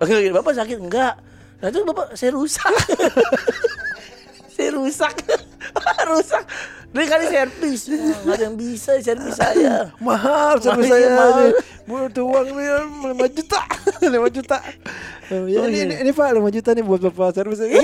Oke, 0.00 0.32
bapak 0.32 0.52
sakit 0.56 0.76
enggak. 0.80 1.14
Nah 1.60 1.68
itu 1.68 1.84
bapak 1.84 2.16
saya 2.16 2.32
rusak. 2.32 2.72
saya 4.56 4.70
rusak. 4.72 5.14
rusak. 6.10 6.44
Dari 6.90 7.06
kali 7.06 7.26
servis, 7.30 7.86
nggak 7.86 8.34
ada 8.34 8.44
yang 8.50 8.56
bisa 8.58 8.98
servis 8.98 9.36
saya. 9.38 9.92
Mahal 10.02 10.58
Mahal, 10.58 10.82
saya. 10.82 11.08
mahal. 11.14 11.54
Butuh 11.86 12.24
uang 12.26 12.48
5 13.14 13.36
juta. 13.36 13.60
5 14.02 14.36
juta. 14.36 14.58
Oh, 15.30 15.46
ya, 15.46 15.62
Oh, 15.62 15.70
ini, 15.70 15.76
iya. 15.78 15.84
ini, 15.86 15.94
ini 16.02 16.10
Pak 16.10 16.34
5 16.34 16.42
juta 16.50 16.70
nih 16.74 16.82
buat 16.82 17.00
Bapak 17.06 17.30
servis. 17.36 17.62
Saya 17.62 17.78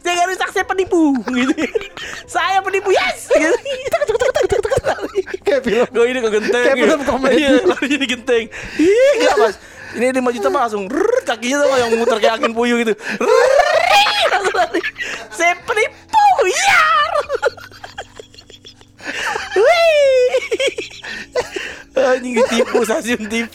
nggak 0.00 0.26
rusak, 0.32 0.48
saya 0.52 0.64
penipu. 0.64 1.14
Gitu. 1.28 1.52
Saya 2.26 2.58
penipu, 2.64 2.90
yes. 2.92 3.28
Gitu. 3.28 3.56
Kayak 5.44 5.62
film. 5.66 5.86
Gue 5.90 6.06
ini 6.10 6.18
ke 6.22 6.30
genteng 6.30 6.62
Kayak 6.64 6.76
gitu. 6.76 6.86
film 6.86 7.00
komedi. 7.04 7.42
Iya 7.42 7.50
larinya 7.66 7.98
di 7.98 8.08
genteng 8.08 8.44
Ih 8.78 9.12
gak 9.26 9.34
mas 9.38 9.56
Ini 9.98 10.06
5 10.14 10.36
juta 10.38 10.48
pak 10.54 10.60
langsung 10.68 10.84
Kakinya 11.26 11.56
tuh 11.66 11.78
yang 11.78 11.90
muter 11.98 12.18
kayak 12.22 12.34
angin 12.38 12.52
puyuh 12.54 12.78
gitu. 12.86 12.94
Saya 15.34 15.54
penipu 15.66 16.22
Ya 16.46 16.46
Wih 16.46 17.59
Anjing 22.00 22.32
ditipu 22.32 22.80
stasiun 22.86 23.28
TV 23.28 23.50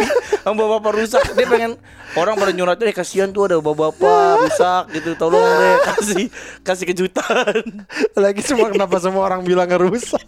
Sama 0.46 0.54
bapak-bapak 0.54 0.92
rusak. 1.02 1.24
Dia 1.34 1.48
pengen 1.50 1.74
Orang 2.16 2.38
pada 2.38 2.54
nyurat 2.54 2.78
Eh 2.84 2.96
kasihan 2.96 3.34
tuh 3.34 3.50
ada 3.50 3.58
bapak-bapak 3.58 4.46
rusak 4.46 4.84
gitu. 5.02 5.18
Tolong 5.18 5.42
deh 5.42 5.78
Kasih 5.82 6.30
Kasih 6.62 6.86
kejutan. 6.94 7.66
Lagi 8.14 8.46
semua 8.46 8.70
kenapa 8.70 9.02
semua 9.02 9.26
orang 9.26 9.42
bilang 9.42 9.68
ngerusak. 9.68 10.22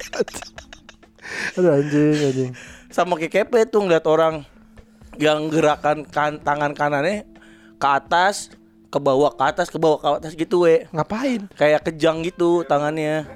Aduh 1.59 1.75
anjing 1.75 2.17
anjing. 2.17 2.51
sama 2.87 3.19
kayak 3.19 3.45
kepe 3.45 3.61
tuh 3.69 3.85
ngeliat 3.85 4.09
orang 4.09 4.41
yang 5.21 5.53
gerakan 5.53 6.01
kan, 6.07 6.41
tangan 6.41 6.73
kanannya 6.73 7.29
ke 7.77 7.87
atas 7.87 8.49
ke 8.87 8.97
bawah 8.97 9.35
ke 9.35 9.43
atas 9.43 9.67
ke 9.67 9.77
bawah 9.77 9.99
ke 9.99 10.07
atas 10.23 10.31
gitu 10.33 10.65
we. 10.65 10.87
Ngapain? 10.89 11.45
kayak 11.59 11.91
kejang 11.91 12.23
gitu 12.23 12.63
tangannya 12.65 13.27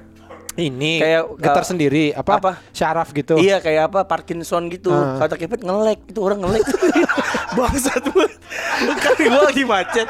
Ini 0.60 1.00
Kayak, 1.00 1.24
getar 1.40 1.64
uh, 1.64 1.68
sendiri 1.68 2.04
apa? 2.12 2.32
apa? 2.36 2.52
Syaraf 2.76 3.16
gitu. 3.16 3.40
iya 3.40 3.64
kayak 3.64 3.88
apa? 3.88 4.04
Parkinson 4.04 4.68
gitu. 4.68 4.92
Ah. 4.92 5.24
kata 5.24 5.40
kepet 5.40 5.64
ngelek 5.64 6.12
itu 6.12 6.20
orang 6.20 6.44
ngelek. 6.44 6.68
Bangsat 7.56 8.04
banget 8.12 8.98
kan 9.00 9.16
gua 9.32 9.42
lagi 9.48 9.64
macet. 9.64 10.10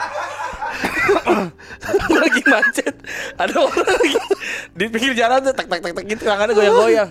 Gua 2.10 2.18
lagi 2.26 2.42
macet. 2.50 2.96
Ada 3.38 3.54
orang 3.54 3.86
lagi 3.86 4.18
di 4.74 4.86
pinggir 4.90 5.14
jalan 5.14 5.46
tuh 5.46 5.54
tak 5.54 5.70
tak 5.70 5.80
tak 5.86 5.94
tak 5.94 6.06
gitu 6.10 6.24
tangannya 6.26 6.54
goyang-goyang. 6.58 7.10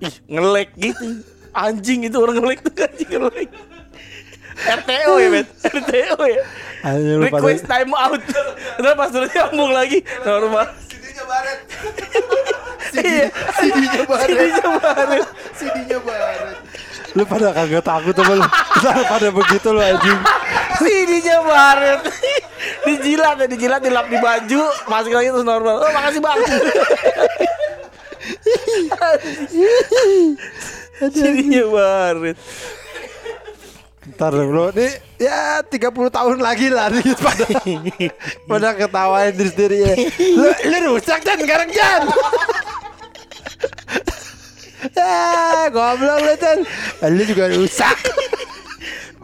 Ih 0.00 0.14
ngelek 0.32 0.70
gitu. 0.80 1.06
Anjing 1.52 2.08
itu 2.08 2.16
orang 2.16 2.40
ngelek 2.40 2.58
tuh 2.64 2.72
anjing 2.80 3.10
ngelek. 3.12 3.50
RTO 4.54 5.12
ya 5.20 5.28
bet 5.28 5.48
RTO 5.68 6.18
ya? 6.32 6.42
Request 7.28 7.68
time 7.68 7.92
out. 7.92 8.24
Terus 8.80 8.94
pas 8.96 9.12
udah 9.12 9.28
nyambung 9.28 9.72
lagi 9.76 10.00
normal. 10.24 10.72
Baret. 11.24 11.60
iya 13.00 13.26
CD-nya 13.58 14.02
baret. 14.06 14.28
CD-nya 14.28 14.66
baret. 14.78 15.26
CD-nya 15.58 15.98
baret. 15.98 16.56
Lu 17.14 17.22
pada 17.26 17.48
kagak 17.54 17.82
takut 17.82 18.14
apa 18.14 18.32
lu? 18.34 18.46
Pada 19.10 19.28
begitu 19.30 19.68
lu 19.70 19.80
anjing. 19.82 20.20
CD-nya 20.78 21.38
baret 21.42 22.00
dijilat 22.84 23.36
ya 23.40 23.46
dijilat 23.48 23.80
dilap 23.80 24.06
di 24.08 24.18
baju 24.20 24.62
masuk 24.88 25.12
lagi 25.12 25.28
terus 25.32 25.46
normal 25.46 25.80
oh 25.80 25.90
makasih 25.92 26.20
bang 26.20 26.38
CD-nya 31.12 31.64
baret 31.68 32.38
Ntar 34.04 34.36
bro, 34.36 34.68
ini 34.76 35.00
ya 35.16 35.64
30 35.64 35.88
tahun 36.12 36.36
lagi 36.36 36.68
lah 36.68 36.92
nih 36.92 37.16
pada 37.16 37.48
pada 38.44 38.68
ketawain 38.76 39.32
diri 39.32 39.48
sendiri 39.48 39.76
ya. 39.80 39.96
Lu, 40.36 40.44
lu 40.44 40.76
rusak 40.92 41.24
dan 41.24 41.40
sekarang 41.40 41.72
Jan. 41.72 42.04
Ya, 44.92 45.72
goblok 45.72 46.18
lu 46.20 46.34
Jan. 46.36 46.58
Lu 47.08 47.22
juga 47.24 47.44
rusak. 47.48 47.96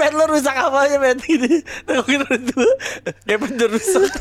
Pet 0.00 0.16
lo 0.16 0.24
rusak 0.32 0.56
apa 0.56 0.88
aja 0.88 0.96
pet 0.96 1.20
gitu 1.28 1.60
Tengokin 1.84 2.24
orang 2.24 2.40
tua 2.48 2.72
Kayak 3.28 3.38
pet 3.44 3.52
udah 3.52 3.68
rusak 3.68 4.12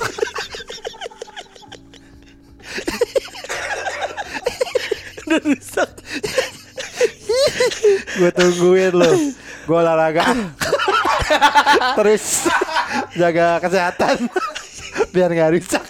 Udah 5.23 5.39
rusak 5.47 5.89
Gue 8.19 8.31
tungguin 8.35 8.93
lu. 8.93 9.11
Gue 9.63 9.77
olahraga. 9.77 10.35
Terus 11.99 12.49
jaga 13.15 13.61
kesehatan. 13.61 14.27
Biar 15.09 15.29
nggak 15.29 15.51
rusak. 15.53 15.83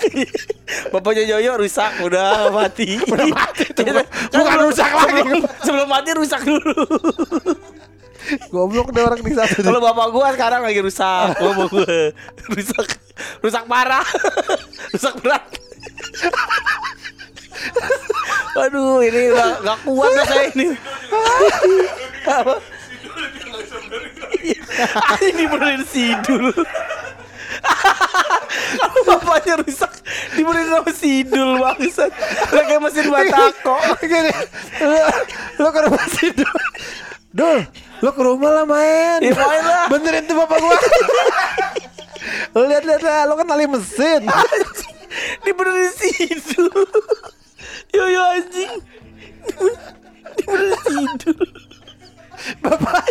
Bapaknya 0.94 1.26
Yoyo 1.26 1.58
rusak 1.58 1.98
Udah 2.02 2.48
mati 2.56 2.98
Udah 3.02 3.26
mati 3.30 3.66
tuh, 3.74 3.86
bukan 4.30 4.58
rusak 4.70 4.86
lagi. 4.86 5.18
sebelum, 5.18 5.42
sebelum 5.66 5.88
mati 5.90 6.10
rusak 6.14 6.42
dulu 6.46 6.74
Goblok 8.54 8.94
deh 8.94 9.02
orang 9.02 9.26
di 9.26 9.34
satu. 9.34 9.66
Kalau 9.66 9.82
bapak 9.82 10.14
gua 10.14 10.30
sekarang 10.38 10.62
lagi 10.62 10.78
rusak 10.80 11.34
Bapak 11.34 11.66
gua 11.68 12.14
Rusak 12.54 12.88
Rusak 13.42 13.64
parah 13.66 14.06
Rusak 14.94 15.14
berat 15.20 15.44
Aduh 18.60 19.02
ini 19.02 19.34
udah 19.34 19.50
gak 19.64 19.80
kuat 19.84 20.12
lah 20.14 20.26
saya 20.26 20.46
ini 20.54 20.68
Apa? 22.28 22.56
Ini 25.20 25.44
benerin 25.50 25.84
sidul 25.84 26.54
Kalau 28.80 29.02
bapaknya 29.06 29.62
rusak 29.62 29.92
Dibeliin 30.38 30.70
sama 30.70 30.92
sidul 30.94 31.58
bangsat 31.58 32.12
kayak 32.54 32.82
mesin 32.82 33.08
batako 33.10 33.78
Gini, 34.02 34.32
lu, 34.82 34.98
lu 35.60 35.70
ke 35.70 35.80
rumah 35.86 36.06
si 36.14 36.28
Dul. 36.34 36.60
Dul, 37.30 37.60
lu 38.02 38.10
ke 38.10 38.22
rumah 38.26 38.50
lah 38.50 38.66
main. 38.66 39.22
Ya, 39.22 39.34
main 39.38 39.64
lah. 39.66 39.86
Benerin 39.92 40.26
tuh 40.26 40.34
bapak 40.34 40.58
gua. 40.58 40.78
lu 42.58 42.64
lihat 42.66 42.84
lihat 42.90 43.02
lah, 43.06 43.30
lu 43.30 43.34
kan 43.38 43.46
tali 43.46 43.70
mesin. 43.70 44.26
Dibenerin 45.46 45.94
sidul 45.94 46.86
Yo 47.94 48.04
yo 48.06 48.22
anjing 48.34 48.74
Dibenerin 50.38 50.78
sidul 50.86 51.69
bapak, 52.58 53.06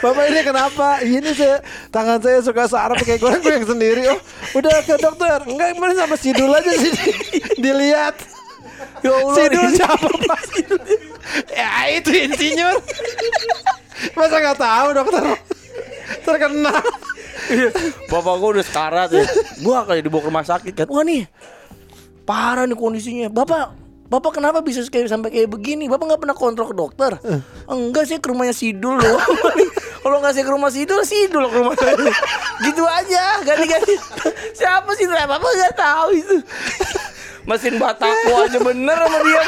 bapak 0.00 0.24
ini 0.30 0.40
kenapa? 0.42 0.86
Ini 1.00 1.30
saya 1.34 1.56
tangan 1.90 2.18
saya 2.20 2.38
suka 2.40 2.64
sarap 2.66 2.98
kayak 3.00 3.18
goreng 3.18 3.42
goyang 3.42 3.66
sendiri. 3.66 4.06
Oh, 4.08 4.20
udah 4.54 4.82
ke 4.82 4.94
dokter. 4.96 5.42
Enggak, 5.44 5.74
kemarin 5.74 5.96
sama 5.98 6.16
Sidul 6.16 6.50
aja 6.50 6.72
sih. 6.72 6.92
Dilihat. 7.62 8.14
Ya 9.02 9.10
Allah 9.12 9.34
Sidul 9.34 9.64
ini- 9.66 9.76
siapa 9.76 10.08
pak? 10.08 10.40
ya 11.50 11.70
itu 11.90 12.10
insinyur. 12.12 12.76
Masa 14.14 14.36
nggak 14.38 14.58
tahu 14.58 14.86
dokter? 14.92 15.22
Terkenal. 16.22 16.82
Iya. 17.44 17.68
Bapak 18.08 18.34
gua 18.40 18.56
udah 18.56 18.64
sekarat 18.64 19.12
ya 19.12 19.20
Gua 19.60 19.84
kayak 19.84 20.08
dibawa 20.08 20.24
ke 20.24 20.28
rumah 20.32 20.46
sakit 20.48 20.72
kan 20.72 20.86
Wah 20.88 21.04
nih 21.04 21.28
Parah 22.24 22.64
nih 22.64 22.72
kondisinya 22.72 23.28
Bapak 23.28 23.83
Bapak 24.04 24.36
kenapa 24.36 24.60
bisa 24.60 24.84
kayak 24.84 25.08
sampai 25.08 25.32
kayak 25.32 25.48
begini? 25.48 25.88
Bapak 25.88 26.04
nggak 26.04 26.20
pernah 26.20 26.36
kontrol 26.36 26.68
ke 26.70 26.76
dokter? 26.76 27.12
Enggak 27.66 28.04
sih 28.04 28.20
ke 28.20 28.28
rumahnya 28.28 28.52
Sidul 28.52 29.00
loh. 29.00 29.20
Kalau 30.04 30.20
nggak 30.20 30.36
sih 30.36 30.44
ke 30.44 30.52
rumah 30.52 30.68
Sidul, 30.68 31.00
Sidul 31.08 31.48
ke 31.48 31.56
rumah 31.56 31.74
saya. 31.80 31.96
Gitu 32.68 32.84
aja, 32.84 33.40
ganti-ganti. 33.40 33.96
Siapa 34.60 34.92
sih? 35.00 35.08
Bapak 35.08 35.40
nggak 35.40 35.74
tahu 35.74 36.08
itu. 36.12 36.36
Mesin 37.48 37.76
batako 37.80 38.44
aja 38.44 38.58
bener 38.60 38.96
sama 39.00 39.18
dia. 39.24 39.42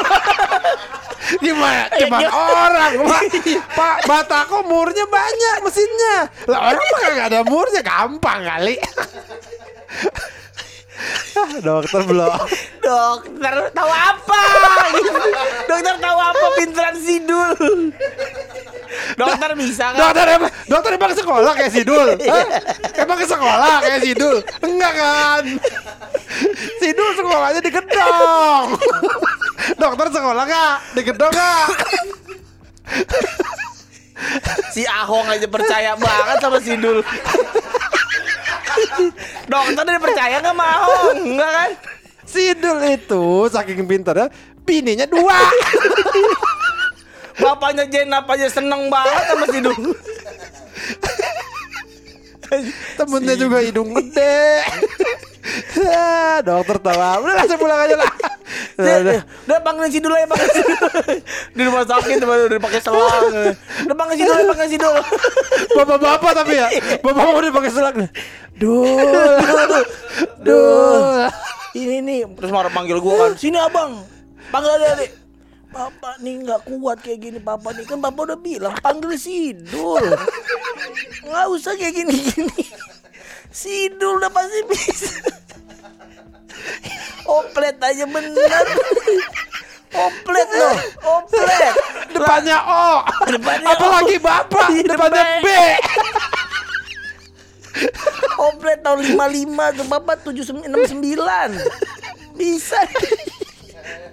Gimana? 1.40 1.84
Cuman 1.96 2.20
gimana? 2.22 2.44
orang, 2.60 2.92
Pak. 3.02 3.22
Pak 3.72 3.96
Batako 4.04 4.56
murnya 4.68 5.04
banyak 5.08 5.56
mesinnya. 5.64 6.16
Lah 6.48 6.72
orang 6.72 6.84
mah 6.84 7.00
kagak 7.04 7.26
ada 7.32 7.40
murnya, 7.44 7.80
gampang 7.84 8.40
kali. 8.44 8.76
Dokter 11.60 12.00
belum. 12.04 12.32
Dokter 12.82 13.54
tahu 13.72 13.90
apa? 13.90 14.40
Dokter 15.70 15.94
tahu 16.00 16.18
apa 16.18 16.46
pinteran 16.56 16.96
sidul? 17.00 17.50
Dokter 19.16 19.50
bisa 19.56 19.84
nggak? 19.92 20.00
Dokter 20.00 20.26
emang, 20.36 20.50
dokter 20.68 20.90
emang 20.96 21.10
ke 21.12 21.16
sekolah 21.20 21.52
kayak 21.56 21.72
Sidul? 21.72 22.08
Hah? 22.32 22.46
Emang 23.00 23.16
ke 23.20 23.26
sekolah 23.28 23.74
kayak 23.84 24.00
Sidul? 24.02 24.36
Enggak 24.64 24.92
kan? 24.96 25.44
Sidul 26.80 27.10
sekolahnya 27.16 27.60
di 27.60 27.72
Gedong. 27.72 28.66
Dokter 29.82 30.06
sekolah 30.12 30.42
nggak? 30.44 30.76
Di 30.96 31.02
Gedong 31.04 31.32
nggak? 31.32 31.66
Si 34.72 34.82
Ahong 34.84 35.28
aja 35.28 35.46
percaya 35.48 35.92
banget 35.96 36.36
sama 36.40 36.58
sidul. 36.60 37.04
Dokter 39.50 39.82
dia 39.86 40.00
percaya 40.00 40.36
nggak 40.42 40.54
sama 40.54 40.64
Ahong? 40.64 41.18
Enggak 41.22 41.50
kan? 41.52 41.70
Sidul 42.26 42.78
itu 42.90 43.24
saking 43.50 43.86
pintarnya 43.86 44.28
bininya 44.66 45.06
dua. 45.06 45.38
Bapaknya 47.42 47.84
Jenap 47.86 48.26
aja 48.32 48.48
seneng 48.48 48.88
banget 48.88 49.22
sama 49.30 49.46
sidul. 49.52 49.76
Temennya 52.96 53.34
juga 53.36 53.58
hidung 53.62 53.92
gede. 53.94 54.62
Dokter 56.46 56.76
tahu 56.80 57.00
apa? 57.00 57.22
Udah 57.22 57.34
langsung 57.38 57.60
pulang 57.60 57.80
aja 57.80 57.94
lah. 57.96 58.10
Udah 59.46 59.58
panggilin 59.64 59.90
sidul 59.90 60.12
aja 60.14 60.26
panggilin 60.28 60.54
sidul. 60.54 60.90
Di 61.56 61.62
rumah 61.64 61.84
sakit 61.88 62.16
udah 62.20 62.46
udah 62.46 62.60
pakai 62.60 62.80
selang. 62.80 63.24
Udah 63.88 63.96
panggil 63.96 64.16
sidul 64.20 64.34
aja 64.36 64.46
panggil 64.52 64.68
sidul. 64.76 64.94
Bapak-bapak 65.76 66.32
tapi 66.36 66.52
ya, 66.56 66.66
bapak 67.00 67.24
udah 67.36 67.52
pakai 67.54 67.70
selang. 67.72 67.96
Duh, 68.56 69.36
duh. 70.40 71.28
Ini 71.76 72.00
nih 72.00 72.20
terus 72.36 72.50
marah 72.52 72.72
panggil 72.72 73.00
gua 73.00 73.28
kan. 73.28 73.32
Sini 73.36 73.58
abang. 73.60 74.00
Panggil 74.48 74.70
adik. 74.76 75.26
Bapak 75.76 76.24
nih 76.24 76.40
nggak 76.40 76.60
kuat 76.72 77.04
kayak 77.04 77.20
gini 77.20 77.36
Bapak 77.36 77.76
nih 77.76 77.84
kan 77.84 78.00
Bapak 78.00 78.32
udah 78.32 78.40
bilang 78.40 78.72
panggil 78.80 79.12
Sidul 79.20 80.08
nggak 81.20 81.46
usah 81.52 81.76
kayak 81.76 82.00
gini 82.00 82.16
gini 82.32 82.64
Sidul 83.52 84.16
udah 84.16 84.32
pasti 84.32 84.60
bisa 84.72 85.20
Oplet 87.26 87.76
aja 87.82 88.04
bener. 88.06 88.64
Oplet 89.96 90.48
loh. 90.54 90.76
Oplet. 91.20 91.74
Depannya 92.12 92.58
O. 92.64 93.02
Depannya 93.28 93.66
Apalagi 93.72 94.16
bapak, 94.20 94.66
Iya, 94.72 94.84
depannya 94.94 95.24
B. 95.42 95.48
Oplet 98.36 98.78
tahun 98.80 99.00
55 99.16 99.76
tuh 99.76 99.86
Bapak 99.88 100.16
769 100.24 100.72
Bisa. 102.36 102.80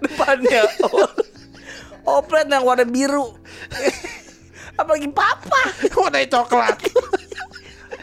Depannya 0.03 0.61
O. 0.83 1.07
Oplet 2.03 2.47
yang 2.51 2.67
warna 2.67 2.83
biru. 2.83 3.31
Apalagi 4.75 5.07
papa. 5.11 5.61
Warna 5.95 6.19
coklat. 6.27 6.75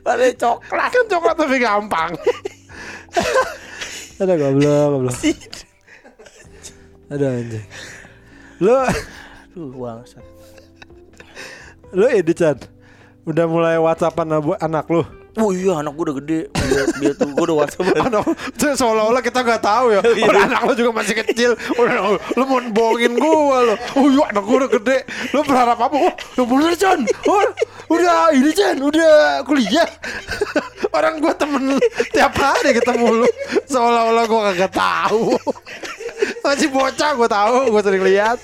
Warna 0.00 0.28
coklat. 0.32 0.88
Kan 0.88 1.04
coklat 1.10 1.36
tapi 1.36 1.56
gampang. 1.60 2.12
Ada 4.20 4.36
goblok, 4.36 4.86
goblok. 4.92 5.16
Ada 7.08 7.26
anjing. 7.40 7.66
Lu 8.60 8.76
Duh 9.50 9.72
bangsat 9.74 10.22
lu 11.90 12.06
ini 12.06 12.32
Chan. 12.34 12.58
Udah 13.26 13.46
mulai 13.50 13.76
WhatsAppan 13.78 14.30
anak 14.62 14.86
lu. 14.90 15.02
Oh 15.38 15.54
iya 15.54 15.78
anak 15.78 15.94
gue 15.94 16.04
udah 16.10 16.16
gede 16.18 16.40
Dia, 16.50 16.82
dia 16.98 17.12
tuh 17.14 17.30
gue 17.30 17.44
udah 17.46 17.56
whatsapp 17.62 17.86
Anak 18.06 18.26
seolah-olah 18.80 19.20
kita 19.20 19.44
nggak 19.44 19.62
tahu 19.62 19.86
ya. 19.92 20.00
Orang 20.00 20.48
anak 20.48 20.60
lu 20.64 20.72
juga 20.72 20.90
masih 20.96 21.14
kecil. 21.20 21.50
Udah 21.76 22.16
lu 22.16 22.44
mau 22.48 22.58
bohongin 22.72 23.12
gua 23.20 23.56
lu. 23.68 23.74
Oh 24.00 24.06
iya 24.08 24.24
anak 24.32 24.42
gua 24.48 24.56
udah 24.64 24.70
gede. 24.80 24.98
Lu 25.36 25.44
berharap 25.44 25.78
apa? 25.78 25.96
Oh, 25.96 26.12
lu 26.40 26.42
bener 26.48 26.72
Chan. 26.80 27.00
Oh, 27.28 27.44
udah 27.92 28.32
ini 28.32 28.50
Chan, 28.56 28.76
udah 28.80 29.44
kuliah. 29.44 29.88
Orang 30.96 31.20
gua 31.20 31.36
temen 31.36 31.76
tiap 32.10 32.32
hari 32.40 32.72
ketemu 32.72 33.24
lu. 33.24 33.28
Seolah-olah 33.68 34.24
gua 34.24 34.40
kagak 34.52 34.72
tahu. 34.72 35.36
Masih 36.44 36.68
bocah 36.72 37.10
gua 37.14 37.28
tahu, 37.28 37.56
gua 37.68 37.82
sering 37.84 38.04
lihat. 38.04 38.40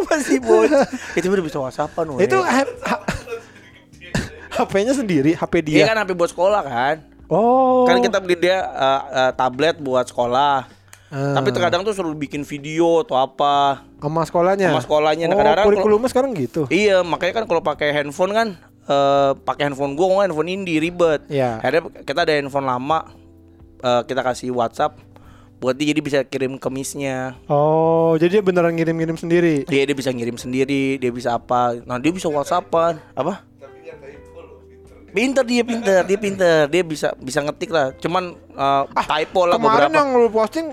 Masih 0.00 0.40
bocah 0.40 0.88
Itu 1.16 1.28
udah 1.28 1.44
bisa 1.44 1.58
whatsappan. 1.60 2.20
Itu 2.20 2.40
HP-nya 4.50 4.92
sendiri, 4.92 5.32
HP 5.32 5.54
Dia 5.62 5.82
dia. 5.82 5.84
kan 5.86 5.98
HP 5.98 6.12
buat 6.12 6.30
sekolah 6.30 6.62
kan 6.62 6.96
Oh. 7.26 7.86
Kan 7.86 8.02
kita 8.02 8.18
beli 8.18 8.34
dia 8.36 8.58
uh, 8.60 9.02
uh, 9.08 9.32
tablet 9.32 9.78
buat 9.78 10.02
sekolah 10.04 10.66
Ah. 11.10 11.34
Tapi 11.34 11.50
terkadang 11.50 11.82
tuh 11.82 11.90
suruh 11.90 12.14
bikin 12.14 12.46
video 12.46 13.02
atau 13.02 13.18
apa 13.18 13.82
sama 13.98 14.22
sekolahnya. 14.22 14.70
Sama 14.70 14.78
sekolahnya. 14.78 15.26
Nah, 15.26 15.34
Oh, 15.34 15.42
kalau- 15.42 15.66
kurikulumnya 15.66 16.06
sekarang 16.06 16.30
gitu. 16.38 16.70
Iya, 16.70 17.02
makanya 17.02 17.42
kan 17.42 17.50
kalau 17.50 17.58
pakai 17.58 17.90
handphone 17.90 18.30
kan 18.30 18.48
eh 18.86 19.30
pakai 19.36 19.66
handphone 19.66 19.98
gua 19.98 20.06
nggak 20.06 20.30
handphone 20.30 20.54
Indi 20.54 20.78
ribet. 20.78 21.26
Iya. 21.26 21.58
Akhirnya 21.58 21.82
kita 22.06 22.22
ada 22.22 22.30
handphone 22.30 22.62
lama 22.62 23.10
eh, 23.82 24.02
kita 24.06 24.22
kasih 24.22 24.54
WhatsApp 24.54 25.02
buat 25.58 25.74
dia 25.74 25.90
jadi 25.90 25.98
bisa 25.98 26.18
kirim 26.22 26.54
ke 26.56 26.68
misnya. 26.70 27.34
Oh, 27.44 28.14
jadi 28.14 28.38
dia 28.38 28.42
beneran 28.46 28.70
ngirim-ngirim 28.72 29.18
sendiri. 29.18 29.66
Dia 29.66 29.82
dia 29.82 29.96
bisa 29.98 30.14
ngirim 30.14 30.38
sendiri, 30.38 30.94
dia 30.96 31.10
bisa 31.10 31.34
apa. 31.34 31.74
Nah, 31.82 31.98
dia 31.98 32.14
bisa 32.14 32.30
WhatsAppan. 32.30 33.02
Apa? 33.12 33.42
Pinter 35.10 35.42
dia 35.42 35.62
pinter, 35.62 36.00
dia 36.02 36.16
pinter, 36.16 36.56
dia 36.66 36.82
bisa 36.82 37.08
bisa 37.16 37.38
ngetik 37.40 37.68
lah. 37.68 37.90
Cuman 37.94 38.30
eh, 38.32 38.82
typo 39.02 39.44
lah 39.44 39.56
Kemarin 39.56 39.88
beberapa. 39.88 39.96
yang 39.96 40.08
lu 40.14 40.28
posting 40.28 40.66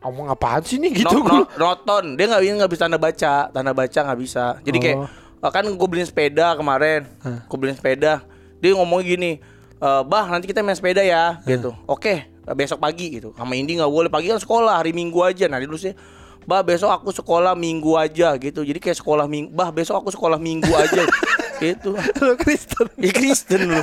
ngomong 0.00 0.28
apaan 0.28 0.60
sih 0.60 0.76
nih 0.76 1.00
gitu 1.00 1.16
no, 1.16 1.48
no- 1.48 1.48
noton 1.56 2.12
dia 2.12 2.28
nggak 2.28 2.42
bisa 2.42 2.52
nggak 2.54 2.70
bisa 2.70 2.82
tanda 2.82 2.98
baca. 2.98 3.34
Tanda 3.48 3.72
baca 3.72 3.98
nggak 4.04 4.20
bisa. 4.20 4.44
Jadi 4.60 4.78
kayak 4.78 4.96
Oh. 4.98 5.08
eh, 5.40 5.50
kan 5.50 5.64
gue 5.64 5.88
beliin 5.88 6.04
sepeda 6.04 6.52
kemarin. 6.54 7.08
Gue 7.46 7.56
beliin 7.56 7.74
sepeda. 7.74 8.20
Dia 8.58 8.70
ngomong 8.74 9.00
gini 9.00 9.40
"Eh, 9.76 10.02
bah 10.02 10.24
nanti 10.26 10.44
kita 10.44 10.60
main 10.60 10.72
sepeda 10.72 11.00
ya 11.00 11.40
gitu. 11.44 11.72
Oke 11.84 12.26
besok 12.50 12.76
pagi 12.78 13.08
gitu. 13.10 13.32
Sama 13.32 13.54
Indi 13.54 13.74
nggak 13.74 13.88
boleh. 13.88 14.08
Pagi 14.08 14.26
kan 14.26 14.36
sekolah 14.36 14.76
hari 14.76 14.92
Minggu 14.92 15.16
aja. 15.18 15.46
Nah 15.46 15.56
dia 15.56 15.68
sih 15.74 15.96
bah 16.44 16.60
besok 16.60 16.88
aku 16.90 17.08
sekolah 17.10 17.52
Minggu 17.52 17.94
aja 17.94 18.36
gitu. 18.36 18.60
Jadi 18.60 18.76
kayak 18.76 18.96
sekolah 18.96 19.24
minggu 19.24 19.48
bah 19.50 19.68
besok 19.68 19.96
aku 19.98 20.10
sekolah 20.10 20.36
Minggu 20.36 20.68
aja 20.68 21.00
gitu 21.58 21.90
Lu 21.96 22.34
Kristen. 22.36 22.86
ya 22.98 23.10
Kristen 23.10 23.60
lu 23.70 23.80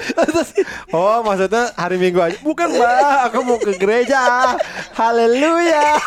Terus, 0.00 0.56
oh, 0.96 1.20
maksudnya 1.20 1.76
hari 1.76 2.00
Minggu 2.00 2.24
aja. 2.24 2.32
Bukan, 2.40 2.72
Mbak. 2.72 3.16
Aku 3.30 3.38
mau 3.44 3.60
ke 3.60 3.76
gereja. 3.76 4.56
Haleluya. 4.96 6.00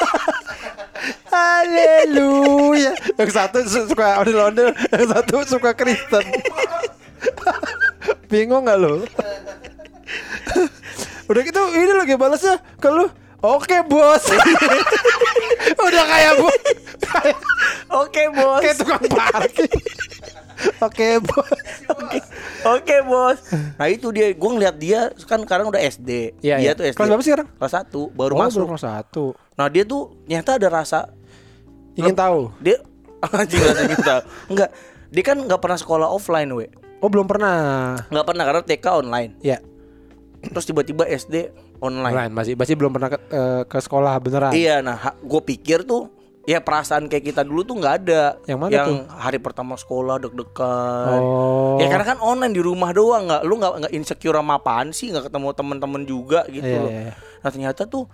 Haleluya. 1.30 2.92
Yang 3.22 3.32
satu 3.38 3.62
su- 3.70 3.86
suka 3.86 4.18
ondel-ondel, 4.18 4.74
yang 4.90 5.08
satu 5.08 5.46
suka 5.46 5.78
Kristen. 5.78 6.26
Bingung 8.34 8.66
nggak 8.66 8.82
lu? 8.82 9.06
Udah 11.30 11.42
gitu 11.46 11.62
ini 11.72 11.94
lagi 11.94 12.18
balasnya 12.18 12.58
ke 12.82 12.90
lu. 12.90 13.06
Oke 13.44 13.78
bos. 13.84 14.24
Udah 15.86 16.04
kayak 16.08 16.34
kayak, 17.04 17.38
oke 17.91 18.24
bos 18.32 18.62
kayak 18.64 18.78
tukang 18.80 19.04
parkir. 19.12 19.68
Oke 20.80 21.20
bos. 21.20 21.60
Oke, 21.91 22.18
oke 22.64 22.96
bos. 23.04 23.39
Nah 23.76 23.88
itu 23.91 24.08
dia, 24.16 24.32
gue 24.32 24.50
ngeliat 24.56 24.76
dia 24.80 25.12
kan 25.28 25.44
sekarang 25.44 25.68
udah 25.68 25.82
SD. 25.84 26.39
Iya, 26.39 26.56
dia 26.56 26.72
iya. 26.72 26.72
tuh 26.72 26.88
SD. 26.88 26.96
Kelas 26.96 27.10
berapa 27.12 27.24
sih 27.24 27.32
sekarang? 27.36 27.48
Kelas 27.60 27.74
satu, 27.76 28.02
baru 28.16 28.34
Oh, 28.39 28.39
masuk. 28.48 28.64
baru 28.64 28.68
kelas 28.76 28.86
satu. 28.88 29.26
Nah 29.60 29.68
dia 29.68 29.84
tuh 29.84 30.16
ternyata 30.24 30.56
ada 30.56 30.68
rasa 30.72 31.00
Ingin 32.00 32.16
tahu? 32.16 32.48
dia 32.64 32.80
anjing 33.36 33.60
rasa 33.60 33.84
kita. 33.91 34.16
Enggak, 34.48 34.70
dia 35.12 35.24
kan 35.28 35.38
nggak 35.44 35.60
pernah 35.60 35.80
sekolah 35.80 36.08
offline, 36.08 36.48
we. 36.56 36.72
Oh 37.04 37.12
belum 37.12 37.28
pernah. 37.28 38.00
Nggak 38.08 38.26
pernah 38.26 38.44
karena 38.48 38.62
TK 38.64 38.86
online. 38.88 39.32
Ya. 39.44 39.60
Terus 40.44 40.64
tiba-tiba 40.64 41.04
SD 41.08 41.52
online. 41.84 42.16
Online 42.16 42.32
masih 42.32 42.54
masih 42.56 42.80
belum 42.80 42.96
pernah 42.96 43.12
ke, 43.12 43.20
eh, 43.20 43.62
ke 43.68 43.78
sekolah 43.84 44.14
beneran. 44.24 44.56
Iya, 44.56 44.80
nah 44.80 44.96
gue 45.20 45.42
pikir 45.44 45.84
tuh 45.84 46.08
ya 46.44 46.60
perasaan 46.60 47.08
kayak 47.08 47.36
kita 47.36 47.42
dulu 47.44 47.68
tuh 47.68 47.76
nggak 47.80 47.96
ada. 48.04 48.24
Yang 48.48 48.60
mana 48.60 48.72
yang 48.72 48.88
tuh? 48.88 49.00
hari 49.12 49.40
pertama 49.44 49.76
sekolah 49.76 50.16
deg-degan. 50.24 51.20
Oh. 51.20 51.80
Ya 51.80 51.88
karena 51.92 52.16
kan 52.16 52.20
online 52.24 52.56
di 52.56 52.62
rumah 52.64 52.96
doang 52.96 53.28
nggak, 53.28 53.42
lu 53.44 53.60
nggak 53.60 53.74
nggak 53.84 53.94
insecure 53.96 54.36
sama 54.40 54.60
apaan 54.60 54.96
sih, 54.96 55.12
nggak 55.12 55.28
ketemu 55.28 55.48
temen-temen 55.56 56.02
juga 56.08 56.40
gitu. 56.48 56.68
Loh. 56.68 56.92
iya, 56.92 57.12
iya. 57.12 57.14
Nah 57.44 57.50
ternyata 57.52 57.84
tuh 57.88 58.08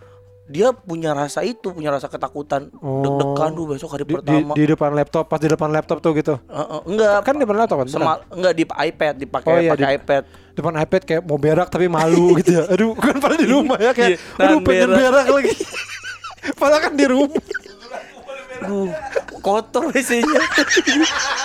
dia 0.50 0.74
punya 0.74 1.14
rasa 1.14 1.40
itu, 1.42 1.70
punya 1.70 1.88
rasa 1.90 2.06
ketakutan, 2.06 2.74
Oh. 2.76 3.00
deg-degan 3.00 3.54
tuh 3.54 3.66
besok 3.68 3.90
hari 3.92 4.02
di, 4.02 4.10
di, 4.10 4.16
pertama. 4.16 4.52
di 4.52 4.64
depan 4.66 4.92
laptop 4.92 5.24
pas 5.26 5.38
di 5.38 5.48
depan 5.48 5.70
laptop 5.70 5.98
tuh 6.00 6.12
gitu. 6.12 6.36
Eh, 6.42 6.58
eh, 6.58 6.82
enggak, 6.84 7.18
Kan 7.22 7.34
di 7.34 7.42
depan 7.42 7.56
laptop 7.56 7.78
kan? 7.78 7.86
beneran? 7.86 8.02
Sema- 8.02 8.22
enggak 8.32 8.54
di 8.54 8.64
iPad, 8.66 9.14
dipakai 9.16 9.48
Oh, 9.48 9.58
iya, 9.60 9.72
pakai 9.72 9.86
di- 9.86 9.94
iPad. 9.96 10.24
Depan 10.52 10.74
iPad 10.76 11.02
kayak 11.06 11.22
mau 11.24 11.38
berak 11.38 11.68
tapi 11.70 11.86
malu 11.86 12.26
gitu 12.40 12.52
ya. 12.52 12.64
Aduh, 12.68 12.92
kan 12.94 13.16
padahal 13.16 13.38
di 13.38 13.48
rumah 13.48 13.78
ya 13.78 13.92
kayak 13.94 14.10
Iya, 14.12 14.42
aduh 14.42 14.60
pengen 14.60 14.90
berak. 14.90 15.00
berak 15.00 15.26
lagi. 15.32 15.52
padahal 16.60 16.82
kan 16.82 16.94
di 16.94 17.06
rumah. 17.06 17.44
Aduh, 18.60 18.92
kotor 19.40 19.92
WC-nya. 19.92 20.42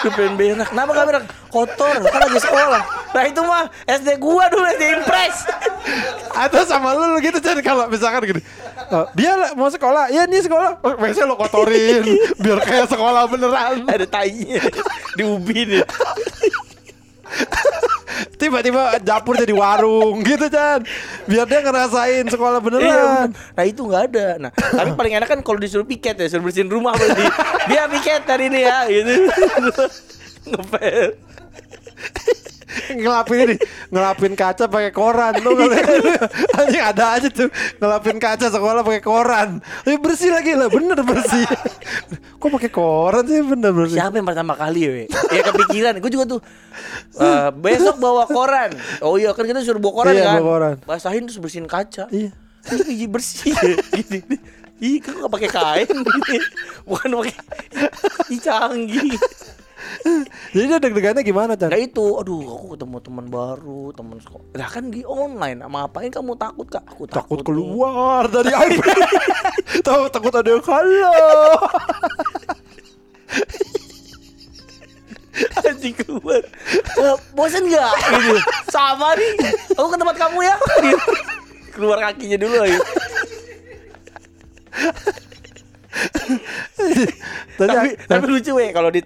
Lu 0.03 0.09
pengen 0.13 0.35
berak. 0.35 0.69
Kenapa 0.71 0.91
gak 0.93 1.07
berak? 1.07 1.25
Kotor, 1.49 1.95
kan 2.11 2.21
lagi 2.27 2.41
sekolah. 2.43 2.83
Nah 3.15 3.23
itu 3.31 3.41
mah 3.47 3.71
SD 3.87 4.19
gua 4.19 4.51
dulu 4.51 4.67
SD 4.67 4.85
Impres. 4.99 5.37
Atau 6.35 6.67
sama 6.67 6.99
lu, 6.99 7.15
lu 7.15 7.19
gitu 7.23 7.39
jadi 7.39 7.63
kalau 7.63 7.87
misalkan 7.87 8.27
gini. 8.27 8.43
oh, 8.91 9.07
dia 9.15 9.55
mau 9.55 9.71
sekolah, 9.71 10.11
ya 10.11 10.27
ini 10.27 10.43
sekolah. 10.43 10.83
Oh, 10.83 10.95
WC 10.99 11.23
lo 11.23 11.39
kotorin 11.39 12.03
biar 12.43 12.59
kayak 12.67 12.91
sekolah 12.91 13.31
beneran. 13.31 13.87
Ada 13.87 14.07
tainya 14.11 14.61
diubin 15.15 15.81
ya. 15.81 15.87
Tiba-tiba 18.41 18.99
dapur 19.03 19.35
jadi 19.35 19.51
warung 19.51 20.23
gitu 20.29 20.47
Chan. 20.47 20.85
Biar 21.27 21.47
dia 21.49 21.61
ngerasain 21.65 22.25
sekolah 22.29 22.61
Iya, 22.61 22.67
beneran. 22.67 23.29
nah 23.57 23.65
itu 23.65 23.81
nggak 23.83 24.03
ada. 24.13 24.27
Nah, 24.39 24.51
tapi 24.55 24.91
paling 24.99 25.13
enak 25.19 25.29
kan 25.29 25.41
kalau 25.43 25.59
disuruh 25.59 25.87
piket 25.87 26.19
ya, 26.19 26.27
suruh 26.31 26.45
bersihin 26.47 26.71
rumah 26.71 26.95
berarti. 26.95 27.25
Dia 27.67 27.91
piket 27.91 28.23
hari 28.27 28.51
ini 28.53 28.61
ya, 28.63 28.79
gitu. 28.87 29.13
Ngepel. 30.47 31.17
Ngelapin 32.91 33.39
ini 33.47 33.57
ngelapin 33.89 34.35
kaca 34.35 34.67
pakai 34.67 34.91
koran 34.91 35.31
tuh 35.39 35.55
anjing 36.59 36.83
ada 36.83 37.05
aja 37.15 37.29
tuh 37.29 37.47
ngelapin 37.79 38.19
kaca 38.19 38.51
sekolah 38.51 38.83
pakai 38.83 38.99
koran 39.01 39.49
tapi 39.81 39.97
bersih 39.97 40.35
lagi 40.35 40.53
lah 40.53 40.67
bener 40.67 40.99
bersih 41.01 41.47
kok 42.35 42.49
pakai 42.51 42.71
koran 42.71 43.25
sih 43.25 43.41
bener 43.41 43.71
bersih 43.71 43.97
Siapa 43.97 44.19
yang 44.19 44.27
pertama 44.27 44.53
kali 44.53 44.83
we? 44.85 45.05
Ya 45.31 45.43
kepikiran, 45.45 45.97
gue 45.97 46.11
juga 46.11 46.25
tuh 46.29 46.41
eh, 47.17 47.49
besok 47.55 47.97
bawa 47.97 48.27
koran. 48.27 48.75
Oh 49.01 49.17
iya 49.17 49.33
kan 49.33 49.47
kita 49.47 49.63
suruh 49.63 49.79
bawa 49.79 49.95
koran 49.95 50.13
Iya, 50.13 50.25
kan. 50.27 50.35
bawa 50.35 50.45
koran. 50.45 50.75
Basahin 50.83 51.23
terus 51.25 51.39
bersihin 51.39 51.65
kaca. 51.65 52.11
iya 52.11 52.35
Ih, 52.91 53.07
bersih 53.07 53.55
gitu. 53.95 54.37
Ih, 54.77 54.99
kok 54.99 55.15
gak 55.15 55.31
pakai 55.31 55.49
kain 55.49 55.89
gitu. 55.89 56.11
Bukan 56.85 57.09
pakai 57.15 57.35
Ih, 58.29 58.41
canggih. 58.41 59.15
jadi 60.55 60.81
deg-degannya 60.81 61.23
gimana 61.23 61.53
Chan 61.55 61.71
Nah 61.71 61.81
itu, 61.81 62.05
aduh 62.17 62.41
aku 62.45 62.67
ketemu 62.77 62.97
teman 63.01 63.27
baru, 63.29 63.93
teman 63.93 64.19
sekolah. 64.21 64.45
Lah 64.55 64.69
kan 64.69 64.91
di 64.91 65.03
online, 65.05 65.61
sama 65.65 65.87
apain 65.87 66.11
kamu 66.11 66.37
takut 66.37 66.67
kak? 66.69 66.85
Aku 66.89 67.05
takut 67.09 67.41
takut, 67.41 67.47
keluar 67.47 68.29
dari 68.29 68.53
IP 68.75 68.85
tahu 69.83 70.09
takut 70.09 70.33
ada 70.35 70.49
yang 70.49 70.65
halo 70.65 71.15
Anjing 75.67 75.95
keluar. 75.99 76.43
Bosan 77.35 77.67
gak? 77.67 77.93
Gitu. 77.99 78.39
Sama 78.71 79.19
nih. 79.19 79.35
Aku 79.75 79.91
ke 79.91 79.99
tempat 79.99 80.15
kamu 80.15 80.47
ya. 80.47 80.55
Gitu. 80.79 81.11
Keluar 81.75 81.99
kakinya 81.99 82.39
dulu 82.39 82.55
lagi. 82.63 82.79
Tadi- 87.59 87.71
tapi 87.75 87.91
tapi 88.07 88.25
lucu 88.27 88.51
weh 88.55 88.71
kalau 88.71 88.91
di 88.91 89.03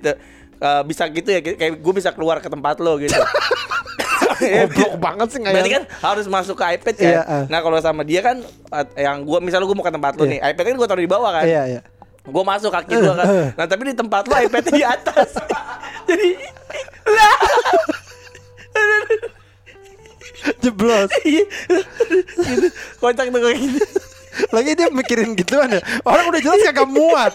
eh, 0.59 0.83
bisa 0.83 1.07
gitu 1.07 1.29
ya 1.29 1.41
kayak 1.41 1.79
gue 1.79 1.93
bisa 1.95 2.11
keluar 2.11 2.39
ke 2.39 2.47
tempat 2.47 2.79
lo 2.79 2.99
gitu. 2.99 3.15
goblok 4.39 4.95
banget 5.03 5.29
sih 5.35 5.41
Berarti 5.43 5.71
kan 5.73 5.83
harus 6.01 6.27
masuk 6.27 6.55
ke 6.55 6.79
iPad 6.79 6.95
kan. 6.95 7.13
Ah. 7.21 7.45
Nah 7.51 7.59
kalau 7.59 7.75
sama 7.79 8.03
dia 8.03 8.23
kan 8.23 8.39
eh, 8.71 9.03
yang 9.03 9.27
gua 9.27 9.43
misalnya 9.43 9.67
gua 9.67 9.75
mau 9.75 9.83
ke 9.83 9.91
tempat 9.91 10.15
lo 10.15 10.23
Iya. 10.23 10.31
nih, 10.31 10.41
iPad 10.55 10.65
kan 10.65 10.75
gua 10.79 10.87
taruh 10.87 11.03
di 11.03 11.11
bawah 11.11 11.31
kan. 11.35 11.43
iya 11.43 11.63
iya 11.67 11.81
Gue 12.23 12.45
masuk 12.45 12.71
kaki 12.71 12.93
gua 13.01 13.15
kan. 13.17 13.27
Nah 13.57 13.67
tapi 13.67 13.83
di 13.89 13.97
tempat 13.97 14.29
lo 14.29 14.35
iPadnya 14.37 14.71
di 14.71 14.85
atas. 14.85 15.31
Jadi 16.09 16.29
lah. 17.09 17.37
jeblos 20.61 21.11
Iya. 21.27 21.45
Kocak 22.99 23.27
tuh 23.27 23.41
kayak 23.43 23.59
gitu. 23.59 23.85
Lagi 24.55 24.70
dia 24.78 24.89
mikirin 24.91 25.34
gituan 25.34 25.72
ya. 25.72 25.80
Orang 26.07 26.30
udah 26.30 26.41
jelas 26.41 26.61
kagak 26.70 26.89
muat. 26.89 27.32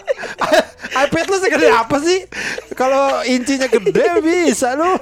iPad 1.04 1.26
lu 1.30 1.36
segede 1.40 1.68
apa 1.70 1.96
sih? 2.00 2.26
Kalau 2.74 3.22
incinya 3.26 3.68
gede 3.68 4.20
bisa 4.24 4.74
lu. 4.74 4.96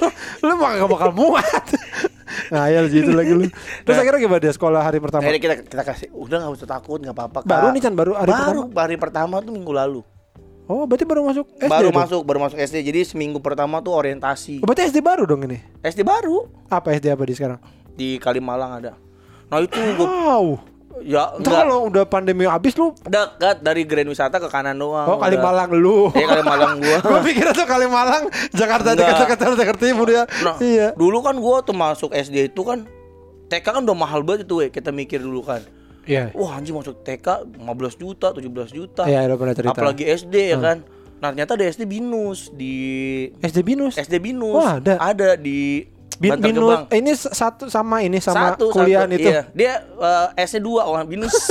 Lu 0.45 0.53
mah 0.59 0.79
gak 0.83 0.91
bakal 0.91 1.11
muat. 1.15 1.65
Ngayal 2.53 2.85
gitu 2.89 3.13
lagi 3.13 3.33
lu. 3.33 3.45
Terus 3.85 3.97
akhirnya 4.01 4.21
gimana 4.21 4.41
dia 4.41 4.53
sekolah 4.55 4.81
hari 4.81 4.99
pertama? 4.99 5.23
Akhirnya 5.25 5.41
kita 5.41 5.55
kita 5.69 5.83
kasih 5.85 6.09
udah 6.17 6.37
nggak 6.43 6.53
usah 6.57 6.69
takut 6.69 6.99
nggak 7.01 7.17
apa-apa. 7.17 7.39
Kak." 7.45 7.49
Baru 7.49 7.67
nih, 7.77 7.81
Chan, 7.85 7.95
baru 7.95 8.13
hari 8.17 8.33
baru 8.33 8.61
hari 8.73 8.97
pertama 8.97 9.41
tuh 9.45 9.53
minggu 9.53 9.73
lalu. 9.73 10.01
Oh 10.71 10.87
berarti 10.87 11.05
baru 11.05 11.27
masuk 11.27 11.45
SD 11.59 11.69
baru 11.69 11.89
dong? 11.91 11.99
masuk 11.99 12.21
baru 12.23 12.39
masuk 12.49 12.59
SD 12.63 12.87
jadi 12.87 13.01
seminggu 13.05 13.43
pertama 13.43 13.83
tuh 13.85 13.93
orientasi. 13.93 14.63
Oh, 14.63 14.67
berarti 14.71 14.89
SD 14.89 15.05
baru 15.05 15.29
dong 15.29 15.45
ini? 15.45 15.59
SD 15.85 16.07
baru. 16.07 16.49
Apa 16.71 16.97
SD 16.97 17.13
apa 17.13 17.27
di 17.27 17.35
sekarang? 17.35 17.61
Di 17.93 18.17
Kalimalang 18.23 18.81
ada. 18.81 18.93
Nah 19.53 19.61
itu 19.61 19.77
gue 19.77 20.07
wow 20.09 20.72
ya 21.05 21.25
Ntar 21.33 21.43
enggak 21.43 21.63
kalau 21.63 21.79
udah 21.87 22.05
pandemi 22.05 22.45
habis 22.45 22.73
lu 22.75 22.91
dekat 23.03 23.59
dari 23.59 23.83
Grand 23.83 24.07
Wisata 24.07 24.37
ke 24.37 24.47
kanan 24.47 24.75
doang 24.75 25.05
Oh. 25.05 25.19
Kalimalang 25.19 25.71
lu. 25.73 26.09
Iya 26.13 26.27
Kalimalang 26.29 26.79
gua. 26.79 26.99
Gue 27.11 27.21
pikir 27.25 27.47
tuh 27.51 27.65
Kalimalang 27.65 28.25
Jakarta 28.51 28.93
dekat-dekat 28.93 29.39
Jakarta 29.55 29.83
Timur 29.83 30.07
ya 30.07 30.25
Nah, 30.41 30.57
Iya. 30.57 30.95
dulu 30.95 31.19
kan 31.21 31.37
gua 31.37 31.61
tuh 31.61 31.73
masuk 31.73 32.11
SD 32.11 32.49
itu 32.49 32.63
kan 32.63 32.87
TK 33.47 33.67
kan 33.69 33.83
udah 33.83 33.95
mahal 33.95 34.23
banget 34.23 34.47
itu 34.47 34.59
we. 34.59 34.67
Kita 34.67 34.89
mikir 34.89 35.19
dulu 35.19 35.43
kan. 35.43 35.61
Iya. 36.03 36.33
Wah 36.33 36.57
anjing 36.57 36.73
masuk 36.73 37.03
TK 37.03 37.47
15 37.61 37.63
juta 37.95 38.33
17 38.33 38.49
juta. 38.71 39.03
Iya 39.05 39.27
lo 39.27 39.37
pernah 39.37 39.53
cerita. 39.53 39.71
Hmm. 39.71 39.79
apalagi 39.79 40.05
SD 40.09 40.35
ya 40.51 40.59
kan. 40.59 40.79
Nah 41.21 41.31
ternyata 41.31 41.55
ada 41.55 41.63
SD 41.65 41.85
binus 41.85 42.51
di 42.51 42.75
SD 43.39 43.63
Binus? 43.63 43.95
SD 43.95 44.19
binus 44.19 44.59
Wah, 44.59 44.83
ada. 44.83 44.99
ada 44.99 45.39
di 45.39 45.87
Bin, 46.15 46.31
Bantar 46.31 46.47
Binus. 46.47 46.63
Gebang. 46.63 46.85
eh, 46.89 46.99
Ini 46.99 47.13
satu 47.15 47.65
sama 47.67 47.97
ini 48.01 48.19
Sama 48.19 48.53
satu 48.53 48.65
kuliah 48.71 49.05
satu, 49.05 49.15
itu. 49.15 49.29
Iya. 49.29 49.43
dia 49.53 49.73
eh, 49.81 50.27
S 50.41 50.53
nya 50.53 50.61
dua 50.61 50.83
orang 50.85 51.05
binus. 51.05 51.33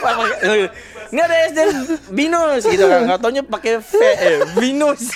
Pakai- 0.00 0.70
ini 1.10 1.20
ada 1.20 1.36
SD 1.50 1.58
binus 2.10 2.62
gitu 2.64 2.84
kan. 2.84 3.02
Nggak 3.04 3.18
taunya 3.18 3.42
pakai 3.42 3.80
V 3.80 3.92
eh, 3.98 4.38
binus. 4.54 5.10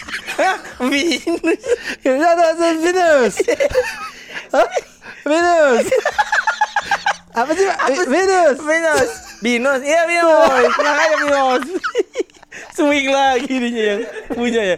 Binus. 0.81 1.63
Ini 2.03 2.19
ada 2.19 2.45
Binus? 2.75 3.35
Binus. 5.23 5.85
Apa 7.33 7.51
sih? 7.53 7.67
Binus? 8.05 8.57
Binus. 8.59 9.11
Binus. 9.41 9.81
Iya 9.81 10.03
binus. 10.05 10.71
Makanya 10.75 11.17
binus 11.19 11.65
swing 12.75 13.09
lagi 13.11 13.53
dia 13.53 13.83
yang 13.97 14.01
punya 14.31 14.63
ya. 14.63 14.77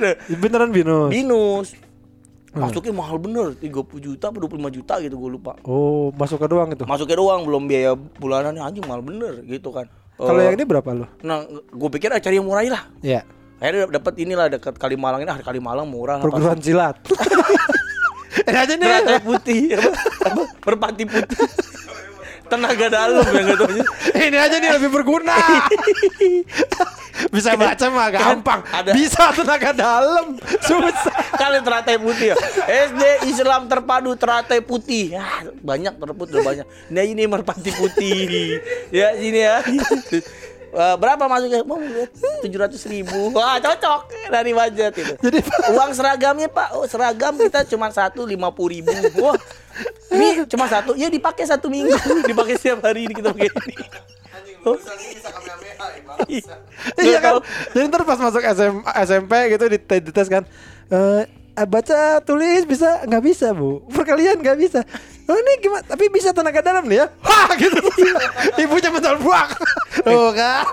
Nah, 0.00 0.12
Beneran 0.38 0.70
Binus? 0.70 1.10
Binus. 1.10 1.68
Masuknya 2.54 2.94
mahal 2.94 3.18
bener 3.18 3.58
30 3.58 3.74
juta 3.98 4.30
apa 4.30 4.38
25 4.38 4.76
juta 4.78 4.94
gitu 5.02 5.18
gue 5.18 5.30
lupa. 5.34 5.58
Oh 5.66 6.14
masuk 6.14 6.38
ke 6.38 6.46
doang 6.46 6.70
itu? 6.70 6.86
Masuknya 6.86 7.18
doang 7.18 7.42
belum 7.42 7.66
biaya 7.66 7.98
bulanannya 7.98 8.62
anjing 8.62 8.86
mahal 8.86 9.02
bener 9.02 9.42
gitu 9.42 9.74
kan. 9.74 9.90
Kalau 10.14 10.38
Eh, 10.38 10.46
yang 10.46 10.54
ini 10.54 10.62
berapa 10.62 10.86
lu? 10.94 11.06
nah 11.26 11.42
gue 11.50 11.88
pikir 11.98 12.14
ah, 12.14 12.22
cari 12.22 12.38
yang 12.38 12.46
murah 12.46 12.62
lah. 12.70 12.82
Iya. 13.02 13.26
Akhirnya 13.58 13.90
dapat 13.90 14.14
inilah 14.22 14.46
dekat 14.46 14.78
Kalimalang 14.78 15.26
ini 15.26 15.30
ah 15.34 15.38
Kalimalang 15.42 15.90
murah 15.90 16.22
Perguruan 16.22 16.62
silat. 16.62 16.94
Ini 18.44 18.58
aja 18.60 18.74
nih. 18.76 19.18
Putih 19.22 19.78
apa, 19.78 20.42
putih 20.62 21.06
tenaga 22.46 22.86
dalam 22.86 23.24
yang 23.26 23.46
gak 23.46 23.58
taunya 23.58 23.84
Ini 24.14 24.36
aja 24.38 24.56
nih 24.56 24.70
lebih 24.72 24.90
berguna. 24.90 25.34
Bisa 27.30 27.54
baca 27.54 27.86
mah 27.88 28.08
gampang. 28.10 28.60
ada- 28.68 28.92
Bisa 28.92 29.30
tenaga 29.32 29.70
dalam. 29.70 30.36
Susah. 30.60 31.14
Kalian 31.34 31.62
teratai 31.62 31.96
putih 31.96 32.26
ya? 32.30 32.36
SD 32.66 33.02
Islam 33.28 33.66
terpadu 33.66 34.14
teratai 34.14 34.60
putih. 34.60 35.12
Ya 35.12 35.26
banyak 35.58 35.94
terputih 35.94 36.40
banyak. 36.40 36.66
Nah 36.88 37.02
ini 37.02 37.24
merpati 37.24 37.70
putih. 37.70 38.58
Ya 38.90 39.14
sini 39.14 39.40
ya 39.40 39.62
Eh, 40.74 40.96
berapa 40.98 41.30
masuknya? 41.30 41.62
Mau 41.62 41.78
lihat 41.78 42.10
tujuh 42.42 42.58
ratus 42.58 42.82
ribu. 42.90 43.30
Wah 43.38 43.62
cocok 43.62 44.10
dari 44.26 44.50
budget 44.50 44.92
itu. 44.98 45.14
Jadi 45.22 45.38
Uang 45.70 45.94
seragamnya 45.94 46.50
pak, 46.50 46.74
oh, 46.74 46.82
seragam 46.90 47.38
kita 47.38 47.62
cuma 47.70 47.94
satu 47.94 48.26
lima 48.26 48.50
puluh 48.50 48.82
ribu. 48.82 48.90
Wah, 49.22 49.38
ini 50.10 50.42
cuma 50.50 50.66
satu, 50.66 50.98
ya 50.98 51.06
dipakai 51.06 51.46
satu 51.46 51.70
minggu, 51.70 51.94
dipakai 52.30 52.58
setiap 52.58 52.82
hari 52.82 53.06
ini 53.06 53.14
kita 53.14 53.30
pakai 53.30 53.50
ini. 53.54 53.74
Ya, 53.78 54.00
bangsa. 56.02 56.54
Iya 56.98 57.18
Nggak 57.18 57.22
kan. 57.22 57.34
Jadi 57.70 57.84
ntar 57.86 58.02
pas 58.02 58.18
masuk 58.18 58.42
SM, 58.42 58.74
SMP 59.06 59.32
gitu 59.54 59.64
di 59.70 59.78
dites 59.78 60.28
kan 60.28 60.42
eh 61.54 61.68
baca 61.70 62.18
tulis 62.26 62.66
bisa 62.66 63.06
nggak 63.06 63.22
bisa 63.22 63.54
bu 63.54 63.86
perkalian 63.94 64.42
nggak 64.42 64.58
bisa 64.58 64.82
oh 65.24 65.36
ini 65.36 65.52
gimana 65.58 65.82
tapi 65.82 66.08
bisa 66.08 66.30
tenaga 66.30 66.60
dalam 66.60 66.84
nih 66.84 67.00
ya 67.00 67.06
wah 67.24 67.48
gitu 67.54 67.78
ibunya 68.56 68.90
mental 68.90 69.16
buak 69.18 69.48
oh 70.04 70.30
kan 70.30 70.64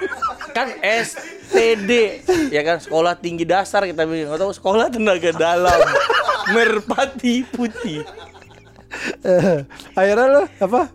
Kan 0.52 0.68
STD, 0.84 2.20
ya 2.52 2.60
kan 2.60 2.76
sekolah 2.76 3.16
tinggi 3.16 3.48
dasar 3.48 3.88
kita 3.88 4.04
bilang, 4.04 4.36
tahu 4.36 4.52
sekolah 4.52 4.92
tenaga 4.92 5.32
dalam, 5.32 5.80
merpati 6.52 7.48
putih. 7.48 8.04
Eh, 9.24 9.64
akhirnya 9.96 10.28
lo 10.28 10.44
apa 10.60 10.92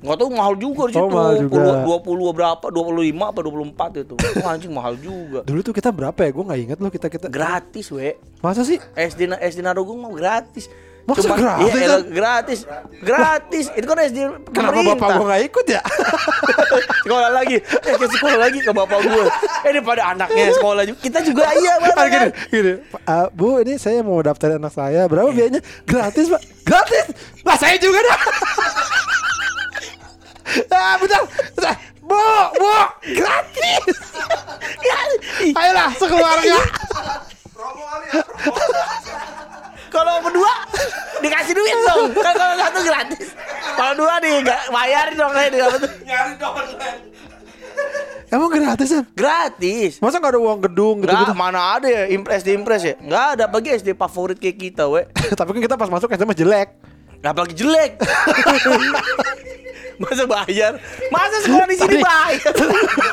Nggak 0.00 0.16
tahu 0.16 0.30
mahal 0.32 0.56
juga 0.56 0.82
di 0.88 0.96
Oh, 0.96 1.04
situ. 1.04 1.12
mahal 1.12 1.34
juga. 1.36 1.84
20, 1.84 2.00
20 2.00 2.32
berapa? 2.32 2.64
25 2.68 3.24
apa 3.24 3.40
24 3.40 4.00
itu. 4.00 4.14
Wah, 4.40 4.52
anjing 4.52 4.72
mahal 4.72 4.94
juga. 4.96 5.40
dulu 5.44 5.60
tuh 5.60 5.72
kita 5.72 5.88
berapa 5.88 6.16
ya 6.18 6.30
gue 6.30 6.44
nggak 6.44 6.60
inget 6.60 6.78
loh 6.80 6.88
kita 6.88 7.06
kita 7.08 7.26
Gratis, 7.28 7.86
we. 7.88 8.16
masa 8.40 8.64
sih 8.64 8.80
SD 8.94 9.36
SD 9.36 9.60
Narogong 9.60 10.00
mau 10.00 10.12
gratis. 10.12 10.72
Masa 11.04 11.20
Cuma 11.20 11.36
gratis, 11.36 11.60
iya, 11.60 11.68
San? 11.68 11.84
elah, 11.84 12.00
gratis. 12.08 12.60
Gratis. 12.98 13.64
Itu 13.76 13.84
kan 13.84 13.98
SD 14.00 14.18
Kenapa 14.48 14.72
pemerintah. 14.72 14.96
bapak 14.96 15.08
gua 15.12 15.26
gak 15.28 15.42
ikut 15.44 15.66
ya? 15.68 15.82
sekolah 17.04 17.28
lagi. 17.30 17.56
Eh, 17.60 17.94
ke 17.94 18.06
sekolah 18.08 18.38
lagi 18.40 18.58
ke 18.58 18.72
bapak 18.72 18.98
gue. 19.04 19.24
Eh, 19.62 19.70
daripada 19.70 20.02
anaknya 20.08 20.48
sekolah 20.50 20.82
juga. 20.82 20.98
Kita 20.98 21.18
juga 21.20 21.44
iya, 21.52 21.76
Bang. 21.84 21.92
Ah, 21.94 22.08
gini, 22.08 22.28
gini. 22.48 22.72
"Ah, 23.04 23.26
Bu, 23.28 23.60
ini 23.60 23.76
saya 23.76 24.00
mau 24.00 24.16
daftar 24.18 24.56
anak 24.56 24.72
saya. 24.72 25.04
Berapa 25.04 25.28
biayanya? 25.28 25.60
Gratis, 25.84 26.32
Pak. 26.32 26.40
Gratis. 26.64 27.04
Lah, 27.44 27.56
saya 27.60 27.76
juga 27.76 28.00
dah. 28.00 28.18
ah, 30.72 30.96
bentar. 30.96 31.20
bentar. 31.52 31.74
Bu, 32.00 32.16
Bu, 32.56 32.72
gratis. 33.12 33.84
Ayolah, 35.52 35.92
sekeluarga. 35.92 36.56
Promo 37.52 37.82
kali 37.82 38.06
ya, 38.08 38.22
promo. 38.24 38.56
Kalau 39.94 40.14
berdua 40.26 40.54
dikasih 41.22 41.54
duit 41.54 41.76
dong. 41.86 42.10
Kan 42.18 42.34
kalau 42.34 42.54
satu 42.58 42.80
gratis. 42.82 43.28
Kalau 43.78 43.92
dua 43.94 44.18
nih 44.18 44.42
enggak 44.42 44.60
bayarin 44.74 45.14
dong 45.14 45.30
kayak 45.30 45.50
dia 45.54 45.66
tuh. 45.70 45.90
Nyari 46.02 46.32
online. 46.42 47.00
Emang 48.34 48.50
gratis, 48.50 48.88
San? 48.90 49.06
Gratis. 49.14 50.02
Masa 50.02 50.18
gak 50.18 50.34
ada 50.34 50.40
uang 50.42 50.58
gedung 50.66 50.98
gitu-gitu? 50.98 51.30
Enggak, 51.30 51.38
mana 51.38 51.78
ada 51.78 51.86
ya 51.86 52.10
Impress 52.10 52.42
di 52.42 52.50
Impress 52.50 52.82
ya? 52.82 52.94
Enggak 52.98 53.26
ada 53.38 53.44
bagi 53.46 53.70
SD 53.70 53.94
favorit 53.94 54.42
kayak 54.42 54.58
kita, 54.58 54.90
we. 54.90 55.06
Tapi 55.38 55.54
kan 55.54 55.62
kita 55.62 55.76
pas 55.78 55.86
masuk 55.86 56.10
SMA 56.10 56.34
jelek. 56.34 56.74
Apalagi 57.22 57.54
jelek. 57.54 57.94
Masa 60.02 60.24
bayar? 60.26 60.72
Masa 61.10 61.36
sekolah 61.46 61.66
di 61.70 61.76
sini 61.78 61.96
bayar? 62.02 62.52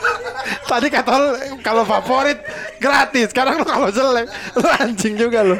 Tadi 0.71 0.87
kata 0.89 1.11
lu 1.13 1.29
kalau 1.61 1.83
favorit 1.85 2.41
gratis. 2.81 3.29
Sekarang 3.29 3.61
lu 3.61 3.65
kalau 3.65 3.93
jelek, 3.93 4.25
lu 4.57 4.67
anjing 4.81 5.13
juga 5.19 5.45
lu. 5.45 5.55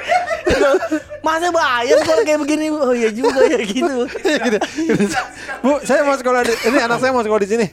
Masa 1.21 1.53
bayar 1.53 1.95
sekolah 2.01 2.23
kayak 2.25 2.39
begini? 2.41 2.73
Oh 2.73 2.93
iya 2.95 3.13
juga 3.13 3.45
ya 3.45 3.61
gitu. 3.69 4.09
gitu, 4.09 4.57
gitu. 4.89 5.17
Bu, 5.61 5.77
saya 5.85 6.01
mau 6.01 6.17
sekolah 6.17 6.41
di 6.41 6.53
ini 6.65 6.77
anak 6.81 6.97
saya 6.97 7.11
mau 7.13 7.21
sekolah 7.21 7.41
di 7.45 7.49
sini. 7.49 7.67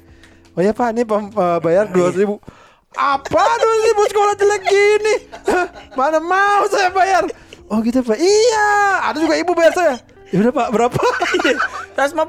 Oh 0.53 0.61
ya 0.61 0.75
Pak, 0.77 0.93
ini 0.93 1.03
eh, 1.09 1.59
bayar 1.65 1.89
dua 1.89 2.13
ribu. 2.13 2.37
Apa 2.97 3.45
dua 3.61 3.77
ribu 3.85 4.03
sekolah 4.13 4.35
jelek 4.37 4.63
gini? 4.69 5.15
Mana 5.97 6.21
mau 6.21 6.67
saya 6.69 6.93
bayar? 6.93 7.25
Oh 7.69 7.81
gitu 7.85 8.01
Pak. 8.05 8.17
Iya, 8.17 8.69
ada 9.13 9.17
juga 9.21 9.37
ibu 9.37 9.53
bayar 9.57 9.73
saya. 9.73 9.97
Ya 10.29 10.45
udah 10.45 10.53
Pak, 10.53 10.69
berapa? 10.77 11.01
150. 11.97 11.97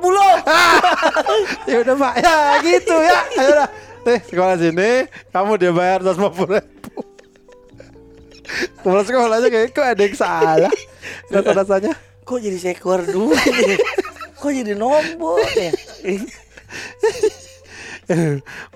ya 1.69 1.77
udah 1.83 1.95
Pak, 1.99 2.13
ya 2.23 2.35
gitu 2.63 2.95
ya. 2.95 3.19
Ayo 3.35 3.51
dah. 3.59 3.69
Nih 4.07 4.19
sekolah 4.23 4.55
sini, 4.55 4.91
kamu 5.35 5.51
dia 5.59 5.71
bayar 5.75 5.99
150 6.07 6.55
ribu. 6.55 7.03
Kepala 8.79 9.03
sekolah 9.03 9.35
aja 9.43 9.47
kayak 9.51 9.75
kok 9.75 9.83
ada 9.83 10.01
yang 10.01 10.15
salah. 10.15 10.71
Rasa-rasanya. 11.27 11.91
Kok 12.23 12.39
jadi 12.39 12.57
sekor 12.57 13.03
dulu 13.03 13.35
ya? 13.35 13.77
Kok 14.39 14.51
jadi 14.55 14.73
nombor 14.79 15.43
ya? 15.53 15.75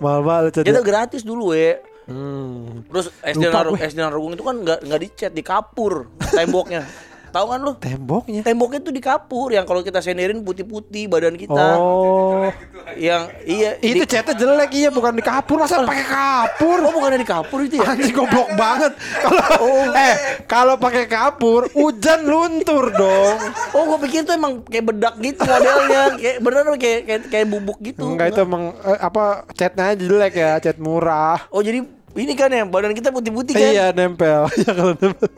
Mal-mal 0.04 0.52
Itu 0.52 0.62
Ced. 0.62 0.84
gratis 0.84 1.24
dulu, 1.24 1.56
we. 1.56 1.80
Hmm. 2.06 2.84
Terus. 2.92 3.08
SD 3.24 3.96
Narogong 3.96 4.36
itu 4.36 4.44
kan 4.44 4.56
nggak 4.60 4.80
nggak 4.84 5.00
dicat, 5.00 5.32
di 5.32 5.42
kapur 5.42 6.12
temboknya. 6.36 6.84
Tahu 7.34 7.46
kan 7.50 7.60
lu? 7.66 7.74
Temboknya. 7.82 8.42
Temboknya 8.46 8.80
tuh 8.86 8.94
di 8.94 9.02
kapur 9.02 9.50
yang 9.50 9.66
kalau 9.66 9.82
kita 9.82 10.06
senderin 10.06 10.46
putih-putih 10.46 11.10
badan 11.10 11.34
kita. 11.34 11.82
Oh. 11.82 12.46
Yang 12.94 13.34
iya 13.50 13.70
Itu 13.82 14.06
di- 14.06 14.10
catnya 14.10 14.38
jelek 14.38 14.72
iya 14.78 14.94
bukan 14.94 15.18
di 15.18 15.26
kapur 15.26 15.58
masa 15.58 15.82
pakai 15.82 16.06
kapur. 16.06 16.78
Oh, 16.86 16.94
bukan 16.94 17.18
di 17.18 17.26
kapur 17.26 17.66
itu 17.66 17.82
ya? 17.82 17.90
Anjing 17.90 18.14
goblok 18.14 18.54
banget. 18.54 18.94
Kalau 19.18 19.42
eh 19.98 20.16
kalau 20.46 20.76
pakai 20.78 21.10
kapur 21.10 21.66
hujan 21.74 22.22
luntur 22.22 22.94
dong. 22.94 23.38
Oh, 23.74 23.82
gue 23.90 24.06
pikir 24.06 24.30
tuh 24.30 24.38
emang 24.38 24.62
kayak 24.70 24.94
bedak 24.94 25.16
gitu 25.18 25.42
modelnya, 25.42 26.04
kayak 26.22 26.38
bener 26.38 26.64
kayak 26.78 27.00
kayak, 27.10 27.22
kayak 27.34 27.48
bubuk 27.50 27.82
gitu. 27.82 28.06
Enggak 28.06 28.38
itu 28.38 28.46
emang 28.46 28.78
eh, 28.86 29.00
apa 29.02 29.50
catnya 29.58 29.98
jelek 29.98 30.34
ya, 30.38 30.62
cat 30.62 30.78
murah. 30.78 31.50
Oh, 31.50 31.66
jadi 31.66 31.82
ini 32.14 32.34
kan 32.38 32.54
ya 32.54 32.62
badan 32.70 32.94
kita 32.94 33.10
putih-putih 33.10 33.58
kan? 33.58 33.74
Iya 33.74 33.86
nempel. 33.90 34.46
Ya 34.62 34.70
kalau 34.70 34.94
nempel. 34.94 35.30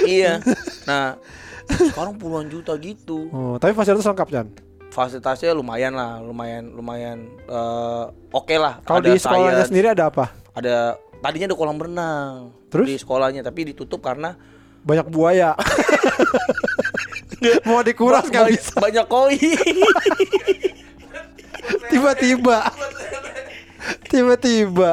Iya. 0.00 0.40
Nah, 0.88 1.20
sekarang 1.68 2.16
puluhan 2.16 2.48
juta 2.48 2.72
gitu. 2.76 3.28
Oh, 3.28 3.56
tapi 3.56 3.72
fasilitas 3.72 4.02
lengkap 4.02 4.28
Chan. 4.30 4.46
Fasilitasnya 4.88 5.52
lumayan 5.52 5.92
lah, 5.92 6.16
lumayan 6.18 6.72
lumayan 6.72 7.28
eh, 7.44 8.04
oke 8.32 8.56
lah. 8.56 8.80
Kalau 8.82 9.04
di 9.04 9.14
sekolahnya 9.14 9.60
science, 9.60 9.68
sendiri 9.68 9.86
ada 9.92 10.08
apa? 10.08 10.32
ada 10.56 10.96
tadinya 11.20 11.46
ada 11.46 11.54
kolam 11.54 11.76
renang 11.76 12.50
Terus? 12.66 12.86
di 12.88 12.94
sekolahnya 12.96 13.42
tapi 13.42 13.68
ditutup 13.68 14.00
karena 14.00 14.32
Banyak 14.80 15.06
buaya. 15.06 15.52
Mau 17.68 17.84
dikuras 17.84 18.26
nggak 18.26 18.42
ba- 18.42 18.50
bisa. 18.50 18.74
banyak 18.80 19.06
koi. 19.06 19.36
Tiba-tiba. 21.92 22.58
Tiba-tiba. 24.08 24.90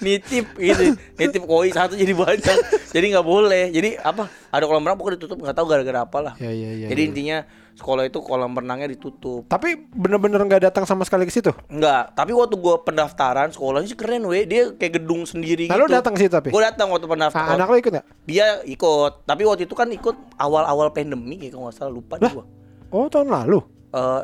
Nitip 0.00 0.46
gitu 0.54 0.82
nitip 1.14 1.42
koi 1.42 1.68
satu 1.68 1.94
jadi 1.94 2.12
banyak 2.12 2.56
jadi 2.88 3.06
nggak 3.10 3.26
boleh 3.26 3.64
jadi 3.68 3.98
apa 3.98 4.26
ada 4.48 4.64
kolam 4.64 4.82
renang 4.82 4.96
pokoknya 4.96 5.16
ditutup 5.16 5.38
nggak 5.38 5.54
tahu 5.54 5.66
gara-gara 5.66 6.00
apa 6.00 6.18
lah 6.20 6.34
Ya, 6.36 6.48
ya, 6.48 6.70
ya, 6.74 6.88
jadi 6.88 6.98
ya. 6.98 7.08
intinya 7.08 7.38
sekolah 7.72 8.04
itu 8.04 8.18
kolam 8.18 8.52
renangnya 8.52 8.84
ditutup 8.86 9.46
Tapi 9.46 9.74
bener-bener 9.88 10.40
nggak 10.40 10.62
datang 10.62 10.84
sama 10.84 11.02
sekali 11.02 11.24
ke 11.24 11.32
situ. 11.32 11.56
Enggak, 11.66 12.12
tapi 12.12 12.30
waktu 12.30 12.52
gua 12.54 12.78
pendaftaran 12.78 13.48
sekolahnya 13.48 13.88
sih 13.88 13.96
keren 13.96 14.24
weh. 14.24 14.44
Dia 14.44 14.70
kayak 14.70 15.00
gedung 15.00 15.24
sendiri 15.24 15.64
Nah, 15.66 15.80
gitu. 15.80 15.88
datang 15.88 16.12
situ 16.14 16.28
tapi? 16.28 16.52
Gua 16.52 16.68
datang 16.68 16.92
waktu 16.92 17.04
Nah, 17.04 17.12
pendaftaran. 17.16 17.56
anak 17.56 17.66
lu 17.66 17.76
ikut 17.78 17.92
nggak? 17.96 18.06
Dia 18.24 18.46
ikut, 18.62 19.12
tapi 19.24 19.42
waktu 19.42 19.64
itu 19.64 19.72
kan 19.72 19.88
ikut 19.88 20.16
awal-awal 20.36 20.92
pandemi 20.92 21.40
kayak 21.40 21.56
nggak 21.56 21.72
salah 21.72 21.88
lupa 21.90 22.20
gua. 22.20 22.44
Oh 22.90 23.08
tahun 23.08 23.32
lalu. 23.32 23.64
Eh, 23.88 24.22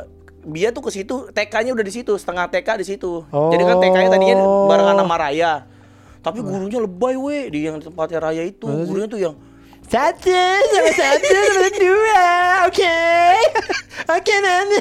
dia 0.49 0.72
tuh 0.72 0.82
ke 0.84 0.90
situ, 0.90 1.28
TK-nya 1.32 1.76
udah 1.76 1.84
di 1.84 1.92
situ, 1.92 2.12
setengah 2.16 2.49
TK 2.49 2.68
di 2.80 2.86
situ. 2.88 3.24
Oh. 3.28 3.53
Jadi 3.53 3.62
kan 3.68 3.76
TK-nya 3.80 4.09
tadinya 4.09 4.36
barengan 4.68 4.96
sama 4.96 5.16
Raya. 5.20 5.53
Tapi 6.18 6.42
gurunya 6.42 6.80
lebay 6.82 7.14
weh 7.14 7.46
di 7.49 7.68
yang 7.68 7.78
tempatnya 7.78 8.18
Raya 8.20 8.42
itu. 8.44 8.66
Gurunya 8.66 9.09
tuh 9.09 9.20
yang 9.20 9.34
Satu 9.88 10.28
sama 10.28 10.92
satu 10.92 11.32
sama 11.32 11.68
dua, 11.80 12.24
oke, 12.68 12.96
oke 14.05 14.34
nanti. 14.44 14.78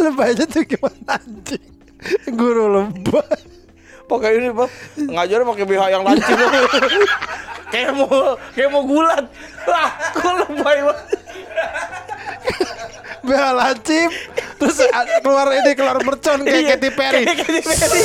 Lebaynya 0.00 0.48
tuh 0.48 0.64
gimana 0.64 1.20
anjing? 1.20 1.60
Guru 2.32 2.72
lebay. 2.72 3.59
Pakai 4.10 4.30
ini 4.36 4.48
pak 4.50 4.68
ngajarnya 4.98 5.46
pakai 5.46 5.64
BH 5.64 5.82
yang 5.88 6.02
lancip 6.02 6.34
kayak 7.72 7.90
mau 7.94 8.10
kayak 8.50 8.68
mau 8.68 8.82
gulat 8.82 9.24
lah 9.64 9.88
kok 10.10 10.32
lebay 10.42 10.78
banget 10.82 11.06
Bel 13.20 13.52
lancip 13.52 14.10
Terus 14.56 14.80
keluar 15.20 15.52
ini 15.54 15.72
keluar 15.72 16.00
mercon 16.00 16.40
kayak 16.40 16.56
Iya, 16.56 16.68
Katy 16.74 16.90
Perry. 16.90 17.22
kayak 17.22 17.36
Katy 17.38 17.60
Perry 17.60 18.02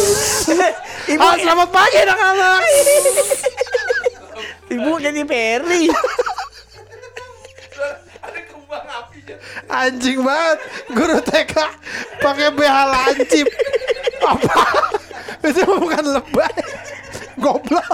ibu 1.16 1.22
Ah, 1.22 1.36
selamat 1.36 1.70
pagi 1.70 1.98
anak-anak. 2.00 2.62
ibu 4.76 4.92
Katy 4.98 5.24
Perry. 5.24 5.84
Anjing 9.68 10.20
banget. 10.20 10.60
Guru 10.92 11.18
TK 11.22 11.54
pakai 12.20 12.50
BH 12.52 12.76
lancip. 12.86 13.48
Apa? 14.22 14.62
Itu 15.46 15.62
bukan 15.76 16.04
lebay. 16.12 16.54
Goblok. 17.44 17.88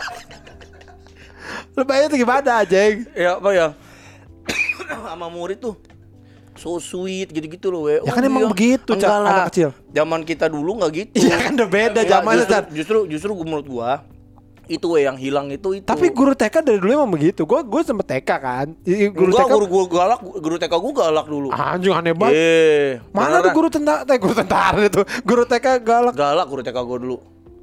Lebaynya 1.71 2.07
tuh 2.07 2.17
gimana, 2.17 2.63
Jeng? 2.63 3.07
ya 3.13 3.35
apa 3.35 3.49
ya 3.51 3.67
sama 5.07 5.27
murid 5.27 5.57
tuh 5.57 5.75
so 6.53 6.77
sweet 6.77 7.27
gitu-gitu 7.27 7.67
loh 7.67 7.87
we. 7.87 7.97
Ya 7.97 8.11
kan 8.11 8.21
emang 8.21 8.45
begitu, 8.47 8.91
Cak, 8.91 8.99
Enggak 8.99 9.17
lah. 9.17 9.31
anak 9.33 9.45
kecil. 9.49 9.69
zaman 9.89 10.21
kita 10.21 10.45
dulu 10.45 10.77
nggak 10.77 10.91
gitu 10.93 11.13
Iya 11.21 11.35
kan 11.39 11.51
udah 11.55 11.69
beda 11.69 11.99
zamannya, 12.03 12.37
justru, 12.39 12.53
Cak. 12.53 12.63
justru 12.71 12.97
justru 13.09 13.29
gua- 13.33 13.47
menurut 13.47 13.67
gua 13.67 13.91
itu 14.67 14.87
we 14.87 15.01
yang 15.01 15.17
hilang 15.17 15.47
itu 15.49 15.67
itu 15.73 15.83
Tapi 15.83 16.07
guru 16.09 16.31
TK 16.31 16.55
dari 16.61 16.77
dulu 16.77 16.91
emang 16.93 17.09
begitu. 17.09 17.43
Gue 17.43 17.59
gue 17.61 17.81
sempet 17.81 18.07
TK 18.09 18.29
kan. 18.33 18.67
Guru 19.09 19.31
Enggak, 19.33 19.43
TK 19.43 19.51
guru 19.53 19.65
guru 19.67 19.85
galak 19.89 20.19
guru 20.21 20.55
TK 20.57 20.73
gua 20.73 20.91
galak 21.01 21.25
dulu 21.25 21.47
Anjing 21.51 21.91
aneh 21.91 22.13
banget. 22.13 22.33
eh 22.33 22.89
Mana 23.09 23.41
tuh 23.41 23.49
beneran. 23.49 23.53
guru 23.53 23.67
tentara? 23.69 24.01
Eh, 24.05 24.15
guru 24.17 24.33
tentara 24.33 24.79
itu. 24.81 25.01
Guru 25.21 25.43
TK 25.45 25.65
galak. 25.81 26.13
galak 26.13 26.45
guru 26.45 26.61
TK 26.61 26.77
gua 26.79 26.97
dulu 26.97 27.17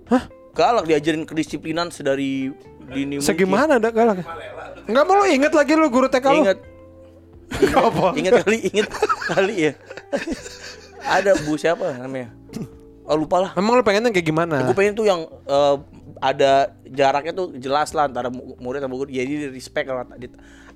Hah? 0.09 0.25
galak 0.59 0.91
diajarin 0.91 1.23
kedisiplinan 1.23 1.95
sedari 1.95 2.51
dini. 2.91 3.23
Segimana 3.23 3.79
ada 3.79 3.95
galak? 3.95 4.27
Enggak 4.91 5.05
mau 5.07 5.15
lu 5.15 5.31
inget 5.31 5.55
lagi 5.55 5.79
lu 5.79 5.87
guru 5.87 6.11
TK 6.11 6.27
lu. 6.35 6.43
ingat 6.43 6.59
Apa? 7.73 8.13
ingat 8.21 8.45
kali 8.45 8.59
ingat 8.69 8.89
kali 9.25 9.55
ya 9.71 9.73
ada 11.01 11.33
bu 11.41 11.57
siapa 11.57 11.97
namanya 11.97 12.29
oh 13.09 13.17
lupa 13.17 13.41
lah 13.41 13.51
Emang 13.57 13.73
lu 13.73 13.81
pengennya 13.81 14.13
kayak 14.13 14.27
gimana? 14.27 14.69
gue 14.69 14.77
pengen 14.77 14.93
tuh 14.93 15.09
yang 15.09 15.25
eh, 15.49 15.77
ada 16.21 16.77
jaraknya 16.85 17.33
tuh 17.33 17.57
jelas 17.57 17.97
lah 17.97 18.05
antara 18.05 18.29
mu- 18.29 18.59
murid 18.61 18.85
sama 18.85 18.95
guru 19.01 19.09
jadi 19.09 19.49
respect 19.49 19.89
lah 19.89 20.05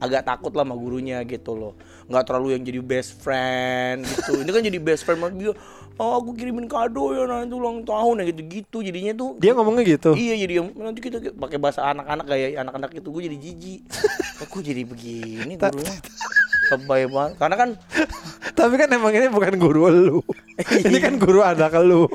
agak 0.01 0.23
takut 0.25 0.51
lah 0.57 0.65
sama 0.65 0.75
gurunya 0.79 1.21
gitu 1.29 1.55
loh 1.55 1.73
nggak 2.09 2.25
terlalu 2.27 2.57
yang 2.57 2.63
jadi 2.65 2.81
best 2.81 3.21
friend 3.21 4.03
gitu 4.03 4.41
ini 4.41 4.51
kan 4.51 4.63
jadi 4.65 4.79
best 4.81 5.03
friend 5.05 5.21
dia 5.37 5.53
oh 6.01 6.21
aku 6.21 6.37
kirimin 6.37 6.69
kado 6.71 7.13
ya 7.13 7.29
nanti 7.29 7.53
ulang 7.53 7.85
tahun 7.85 8.23
ya 8.23 8.25
gitu-gitu 8.33 8.79
jadinya 8.81 9.13
tuh 9.13 9.31
Dia 9.41 9.53
ngomongnya 9.53 9.85
gitu. 9.85 10.17
Iya 10.17 10.35
jadi 10.47 10.55
nanti 10.77 11.01
kita 11.01 11.17
pakai 11.37 11.59
bahasa 11.61 11.85
anak-anak 11.89 12.27
kayak 12.29 12.49
anak-anak 12.63 12.91
itu 12.97 13.09
gue 13.09 13.23
jadi 13.29 13.37
jijik. 13.39 13.81
Aku 14.45 14.65
jadi 14.65 14.83
begini 14.87 15.55
gurunya. 15.59 15.95
Lebay 16.73 17.03
banget. 17.11 17.33
Karena 17.37 17.57
kan 17.59 17.71
Tapi 18.53 18.75
kan 18.77 18.89
emang 18.93 19.13
ini 19.17 19.27
bukan 19.33 19.55
guru 19.57 19.89
lu. 19.89 20.19
ini 20.87 20.99
kan 21.01 21.17
guru 21.17 21.41
anak 21.41 21.73
lu. 21.81 22.07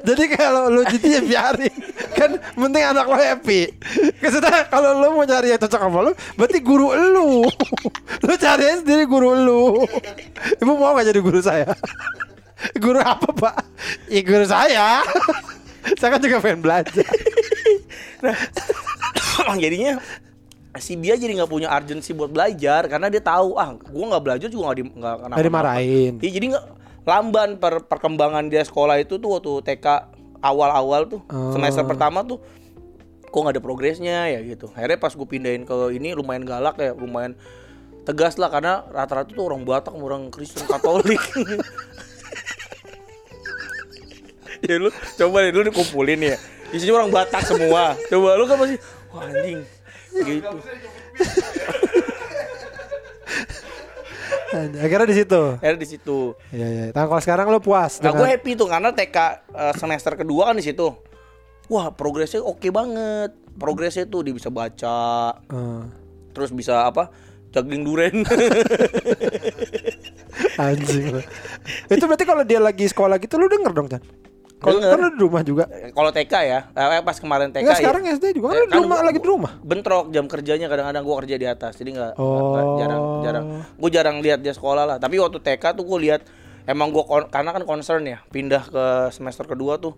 Jadi 0.00 0.24
kalau 0.32 0.72
lu 0.72 0.80
jadi 0.88 1.20
ya 1.20 1.22
biarin. 1.22 1.74
Kan 2.16 2.40
penting 2.56 2.84
anak 2.84 3.04
lo 3.04 3.16
happy. 3.20 3.68
Maksudnya 4.18 4.64
kalau 4.72 4.96
lu 4.96 5.06
mau 5.12 5.28
cari 5.28 5.52
yang 5.52 5.60
cocok 5.60 5.80
sama 5.80 5.98
lu, 6.08 6.12
berarti 6.40 6.58
guru 6.64 6.88
lu. 6.96 7.44
lu 8.24 8.34
cari 8.40 8.80
sendiri 8.80 9.04
guru 9.04 9.36
lu. 9.36 9.84
Ibu 10.62 10.72
mau 10.72 10.96
gak 10.96 11.12
jadi 11.12 11.20
guru 11.20 11.38
saya? 11.44 11.68
guru 12.82 13.00
apa 13.02 13.28
pak? 13.34 13.56
Ya 14.08 14.20
guru 14.22 14.46
saya. 14.46 15.02
saya 16.00 16.08
kan 16.16 16.20
juga 16.22 16.40
pengen 16.40 16.60
belajar. 16.62 17.06
jadinya 19.60 20.00
si 20.80 20.98
Bia 20.98 21.14
jadi 21.14 21.38
nggak 21.38 21.50
punya 21.50 21.70
urgensi 21.70 22.10
buat 22.16 22.32
belajar 22.34 22.90
karena 22.90 23.06
dia 23.06 23.22
tahu 23.22 23.54
ah 23.54 23.78
gue 23.78 24.04
nggak 24.10 24.24
belajar 24.24 24.48
juga 24.50 24.72
nggak 24.72 24.78
di 24.78 24.84
nggak 24.90 25.14
kenapa 25.22 25.36
Nggak 25.38 25.46
dimarahin. 25.46 26.12
Iya 26.18 26.30
jadi 26.34 26.46
nggak 26.56 26.64
lamban 27.04 27.50
per 27.60 27.74
perkembangan 27.84 28.44
dia 28.50 28.64
sekolah 28.64 28.96
itu 28.98 29.20
tuh 29.20 29.38
waktu 29.38 29.52
TK 29.62 29.86
awal-awal 30.40 31.06
tuh 31.06 31.20
Oh. 31.30 31.52
semester 31.54 31.84
pertama 31.86 32.24
tuh 32.26 32.40
kok 33.28 33.38
nggak 33.38 33.54
ada 33.54 33.62
progresnya 33.62 34.30
ya 34.30 34.40
gitu. 34.42 34.70
Akhirnya 34.74 34.98
pas 34.98 35.12
gue 35.14 35.26
pindahin 35.28 35.62
ke 35.62 35.74
ini 35.94 36.10
lumayan 36.16 36.42
galak 36.42 36.74
ya 36.80 36.90
lumayan 36.94 37.38
tegas 38.04 38.36
lah 38.36 38.50
karena 38.50 38.84
rata-rata 38.90 39.30
tuh 39.30 39.44
orang 39.46 39.62
Batak 39.62 39.94
orang 39.94 40.28
Kristen 40.34 40.66
Katolik. 40.66 41.20
ya 44.64 44.76
lu 44.80 44.88
coba 44.90 45.36
deh 45.44 45.52
lu 45.52 45.62
dikumpulin 45.68 46.20
ya. 46.34 46.36
Isinya 46.72 47.04
orang 47.04 47.10
Batak 47.12 47.42
semua. 47.44 47.94
Coba 48.10 48.28
lu 48.40 48.44
kan 48.48 48.56
masih 48.58 48.78
wah 49.12 49.28
anjing. 49.28 49.60
Gitu. 50.14 50.48
Akhirnya 54.54 55.06
di 55.10 55.16
situ. 55.18 55.42
akhirnya 55.58 55.80
di 55.82 55.88
situ. 55.90 56.18
Iya 56.54 56.66
iya. 56.70 56.84
Nah 56.94 57.10
kalau 57.10 57.18
sekarang 57.18 57.50
lu 57.50 57.58
puas 57.58 57.98
nah 57.98 58.14
dengan 58.14 58.22
gue 58.22 58.28
happy 58.38 58.54
tuh 58.54 58.68
karena 58.70 58.94
TK 58.94 59.16
eh, 59.50 59.74
semester 59.74 60.12
kedua 60.14 60.50
kan 60.50 60.56
di 60.56 60.64
situ. 60.64 60.94
Wah 61.66 61.90
progresnya 61.90 62.38
oke 62.44 62.70
banget. 62.70 63.34
Progresnya 63.58 64.06
tuh 64.06 64.26
dia 64.26 64.34
bisa 64.34 64.50
baca 64.50 64.98
Eh, 65.38 65.82
terus 66.34 66.54
bisa 66.54 66.86
apa? 66.86 67.10
Juggling 67.54 67.82
duren. 67.86 68.16
Anjing. 70.58 71.22
Itu 71.86 72.04
berarti 72.06 72.26
kalau 72.26 72.42
dia 72.42 72.58
lagi 72.58 72.86
sekolah 72.86 73.18
gitu 73.22 73.38
lu 73.38 73.46
denger 73.46 73.70
dong 73.74 73.86
Chan? 73.90 74.02
Kalau 74.64 74.78
kan 74.80 74.98
lu 74.98 75.08
di 75.10 75.20
rumah 75.20 75.42
juga. 75.42 75.64
kalau 75.90 76.10
TK 76.10 76.32
ya 76.42 76.60
eh, 76.66 77.00
pas 77.00 77.14
kemarin 77.14 77.48
TK 77.48 77.60
Enggak 77.60 77.74
ya. 77.74 77.80
sekarang 77.80 78.02
SD 78.10 78.24
juga. 78.34 78.46
Kan 78.50 78.64
di 78.64 78.74
rumah 78.74 78.96
gua- 78.96 79.06
lagi 79.06 79.18
di 79.18 79.28
rumah. 79.28 79.52
bentrok 79.60 80.04
jam 80.08 80.24
kerjanya 80.24 80.66
kadang-kadang 80.66 81.02
gue 81.02 81.16
kerja 81.20 81.36
di 81.36 81.46
atas 81.46 81.72
jadi 81.74 81.90
nggak 81.92 82.12
nggak- 82.12 82.42
nggak- 82.42 82.64
Oh. 82.64 82.76
jarang 82.76 83.02
jarang. 83.20 83.44
Gue 83.74 83.90
jarang 83.90 84.16
lihat 84.18 84.40
dia 84.40 84.50
sekolah 84.50 84.84
lah. 84.84 84.96
Tapi 84.96 85.16
waktu 85.16 85.38
TK 85.38 85.64
tuh 85.72 85.84
gue 85.84 85.98
lihat 86.02 86.24
emang 86.64 86.88
gue 86.88 87.04
karena 87.28 87.50
kan 87.50 87.62
concern 87.62 88.02
ya 88.02 88.24
pindah 88.26 88.64
ke 88.64 88.84
semester 89.10 89.44
kedua 89.44 89.76
tuh 89.76 89.92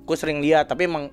gue 0.00 0.16
sering 0.16 0.38
lihat. 0.38 0.66
Tapi 0.66 0.86
emang 0.86 1.10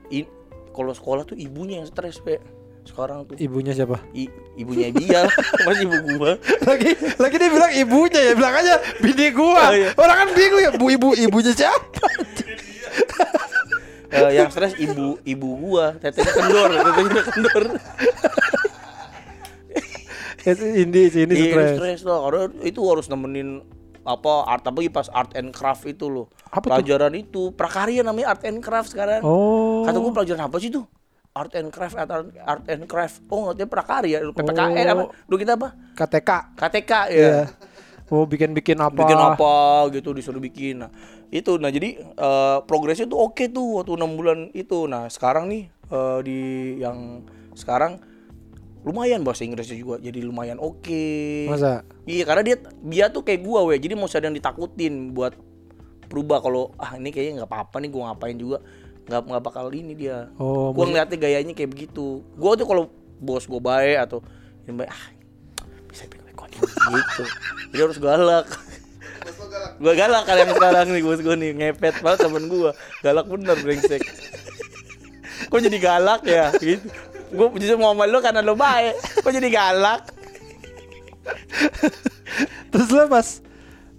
kalau 0.70 0.92
sekolah 0.92 1.26
tuh 1.26 1.36
ibunya 1.36 1.78
yang 1.78 1.88
stres 1.88 2.18
pe. 2.18 2.38
Sekarang 2.82 3.22
tuh. 3.22 3.38
Ibunya 3.38 3.70
siapa? 3.70 4.02
I- 4.12 4.32
ibunya 4.56 4.90
dia 4.90 5.22
masih 5.62 5.86
ibu 5.88 5.98
gua. 6.16 6.42
Lagi 6.64 6.90
lagi 7.16 7.36
dia 7.38 7.50
bilang 7.52 7.70
ibunya 7.72 8.20
ya 8.20 8.34
bilang 8.34 8.56
aja 8.56 8.74
bini 8.98 9.30
gua. 9.30 9.62
Oh, 9.64 9.74
iya. 9.74 9.90
orang 9.94 10.18
kan 10.18 10.28
bingung 10.34 10.58
ya 10.60 10.72
bu 10.72 10.86
ibu 10.90 11.08
ibunya 11.14 11.54
siapa 11.54 12.02
Eh, 14.10 14.42
yang 14.42 14.50
stres 14.50 14.74
ibu 14.74 15.22
ibu 15.22 15.48
gua 15.62 15.94
tetenya 16.02 16.34
kendor 16.34 16.70
tetenya 16.74 17.22
kendor. 17.30 17.64
Ini 20.50 21.02
ini 21.14 21.34
Iya, 21.36 21.54
stres. 21.54 21.72
stres 21.78 22.02
lah 22.08 22.26
karena 22.26 22.42
itu 22.64 22.80
harus 22.82 23.06
nemenin 23.06 23.62
apa 24.02 24.50
art 24.50 24.66
apa 24.66 24.80
pas 24.90 25.06
art 25.12 25.36
and 25.38 25.54
craft 25.54 25.86
itu 25.86 26.10
loh. 26.10 26.26
Apa 26.50 26.64
tuh? 26.64 26.70
pelajaran 26.82 27.14
itu 27.14 27.54
prakarya 27.54 28.02
namanya 28.02 28.34
art 28.34 28.42
and 28.48 28.64
craft 28.64 28.90
sekarang. 28.90 29.22
Oh. 29.22 29.86
Kata 29.86 30.00
gua 30.00 30.12
pelajaran 30.16 30.48
apa 30.48 30.58
sih 30.58 30.74
tuh? 30.74 30.90
Art 31.30 31.54
and 31.54 31.70
craft 31.70 31.94
art, 31.94 32.10
art 32.42 32.66
and 32.66 32.90
craft. 32.90 33.22
Oh 33.30 33.46
ngerti 33.46 33.70
prakarya 33.70 34.26
PPKN 34.26 34.88
apa? 34.90 35.04
Oh. 35.06 35.10
dulu 35.30 35.38
kita 35.38 35.54
apa? 35.54 35.76
KTK 35.94 36.30
KTK 36.58 36.92
ya 37.12 37.14
Iya. 37.14 37.38
mau 38.10 38.26
bikin 38.26 38.58
bikin 38.58 38.82
apa? 38.82 39.06
Bikin 39.06 39.20
apa 39.20 39.54
gitu 39.94 40.18
disuruh 40.18 40.42
bikin. 40.42 40.82
Nah 40.82 40.90
itu 41.30 41.62
nah 41.62 41.70
jadi 41.70 42.02
eh, 42.02 42.58
progresnya 42.66 43.06
tuh 43.06 43.22
oke 43.30 43.46
tuh 43.54 43.82
waktu 43.82 43.92
enam 43.94 44.12
bulan 44.18 44.40
itu. 44.58 44.90
Nah 44.90 45.06
sekarang 45.10 45.46
nih 45.50 45.64
eh, 45.70 46.20
di 46.26 46.40
yang 46.82 47.22
sekarang 47.54 48.02
lumayan 48.82 49.22
bahasa 49.22 49.44
Inggrisnya 49.44 49.78
juga 49.78 49.96
jadi 50.00 50.24
lumayan 50.24 50.58
oke. 50.58 51.06
Masa? 51.52 51.84
Iya 52.08 52.24
karena 52.26 52.42
dia 52.42 52.56
dia 52.82 53.06
tuh 53.12 53.22
kayak 53.22 53.44
gua 53.44 53.68
weh 53.68 53.78
jadi 53.78 53.94
mau 53.94 54.08
ada 54.08 54.26
yang 54.26 54.38
ditakutin 54.38 55.12
buat 55.14 55.36
berubah 56.10 56.42
kalau 56.42 56.74
ah 56.82 56.98
ini 56.98 57.14
kayaknya 57.14 57.44
nggak 57.44 57.52
apa-apa 57.52 57.76
nih 57.84 57.90
gua 57.94 58.02
ngapain 58.10 58.38
juga 58.40 58.58
nggak 59.06 59.22
nggak 59.30 59.44
bakal 59.44 59.66
ini 59.76 59.94
dia. 59.94 60.32
Oh 60.42 60.72
gua 60.74 60.90
ngeliatnya 60.90 61.18
gayanya 61.20 61.54
kayak 61.54 61.72
begitu. 61.76 62.26
Gua 62.40 62.58
tuh 62.58 62.66
kalau 62.66 62.90
bos 63.20 63.46
gua 63.46 63.62
baik 63.62 64.10
atau 64.10 64.24
yang 64.66 64.80
baik 64.80 64.90
ah 64.90 65.04
bisa 65.92 66.08
bego-begoan 66.08 66.50
gitu. 66.56 67.24
Jadi 67.70 67.82
harus 67.84 67.98
galak 68.00 68.48
gua 69.80 69.94
galak 69.96 70.24
kalian 70.28 70.50
sekarang 70.56 70.88
nih 70.92 71.04
bos 71.04 71.22
gua 71.22 71.36
nih 71.36 71.52
ngepet 71.56 71.96
banget 72.04 72.20
temen 72.26 72.44
gua. 72.50 72.72
Galak 73.02 73.26
bener 73.28 73.56
brengsek. 73.60 74.02
Kok 75.50 75.60
jadi 75.64 75.78
galak 75.82 76.22
ya? 76.28 76.54
Gitu. 76.58 76.86
Gua 77.34 77.54
justru 77.58 77.78
mau 77.78 77.94
sama 77.94 78.06
lu 78.10 78.20
karena 78.20 78.42
lu 78.42 78.54
baik. 78.58 78.96
Kok 79.24 79.32
jadi 79.34 79.50
galak? 79.50 80.02
Terus 82.70 82.90
lu 82.90 83.06
pas 83.10 83.28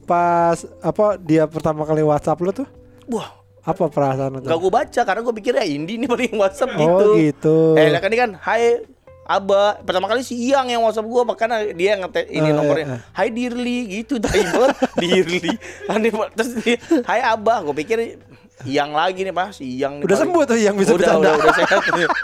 pas 0.07 0.59
apa 0.83 1.15
dia 1.23 1.47
pertama 1.47 1.87
kali 1.87 2.03
WhatsApp 2.03 2.43
lu 2.43 2.51
tuh? 2.51 2.69
Wah. 3.11 3.39
Apa 3.61 3.93
perasaan 3.93 4.41
lu 4.41 4.49
Gak 4.49 4.57
gue 4.57 4.73
baca 4.73 5.01
karena 5.05 5.21
gue 5.21 5.35
pikir 5.37 5.53
ya 5.53 5.69
Indi 5.69 6.01
nih 6.01 6.09
paling 6.09 6.33
WhatsApp 6.41 6.81
gitu. 6.81 7.07
Oh, 7.13 7.15
gitu. 7.15 7.57
Eh 7.77 7.93
lah 7.93 8.01
kan 8.01 8.09
ini 8.09 8.19
kan 8.19 8.31
Hai 8.41 8.81
Aba 9.23 9.79
pertama 9.79 10.07
kali 10.07 10.21
si 10.21 10.35
Iyang 10.35 10.67
yang 10.67 10.83
WhatsApp 10.83 11.07
gue 11.07 11.23
makanya 11.23 11.57
dia 11.71 11.95
ngetek 11.95 12.27
ini 12.27 12.51
Oh, 12.51 12.57
nomornya. 12.57 12.85
iya, 12.85 12.97
iya. 12.97 13.13
Hai 13.13 13.29
Dirli 13.31 13.79
gitu 13.89 14.19
tai 14.19 14.43
banget 14.43 14.75
Dirli. 15.03 15.51
Aneh 15.87 16.11
terus 16.33 16.51
dia 16.57 16.77
Hai 17.05 17.21
Aba 17.21 17.63
gue 17.63 17.75
pikir 17.77 18.19
Iyang 18.61 18.91
lagi 18.91 19.23
nih 19.23 19.31
pas 19.31 19.51
si 19.51 19.65
Iyang 19.73 19.97
nih 19.97 20.05
Udah 20.05 20.17
sembuh 20.19 20.43
tuh 20.45 20.53
Iyang 20.55 20.75
bisa 20.75 20.93
udah, 20.93 21.15
bercanda. 21.15 21.31
udah 21.31 21.35
udah 21.39 21.55
sehat 21.55 21.81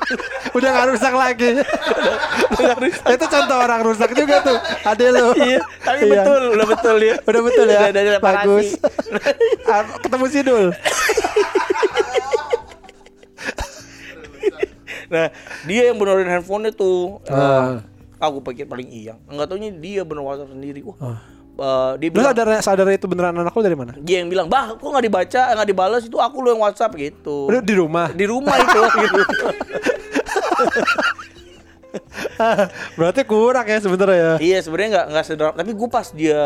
udah 0.56 0.68
gak 0.70 0.86
rusak 0.88 1.12
lagi. 1.12 1.48
Itu 3.12 3.24
contoh 3.26 3.56
orang 3.58 3.80
rusak 3.82 4.10
juga 4.12 4.40
tuh 4.40 4.56
ada 4.82 5.04
lu. 5.10 5.26
Iya 5.34 5.60
tapi 5.78 6.00
Iya. 6.02 6.22
betul 6.22 6.42
udah 6.52 6.66
betul 6.66 6.96
ya 6.98 7.14
udah 7.20 7.42
betul 7.42 7.66
ya? 7.66 7.78
Udah, 7.78 7.90
udah, 7.92 8.02
udah, 8.02 8.22
bagus. 8.22 8.68
ketemu 10.02 10.26
Sidul 10.26 10.64
nah 15.06 15.30
dia 15.64 15.82
yang 15.86 15.96
benerin 15.96 16.26
handphonenya 16.26 16.72
tuh. 16.72 17.18
Ah. 17.26 17.82
Gue 18.18 18.42
pikir 18.42 18.66
paling 18.66 18.88
Iyang 18.88 19.20
nggak 19.24 19.46
taunya 19.46 19.70
dia 19.70 20.02
bener 20.02 20.24
WhatsApp 20.24 20.50
sendiri. 20.50 20.80
Wah 20.82 20.96
Ah. 20.98 21.18
eh, 21.56 21.92
dia 21.96 22.08
lu 22.08 22.14
bilang 22.20 22.32
sadar 22.32 22.46
sadar 22.60 22.86
itu 22.90 23.06
beneran 23.06 23.32
anak 23.32 23.50
lu 23.50 23.62
dari 23.62 23.76
mana? 23.76 23.92
Dia 23.96 24.20
yang 24.20 24.28
bilang 24.28 24.44
bah 24.46 24.72
kok 24.72 24.82
nggak 24.82 25.04
dibaca 25.04 25.42
nggak 25.56 25.68
dibalas 25.68 26.02
itu 26.04 26.16
aku 26.16 26.36
lo 26.40 26.52
yang 26.52 26.60
WhatsApp 26.60 26.92
gitu. 26.96 27.48
Lu 27.48 27.58
di 27.60 27.74
rumah? 27.74 28.12
Di 28.12 28.24
rumah 28.26 28.54
itu. 28.56 28.80
Gitu 28.82 29.46
berarti 32.96 33.22
kurang 33.24 33.64
ya 33.64 33.78
sebenernya 33.80 34.16
ya. 34.16 34.32
Iya 34.36 34.58
sebenarnya 34.60 34.90
nggak 34.92 35.06
nggak 35.12 35.24
sederhana 35.24 35.56
tapi 35.56 35.72
gue 35.72 35.88
pas 35.88 36.06
dia 36.12 36.40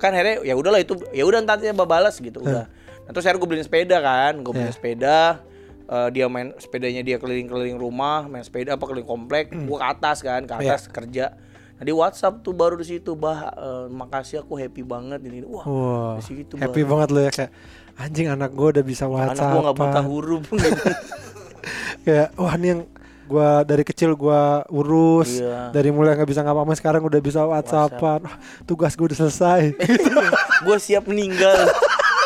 kan 0.00 0.10
akhirnya 0.12 0.40
ya 0.42 0.54
udahlah 0.56 0.80
itu 0.80 0.96
ya 1.12 1.24
udah 1.28 1.44
nanti 1.44 1.68
dia 1.68 1.76
balas 1.76 2.16
gitu 2.16 2.40
udah. 2.40 2.64
Nah, 3.04 3.10
terus 3.12 3.24
akhirnya 3.28 3.40
gue 3.42 3.48
beliin 3.52 3.66
sepeda 3.66 3.96
kan 4.00 4.32
gue 4.40 4.52
beliin 4.52 4.70
Iya. 4.72 4.76
sepeda 4.76 5.18
eh, 5.86 6.08
dia 6.10 6.26
main 6.26 6.52
sepedanya 6.56 7.00
dia 7.00 7.16
keliling-keliling 7.16 7.74
rumah 7.74 8.24
main 8.24 8.40
sepeda 8.40 8.74
apa 8.74 8.84
keliling 8.84 9.04
komplek 9.04 9.50
gue 9.50 9.64
ke 9.74 9.86
atas 9.86 10.20
kan 10.20 10.42
ke 10.42 10.54
atas 10.54 10.86
kerja. 10.86 11.36
Nah 11.74 11.82
di 11.82 11.90
WhatsApp 11.90 12.38
tuh 12.40 12.52
baru 12.52 12.74
di 12.74 12.86
situ 12.88 13.12
bah 13.12 13.50
eh, 13.50 13.86
makasih 13.88 14.40
aku 14.40 14.54
happy 14.54 14.80
banget 14.80 15.20
ini. 15.22 15.42
Wah 15.42 15.64
Wah, 15.64 16.12
di 16.16 16.24
situ 16.24 16.54
happy 16.54 16.82
Bah. 16.82 16.88
banget 16.94 17.08
lu 17.10 17.20
ya 17.20 17.30
kayak 17.30 17.50
anjing 17.94 18.26
anak 18.26 18.50
gue 18.50 18.68
udah 18.72 18.84
bisa 18.84 19.04
anak 19.04 19.14
WhatsApp. 19.34 19.50
gue 19.50 19.60
nggak 19.62 19.76
buta 19.76 20.00
huruf. 20.02 20.44
Kayak 22.04 22.36
wah 22.36 22.54
ini 22.54 22.66
yang 22.68 22.82
gua 23.24 23.64
dari 23.64 23.80
kecil 23.80 24.12
gua 24.12 24.60
urus 24.68 25.40
Iya. 25.40 25.72
dari 25.72 25.88
mulai 25.88 26.12
nggak 26.12 26.28
bisa 26.28 26.44
ngapa-ngapain 26.44 26.76
sekarang 26.76 27.02
udah 27.02 27.16
bisa 27.18 27.40
WhatsAppan 27.42 28.20
Wah, 28.20 28.36
tugas 28.64 28.92
gue 28.92 29.08
udah 29.08 29.18
selesai. 29.18 29.72
Gue 30.64 30.76
siap 30.76 31.04
meninggal. 31.04 31.68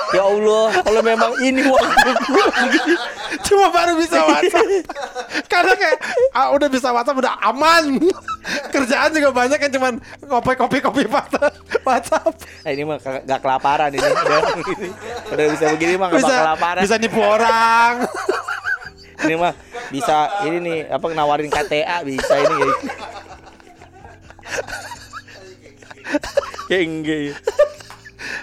Ya 0.08 0.22
Allah 0.22 0.74
kalau 0.78 0.98
memang 1.00 1.38
ini 1.38 1.62
waktu 1.64 2.10
gue 2.24 2.44
cuma 3.46 3.68
baru 3.68 3.96
bisa 3.96 4.18
WhatsApp 4.24 4.68
karena 5.52 5.72
kayak 5.74 5.98
ah, 6.32 6.48
udah 6.52 6.68
bisa 6.68 6.88
WhatsApp 6.90 7.18
udah 7.18 7.34
aman. 7.44 8.00
Kerjaan 8.72 9.12
juga 9.12 9.28
banyak 9.30 9.58
yang 9.60 9.72
cuman 9.76 9.92
kopi 10.24 10.52
kopi 10.56 10.78
kopi 10.80 11.02
WhatsApp. 11.08 12.32
Eh, 12.64 12.72
ini 12.72 12.88
mah 12.88 12.96
nggak 12.98 13.40
kelaparan 13.40 13.92
ini. 13.92 14.00
Udah, 14.00 14.40
ini. 14.76 14.90
Udah 15.28 15.44
bisa 15.52 15.64
begini 15.76 15.94
mah 15.96 16.08
nggak 16.08 16.20
Bisa 16.20 16.28
bakal 16.32 16.44
kelaparan. 16.44 16.82
bisa 16.84 16.94
nipu 16.96 17.20
orang. 17.20 17.92
Ini 19.18 19.34
mah 19.34 19.52
bisa 19.90 20.16
ini 20.46 20.56
nih 20.62 20.78
apa 20.88 21.06
nawarin 21.10 21.50
KTA 21.50 22.06
bisa 22.06 22.34
ini 22.38 22.54
ya. 22.54 22.68
Ya 26.68 26.78
enggak 26.84 27.20
ya. 27.32 27.34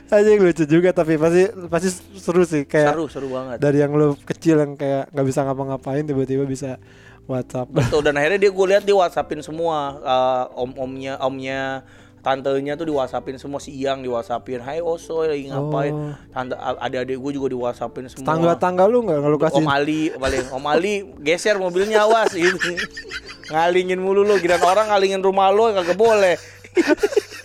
Aja 0.09 0.29
lucu 0.35 0.63
juga 0.65 0.89
tapi 0.91 1.17
pasti 1.17 1.43
pasti 1.67 1.89
seru 2.15 2.43
sih 2.45 2.63
kayak 2.63 2.93
Seru 2.95 3.05
seru 3.09 3.27
banget. 3.33 3.57
dari 3.59 3.81
yang 3.81 3.91
lu 3.93 4.15
kecil 4.21 4.61
yang 4.61 4.73
kayak 4.77 5.09
nggak 5.11 5.25
bisa 5.25 5.43
ngapa-ngapain 5.43 6.03
tiba-tiba 6.05 6.43
bisa 6.45 6.77
WhatsApp. 7.25 7.69
Tuh 7.89 8.05
dan 8.05 8.15
akhirnya 8.21 8.37
dia 8.37 8.51
gue 8.53 8.65
lihat 8.69 8.83
dia 8.85 8.93
WhatsAppin 8.93 9.41
semua 9.41 9.97
eh, 9.97 10.61
om-omnya, 10.61 11.17
omnya, 11.17 11.81
tantenya 12.21 12.73
tuh 12.73 12.89
di 12.89 12.93
WhatsAppin 12.93 13.37
semua 13.37 13.61
si 13.61 13.73
Iyang 13.73 14.01
di 14.01 14.09
WhatsAppin. 14.09 14.61
Hai 14.61 14.81
Oso 14.81 15.25
lagi 15.25 15.49
ngapain? 15.49 15.93
Oh. 15.93 16.13
Tante 16.33 16.53
adik-adik 16.57 17.17
gue 17.21 17.31
juga 17.37 17.47
di 17.49 17.57
WhatsAppin 17.57 18.09
semua. 18.09 18.25
Tangga-tangga 18.29 18.85
lu 18.89 19.05
nggak 19.05 19.21
lu 19.25 19.37
kasih? 19.37 19.61
Om 19.61 19.69
Ali 19.69 20.09
paling 20.13 20.45
Om 20.53 20.65
Ali 20.65 20.93
geser 21.21 21.57
mobilnya 21.57 22.05
awas 22.05 22.33
gitu. 22.33 22.57
Ngalingin 23.53 24.01
mulu 24.01 24.25
lu, 24.25 24.41
kira 24.41 24.57
orang 24.57 24.89
ngalingin 24.89 25.21
rumah 25.21 25.53
lu 25.53 25.69
kagak 25.69 25.97
boleh. 25.97 26.33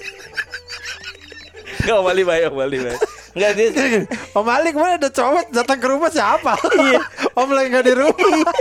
Enggak 1.80 1.96
Om 1.96 2.06
Ali 2.06 2.22
baik, 2.22 2.42
Om 2.52 2.60
Ali 2.60 2.78
baik. 2.78 3.00
Enggak 3.30 3.50
dia 3.56 3.68
Om 4.38 4.48
Ali 4.48 4.68
ke 4.70 4.78
mana 4.78 4.94
ada 4.98 5.10
cowok 5.10 5.44
datang 5.50 5.78
ke 5.78 5.86
rumah 5.88 6.10
siapa? 6.10 6.52
Iya. 6.76 7.00
Om 7.40 7.48
lagi 7.50 7.68
nggak 7.72 7.86
di 7.86 7.94
rumah. 7.94 8.52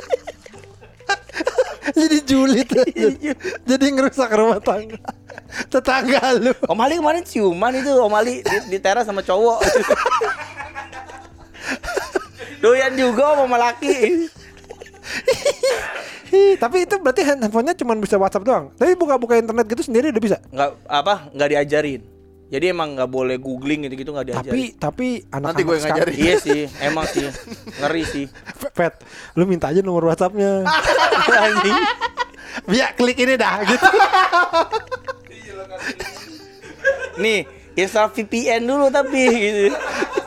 Jadi 2.00 2.18
julid. 2.22 2.70
Iya. 2.94 3.34
Jadi 3.66 3.86
ngerusak 3.92 4.30
rumah 4.32 4.62
tangga. 4.62 5.00
Tetangga 5.68 6.22
lu. 6.38 6.54
Om 6.64 6.80
Ali 6.80 7.02
kemarin 7.02 7.26
ciuman 7.26 7.74
itu 7.74 7.92
Om 7.92 8.14
Ali 8.14 8.46
di, 8.46 8.58
di 8.70 8.78
teras 8.78 9.10
sama 9.10 9.26
cowok. 9.26 9.60
Doyan 12.60 12.94
juga 12.94 13.36
sama 13.36 13.58
laki. 13.58 14.28
Hi, 16.30 16.54
tapi 16.62 16.86
itu 16.86 16.94
berarti 17.02 17.26
hand- 17.26 17.42
handphonenya 17.42 17.74
cuma 17.74 17.98
bisa 17.98 18.14
WhatsApp 18.14 18.46
doang. 18.46 18.66
Tapi 18.78 18.94
buka-buka 18.94 19.34
internet 19.34 19.66
gitu 19.66 19.82
sendiri 19.82 20.14
udah 20.14 20.22
bisa. 20.22 20.38
Nggak 20.54 20.70
apa 20.86 21.14
nggak 21.34 21.50
diajarin. 21.50 22.02
Jadi 22.50 22.66
emang 22.74 22.98
nggak 22.98 23.10
boleh 23.14 23.38
googling 23.38 23.86
gitu-gitu 23.86 24.10
nggak 24.10 24.28
diajarin. 24.34 24.50
Tapi 24.50 24.62
tapi 24.82 25.08
anak-anak 25.30 25.54
Nanti 25.54 25.62
gue 25.62 25.78
ngajarin. 25.86 26.16
iya 26.18 26.36
sih, 26.42 26.62
emang 26.82 27.06
sih 27.06 27.30
ngeri 27.78 28.04
sih. 28.10 28.26
Pet, 28.78 29.06
lu 29.38 29.46
minta 29.46 29.70
aja 29.70 29.86
nomor 29.86 30.10
WhatsAppnya. 30.10 30.66
Anjing. 31.46 31.78
Biar 32.66 32.98
klik 32.98 33.22
ini 33.22 33.38
dah 33.38 33.62
gitu. 33.62 33.88
Nih, 37.22 37.46
install 37.78 38.10
VPN 38.18 38.66
dulu 38.66 38.90
tapi 38.90 39.22
gitu. 39.30 39.60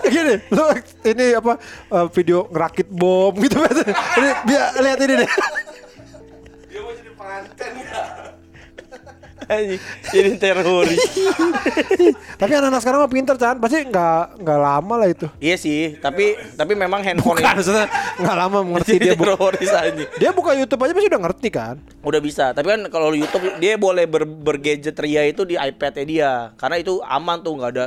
Gini, 0.07 0.35
lu 0.55 0.65
ini 1.03 1.25
apa 1.35 1.59
eh, 1.91 2.07
video 2.15 2.47
ngerakit 2.55 2.87
bom 2.87 3.35
gitu. 3.43 3.59
ini 3.67 4.31
biar 4.47 4.67
lihat 4.79 4.99
ini 5.03 5.15
deh. 5.27 5.31
Anjing, 6.71 6.91
jadi 6.95 7.11
teroris. 10.39 11.01
Tapi 12.41 12.53
anak-anak 12.53 12.81
sekarang 12.83 12.99
mah 13.05 13.13
pinter 13.13 13.37
kan, 13.39 13.57
pasti 13.59 13.87
nggak 13.87 14.43
nggak 14.43 14.59
lama 14.59 14.95
lah 14.99 15.09
itu. 15.09 15.27
iya 15.39 15.55
sih, 15.55 15.95
tapi 16.03 16.35
tapi 16.59 16.75
memang 16.75 17.01
handphone 17.05 17.39
Bukan, 17.39 17.55
maksudnya 17.55 17.87
nggak 18.19 18.37
lama 18.37 18.59
mengerti 18.67 18.99
jadi 18.99 19.07
dia. 19.11 19.15
Teroris 19.15 19.71
anjing. 19.71 20.09
dia 20.19 20.31
buka 20.35 20.51
YouTube 20.59 20.83
aja 20.83 20.93
pasti 20.93 21.09
udah 21.09 21.23
ngerti 21.23 21.49
kan. 21.55 21.77
Udah 22.03 22.21
bisa, 22.21 22.45
tapi 22.51 22.67
kan 22.75 22.81
kalau 22.91 23.15
YouTube 23.15 23.47
dia 23.63 23.79
boleh 23.79 24.05
ber 24.11 24.27
bergadget 24.27 24.97
ria 24.99 25.23
itu 25.27 25.47
di 25.47 25.55
iPad-nya 25.55 26.05
dia. 26.05 26.33
Karena 26.59 26.77
itu 26.83 26.99
aman 27.07 27.39
tuh 27.41 27.55
nggak 27.59 27.73
ada 27.79 27.87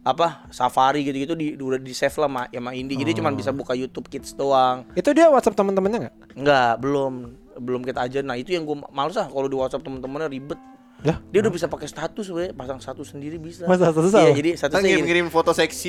apa 0.00 0.48
Safari 0.48 1.04
gitu-gitu 1.04 1.36
di 1.36 1.52
udah 1.60 1.76
di 1.76 1.92
save 1.92 2.16
lah 2.16 2.28
sama, 2.28 2.42
sama 2.48 2.70
Indi. 2.72 2.96
Jadi 2.96 3.20
cuma 3.20 3.28
bisa 3.36 3.52
buka 3.52 3.76
YouTube 3.76 4.08
Kids 4.08 4.32
doang. 4.32 4.88
Itu 4.96 5.12
dia 5.12 5.28
WhatsApp 5.28 5.60
teman-temannya 5.60 6.08
nggak? 6.08 6.14
Enggak, 6.40 6.72
belum 6.80 7.12
belum 7.60 7.82
kita 7.84 8.08
aja. 8.08 8.18
Nah, 8.24 8.40
itu 8.40 8.56
yang 8.56 8.64
gue 8.64 8.76
males 8.90 9.16
ah 9.20 9.28
kalau 9.28 9.46
di 9.46 9.56
WhatsApp 9.56 9.84
temen-temennya 9.84 10.28
ribet. 10.32 10.60
Ya. 11.00 11.16
Dia 11.26 11.40
udah 11.40 11.48
bisa 11.50 11.64
pakai 11.64 11.88
status 11.88 12.28
we, 12.28 12.52
pasang 12.52 12.76
status 12.76 13.08
sendiri 13.08 13.36
bisa. 13.36 13.64
Masa 13.64 13.88
status 13.88 14.12
Iya, 14.12 14.32
jadi 14.32 14.50
statusnya 14.52 14.80
gini. 14.80 14.88
ngirim-ngirim 15.00 15.26
foto 15.28 15.50
seksi. 15.50 15.88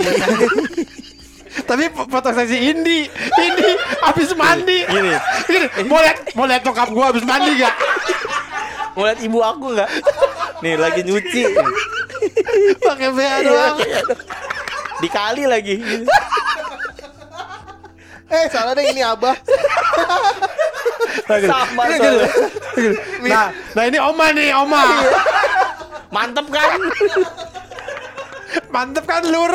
Tapi 1.70 1.84
foto 1.92 2.32
seksi 2.32 2.58
Indi, 2.66 3.12
Indi 3.38 3.70
habis 4.02 4.32
mandi. 4.34 4.80
Gini. 4.82 5.12
Gini, 5.46 5.68
mau 5.86 6.00
lihat 6.00 6.18
mau 6.32 6.46
lihat 6.46 6.64
nyokap 6.64 6.90
gua 6.90 7.12
habis 7.12 7.24
mandi 7.24 7.60
gak? 7.60 7.76
Mau 8.94 9.04
lihat 9.04 9.20
ibu 9.20 9.40
aku 9.40 9.76
nggak? 9.76 9.90
Nih 10.62 10.76
lagi 10.76 11.02
nyuci. 11.02 11.44
Pakai 12.80 13.10
BH 13.10 13.20
Iya, 13.20 13.38
doang. 13.44 13.78
Dikali 15.00 15.44
lagi. 15.44 15.76
eh 18.32 18.46
salah 18.48 18.72
deh 18.72 18.86
ini 18.86 19.04
abah. 19.04 19.36
Sama 21.28 21.84
Gini, 21.88 21.98
soalnya. 22.00 22.30
gini. 22.76 23.30
Nah, 23.30 23.48
nah 23.76 23.84
ini 23.88 23.98
Oma 24.00 24.26
nih, 24.32 24.50
Oma. 24.56 24.84
Mantep 26.12 26.48
kan? 26.52 26.80
Mantep 28.68 29.06
kan 29.08 29.24
lur? 29.28 29.54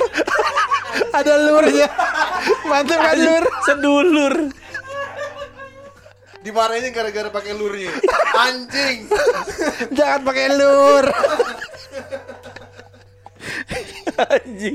Ada 1.13 1.35
lurnya. 1.37 1.89
Mantep 2.65 2.99
kan 3.01 3.17
lur? 3.21 3.45
Sedulur. 3.69 4.35
Dimarahinnya 6.41 6.95
gara-gara 6.95 7.29
pakai 7.29 7.53
lurnya. 7.59 7.91
Anjing. 8.39 9.11
Jangan 9.93 10.21
pakai 10.23 10.47
lur. 10.55 11.05
Anjing. 14.17 14.75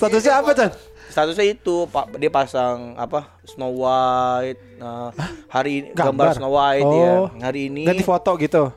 Statusnya 0.00 0.40
apa, 0.40 0.50
Chan? 0.56 0.70
Statusnya 1.12 1.44
itu 1.52 1.84
Pak 1.92 2.16
dia 2.16 2.32
pasang 2.32 2.96
apa 2.96 3.36
Snow 3.44 3.84
White. 3.84 4.80
Nah, 4.80 5.12
hari 5.52 5.84
ini 5.84 5.88
gambar. 5.92 6.32
Gambar? 6.32 6.40
Snow 6.40 6.52
White 6.56 6.88
ya. 6.88 7.12
Oh. 7.12 7.26
Hari 7.36 7.60
ini 7.68 7.84
Ganti 7.84 8.04
foto 8.04 8.32
gitu. 8.40 8.72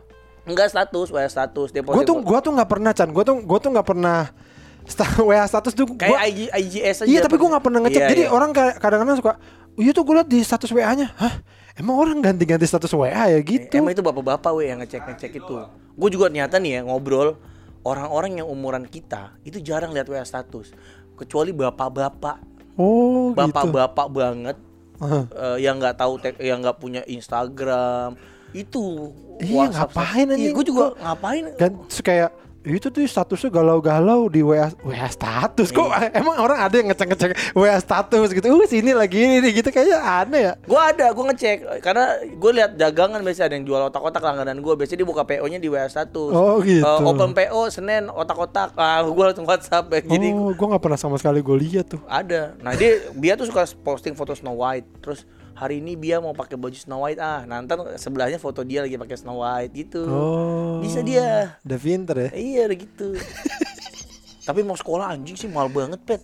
enggak 0.45 0.69
status, 0.69 1.09
WA 1.09 1.25
status 1.25 1.73
dia 1.73 1.81
Gue 1.81 2.05
tuh 2.05 2.21
gua 2.21 2.37
tuh 2.37 2.53
nggak 2.53 2.69
pernah 2.69 2.91
Chan. 2.93 3.09
Gue 3.15 3.23
tuh 3.25 3.39
gua 3.41 3.57
tuh 3.57 3.71
nggak 3.73 3.87
pernah 3.87 4.29
WA 5.25 5.45
status 5.49 5.73
tuh 5.73 5.89
kayak 5.97 6.11
gua, 6.11 6.19
IG, 6.29 6.39
IGS 6.51 6.97
aja. 7.01 7.09
Iya 7.09 7.19
tapi 7.25 7.41
gue 7.41 7.49
nggak 7.49 7.63
pernah 7.65 7.79
ngecek. 7.81 8.01
Iya, 8.05 8.09
Jadi 8.13 8.23
iya. 8.27 8.29
orang 8.29 8.51
kadang-kadang 8.53 9.17
suka, 9.17 9.33
iya 9.81 9.91
tuh 9.95 10.03
gue 10.05 10.13
liat 10.21 10.29
di 10.29 10.39
status 10.45 10.69
WA-nya. 10.69 11.09
Hah? 11.17 11.41
Emang 11.75 11.97
orang 11.97 12.21
ganti-ganti 12.21 12.69
status 12.69 12.93
WA 12.93 13.09
ya 13.09 13.39
gitu? 13.41 13.73
Emang 13.81 13.91
itu 13.91 14.05
bapak-bapak 14.05 14.51
we 14.53 14.69
yang 14.69 14.79
ngecek-ngecek 14.85 15.41
itu. 15.41 15.55
Gue 15.97 16.09
juga 16.13 16.29
ternyata 16.29 16.61
nih 16.61 16.79
ya 16.79 16.81
ngobrol 16.85 17.41
orang-orang 17.85 18.41
yang 18.41 18.47
umuran 18.49 18.89
kita 18.89 19.37
itu 19.45 19.61
jarang 19.61 19.93
lihat 19.93 20.09
WA 20.09 20.25
status. 20.25 20.73
Kecuali 21.15 21.51
bapak-bapak, 21.51 22.37
Oh 22.75 23.31
gitu. 23.31 23.39
bapak-bapak 23.39 24.07
banget 24.09 24.57
Heeh. 24.99 25.23
eh, 25.31 25.57
yang 25.63 25.79
nggak 25.79 25.95
tahu 25.95 26.13
yang 26.39 26.59
nggak 26.59 26.75
punya 26.75 27.01
Instagram 27.05 28.19
itu 28.51 29.11
Iya, 29.35 29.67
ngapain 29.67 30.31
anjing? 30.31 30.55
gue 30.55 30.65
juga 30.65 30.95
ngapain 30.95 31.43
Dan 31.55 31.71
kayak 31.99 32.31
itu 32.65 32.89
tuh 32.89 33.05
statusnya 33.05 33.53
galau-galau 33.53 34.25
di 34.25 34.41
WA 34.41 34.73
WA 34.81 35.05
status. 35.05 35.69
Kok 35.69 35.85
Iya. 35.85 36.17
emang 36.17 36.35
orang 36.41 36.57
ada 36.57 36.75
yang 36.75 36.89
ngecek-ngecek 36.89 37.53
WA 37.53 37.77
status 37.77 38.33
gitu? 38.33 38.45
Uh 38.49 38.65
sini 38.65 38.97
lagi 38.97 39.21
ini 39.21 39.37
nih, 39.37 39.61
gitu. 39.61 39.69
Kayaknya 39.69 39.99
aneh 40.01 40.41
ya. 40.49 40.53
Gue 40.65 40.81
ada 40.81 41.05
gue 41.13 41.25
ngecek. 41.29 41.57
Karena 41.85 42.05
gue 42.25 42.51
lihat 42.57 42.71
dagangan 42.73 43.21
biasanya 43.21 43.45
ada 43.53 43.55
yang 43.61 43.65
jual 43.69 43.81
otak-otak 43.85 44.21
langganan 44.25 44.57
gue 44.65 44.73
biasanya 44.73 45.05
dia 45.05 45.09
buka 45.09 45.23
PO 45.23 45.45
nya 45.45 45.59
di 45.61 45.69
WA 45.69 45.85
status. 45.85 46.33
Oh, 46.33 46.57
gitu. 46.65 46.81
Eh, 46.81 46.99
open 47.05 47.31
PO 47.37 47.61
Senin 47.69 48.09
otak-otak. 48.09 48.73
Ah 48.73 49.05
gue 49.05 49.23
langsung 49.23 49.45
WhatsApp. 49.45 49.85
Ya. 49.93 50.01
jadi 50.01 50.33
oh 50.33 50.49
gue 50.49 50.67
nggak 50.73 50.81
pernah 50.81 50.97
sama 50.97 51.21
sekali 51.21 51.45
gue 51.45 51.57
lihat 51.61 51.93
tuh. 51.93 52.01
Ada. 52.09 52.57
Nah 52.65 52.73
dia 52.73 53.13
dia 53.13 53.37
tuh 53.37 53.45
suka 53.45 53.69
posting 53.85 54.17
foto 54.17 54.33
Snow 54.33 54.57
White. 54.57 55.05
Terus 55.05 55.21
hari 55.55 55.79
ini 55.79 55.95
dia 55.95 56.19
mau 56.19 56.35
pakai 56.35 56.59
baju 56.59 56.75
Snow 56.75 57.07
White. 57.07 57.19
Ah 57.23 57.47
nanti 57.47 57.73
sebelahnya 57.95 58.37
foto 58.37 58.61
dia 58.61 58.83
lagi 58.83 58.99
pakai 58.99 59.15
Snow 59.15 59.41
White 59.41 59.73
gitu. 59.73 60.03
Oh. 60.05 60.83
Bisa 60.83 60.99
dia. 60.99 61.57
Udah 61.63 61.79
pinter 61.79 62.15
ya? 62.15 62.29
Iya 62.35 62.61
udah 62.69 62.77
gitu. 62.77 63.07
Tapi 64.47 64.61
mau 64.61 64.77
sekolah 64.77 65.15
anjing 65.15 65.39
sih 65.39 65.49
mahal 65.49 65.71
banget 65.71 65.97
pet. 66.03 66.21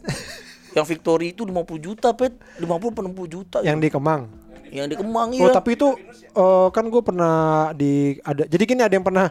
Yang 0.76 0.86
Victory 0.96 1.34
itu 1.34 1.48
50 1.48 1.80
juta 1.80 2.14
pet. 2.14 2.36
50 2.60 2.68
apa 2.68 3.00
60 3.08 3.26
juta 3.32 3.58
yang 3.64 3.80
di 3.80 3.90
Kemang? 3.90 4.28
Yang 4.70 4.88
di 4.94 4.96
Kemang 5.00 5.30
oh 5.36 5.36
iya 5.36 5.50
tapi 5.52 5.76
itu 5.76 5.96
eh, 6.32 6.68
kan 6.72 6.86
gue 6.88 7.02
pernah 7.04 7.36
di 7.76 8.16
ada 8.24 8.48
jadi 8.48 8.64
gini 8.64 8.82
ada 8.86 8.94
yang 8.96 9.04
pernah 9.04 9.28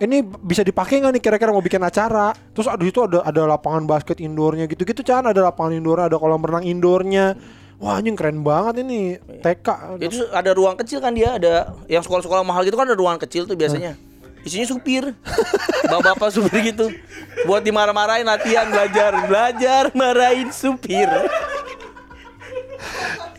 ini 0.00 0.24
bisa 0.24 0.64
dipakai 0.64 1.00
nggak 1.00 1.12
nih 1.12 1.22
kira-kira 1.22 1.52
mau 1.52 1.60
bikin 1.60 1.84
acara? 1.84 2.32
Terus 2.56 2.72
ada 2.72 2.80
itu 2.80 3.04
ada 3.04 3.20
ada 3.20 3.44
lapangan 3.44 3.84
basket 3.84 4.16
indoornya 4.24 4.64
gitu-gitu 4.64 5.04
kan 5.04 5.28
ada 5.28 5.44
lapangan 5.44 5.76
indoor 5.76 6.08
ada 6.08 6.16
kolam 6.16 6.40
renang 6.40 6.64
indoornya 6.64 7.36
wah 7.80 7.96
anjing 7.96 8.14
keren 8.14 8.44
banget 8.44 8.84
ini. 8.84 9.16
TK 9.40 9.98
itu 10.04 10.28
ada 10.30 10.52
ruang 10.52 10.76
kecil 10.76 11.00
kan 11.00 11.16
dia 11.16 11.40
ada 11.40 11.72
yang 11.88 12.04
sekolah-sekolah 12.04 12.44
mahal 12.44 12.62
gitu 12.68 12.76
kan 12.76 12.86
ada 12.86 12.94
ruangan 12.94 13.18
kecil 13.24 13.48
tuh 13.48 13.56
biasanya. 13.56 13.96
Isinya 14.44 14.68
supir. 14.68 15.16
Bapak-bapak 15.88 16.28
supir 16.32 16.60
gitu. 16.72 16.92
Buat 17.44 17.64
dimarah-marahin 17.64 18.24
latihan 18.24 18.68
belajar. 18.68 19.12
Belajar 19.28 19.82
marahin 19.92 20.48
supir. 20.52 21.08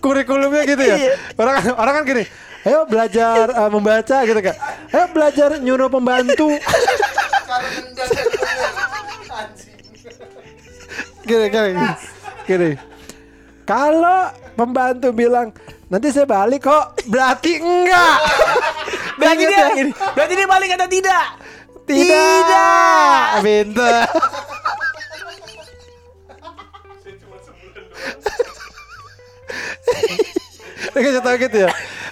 Kurikulumnya 0.01 0.65
gitu 0.65 0.81
ya. 0.81 0.97
Iya. 0.97 1.13
Orang 1.37 1.55
orang 1.77 1.93
kan 2.01 2.03
gini, 2.05 2.23
ayo 2.65 2.85
belajar 2.89 3.45
eh, 3.49 3.69
membaca 3.69 4.17
gitu 4.25 4.41
kan. 4.41 4.55
Ayo 4.89 5.05
belajar 5.13 5.49
nyuruh 5.61 5.89
pembantu. 5.89 6.57
Gini 11.21 11.45
gini 11.53 11.73
gini 12.49 12.69
kalau 13.71 14.27
pembantu 14.59 15.15
bilang 15.15 15.55
nanti 15.87 16.11
saya 16.11 16.27
balik 16.27 16.67
kok 16.67 16.99
berarti 17.07 17.55
enggak 17.63 18.19
Berarti 19.21 19.43
dia, 19.45 19.65
ya? 19.77 19.85
berarti 20.17 20.33
dia 20.33 20.47
balik 20.49 20.69
atau 20.75 20.89
tidak? 20.89 21.25
tidak 21.85 23.25
pintar 23.45 24.09
Kasih 30.91 31.23
tahu 31.23 31.35
gitu 31.39 31.57
ya. 31.65 31.69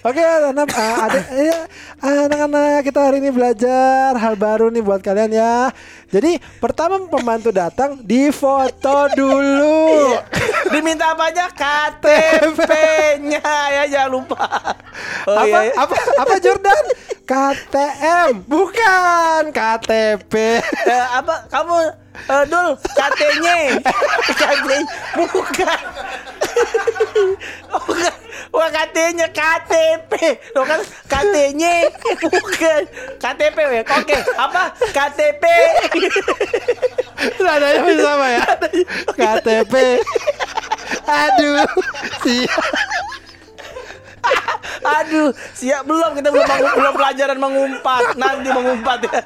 Oke, 0.07 0.24
anak 0.24 0.72
eh, 0.72 0.95
ada 0.95 1.20
ya, 1.36 1.60
anak-anak 2.00 2.88
kita 2.88 3.00
hari 3.12 3.20
ini 3.20 3.30
belajar 3.30 4.16
hal 4.16 4.39
baru 4.39 4.72
nih 4.72 4.84
buat 4.84 5.04
kalian 5.04 5.36
ya. 5.36 5.68
Jadi 6.10 6.39
pertama 6.58 6.97
pembantu 7.06 7.52
datang 7.52 8.00
difoto 8.02 9.12
dulu. 9.14 10.16
Diminta 10.74 11.14
apa 11.14 11.30
aja? 11.30 11.52
KTP-nya 11.52 13.43
ya 13.76 13.84
jangan 13.91 14.10
lupa. 14.10 14.47
Oh 15.28 15.36
apa, 15.36 15.47
iya. 15.47 15.60
iya. 15.70 15.74
apa 15.76 15.95
apa 16.18 16.34
Jordan? 16.39 16.84
KTM 17.28 18.30
bukan 18.50 19.41
KTP. 19.54 20.34
Eh, 20.66 21.06
apa 21.14 21.45
kamu 21.52 21.78
eh, 22.26 22.43
Dul 22.50 22.70
KT-nya 22.80 23.58
KT 24.36 24.68
bukan 25.16 25.82
bukan 27.76 28.20
Wah 28.50 28.70
KT-nya 28.74 29.28
KTP 29.30 30.12
Lo 30.58 30.66
kan 30.66 30.82
KT-nya 31.06 31.89
bukan 32.24 32.82
KTP 33.20 33.58
ya 33.58 33.84
Oke 33.86 34.18
apa 34.38 34.64
KTP 34.92 35.44
Nadanya 37.44 37.80
masih 37.84 38.00
sama 38.00 38.28
ya. 38.32 38.44
KTP. 39.12 39.74
Aduh. 41.04 41.68
Siap. 42.24 42.64
Aduh 44.80 45.30
siap 45.52 45.84
belum 45.84 46.16
kita 46.16 46.30
belum 46.32 46.48
belum 46.48 46.94
pelajaran 46.96 47.38
mengumpat 47.38 48.16
Nanti 48.16 48.48
mengumpat 48.48 49.00
ya 49.04 49.20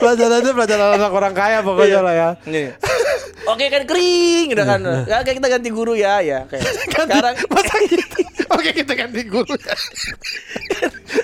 Pelajarannya 0.00 0.52
pelajaran 0.56 0.88
anak 0.98 1.12
orang 1.12 1.34
kaya 1.36 1.62
pokoknya 1.62 2.00
lah 2.02 2.14
ya. 2.14 2.28
Nih. 2.50 2.74
Oke 3.42 3.64
kan 3.66 3.82
kering 3.82 4.46
udah 4.54 4.66
kan. 4.66 4.80
Ya, 5.04 5.16
Oke 5.18 5.30
kita 5.34 5.48
ganti 5.48 5.68
guru 5.68 5.92
ya 5.92 6.22
ya. 6.22 6.46
Oke. 6.46 6.62
Sekarang 6.94 7.34
Masa 7.50 7.74
gitu? 7.82 8.18
Oke 8.52 8.70
kita 8.70 8.92
ganti 8.94 9.22
guru. 9.26 9.48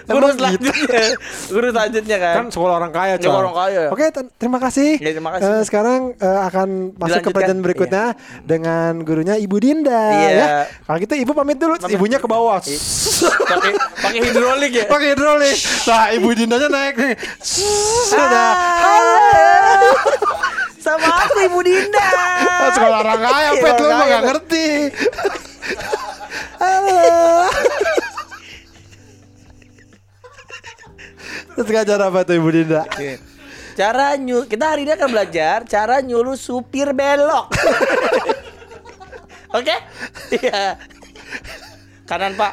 guru 0.09 0.25
Emang 0.25 0.33
gitu? 0.33 0.39
selanjutnya. 0.41 1.05
Guru 1.49 1.67
selanjutnya 1.71 2.17
kan. 2.19 2.35
Kan 2.35 2.47
sekolah 2.49 2.75
orang 2.77 2.93
kaya, 2.93 3.15
coy. 3.17 3.25
Sekolah 3.29 3.41
orang 3.45 3.57
kaya. 3.57 3.83
Oke, 3.93 4.05
terima 4.35 4.59
kasih. 4.59 4.91
Ya, 4.99 5.11
terima 5.13 5.31
kasih. 5.37 5.47
Eh, 5.47 5.63
sekarang 5.63 6.01
eh, 6.17 6.41
akan 6.49 6.69
masuk 6.97 7.21
ke 7.23 7.31
pelajaran 7.31 7.61
berikutnya 7.61 8.05
dengan 8.43 8.93
gurunya 9.05 9.37
Ibu 9.37 9.57
Dinda 9.61 10.03
Iya. 10.17 10.31
ya. 10.33 10.47
Kalau 10.89 10.99
gitu 10.99 11.15
Ibu 11.15 11.33
pamit 11.37 11.61
dulu, 11.61 11.77
ibunya 11.87 12.19
ke 12.19 12.27
bawah. 12.27 12.59
pakai 12.59 13.73
pakai 13.77 14.21
hidrolik 14.25 14.73
ya. 14.75 14.85
Pakai 14.89 15.07
hidrolik. 15.13 15.57
Nah, 15.85 16.05
Ibu 16.17 16.29
Dindanya 16.35 16.69
naik 16.69 16.95
nih. 16.97 17.15
Sudah. 18.09 18.51
Halo. 18.83 19.93
Sama 20.89 21.11
aku 21.29 21.37
Ibu 21.45 21.61
Dinda. 21.61 22.09
Ah, 22.59 22.73
Sekolah 22.75 22.99
orang 23.05 23.21
kaya, 23.23 23.51
Iya, 23.55 23.63
Pet 23.63 23.77
lu 23.79 23.89
mah 23.93 24.07
gak 24.09 24.23
ngerti. 24.29 24.69
Halo. 26.59 27.01
Terus 31.55 31.69
ngajar 31.69 32.01
apa 32.03 32.19
tuh 32.25 32.35
Ibu 32.41 32.49
Dinda? 32.51 32.83
Oke. 32.89 33.21
Cara 33.79 34.17
nyul 34.19 34.49
kita 34.51 34.75
hari 34.75 34.89
ini 34.89 34.93
akan 34.97 35.09
belajar 35.13 35.63
cara 35.69 36.01
nyuruh 36.03 36.35
supir 36.35 36.91
belok. 36.97 37.53
Oke? 39.61 39.77
Iya. 40.35 40.81
Kanan 42.09 42.33
Pak. 42.35 42.53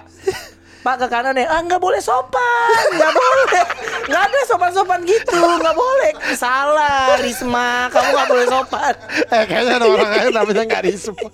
Pak 0.86 1.02
ke 1.02 1.08
kanan 1.10 1.34
ya. 1.34 1.50
Ah 1.50 1.66
nggak 1.66 1.82
boleh 1.82 1.98
sopan, 1.98 2.86
nggak 2.94 3.10
boleh. 3.10 3.64
Nggak 4.06 4.22
ada 4.30 4.40
sopan-sopan 4.46 5.02
gitu, 5.02 5.34
nggak 5.34 5.74
boleh. 5.74 6.14
Salah, 6.38 7.18
Risma, 7.18 7.90
kamu 7.90 8.14
nggak 8.14 8.30
boleh 8.30 8.46
sopan. 8.46 8.94
Eh 9.34 9.44
kayaknya 9.50 9.82
ada 9.82 9.86
orang 9.90 10.10
kaya 10.14 10.30
namanya 10.30 10.62
gak 10.70 10.86
risma. 10.86 11.26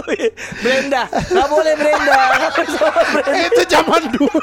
Oh, 0.00 0.12
iya. 0.16 0.32
Brenda, 0.64 1.02
nggak 1.12 1.48
boleh 1.52 1.72
Brenda. 1.76 2.20
Nggak 2.40 2.52
Brenda. 3.12 3.44
Itu 3.52 3.62
zaman 3.68 4.02
dulu. 4.16 4.40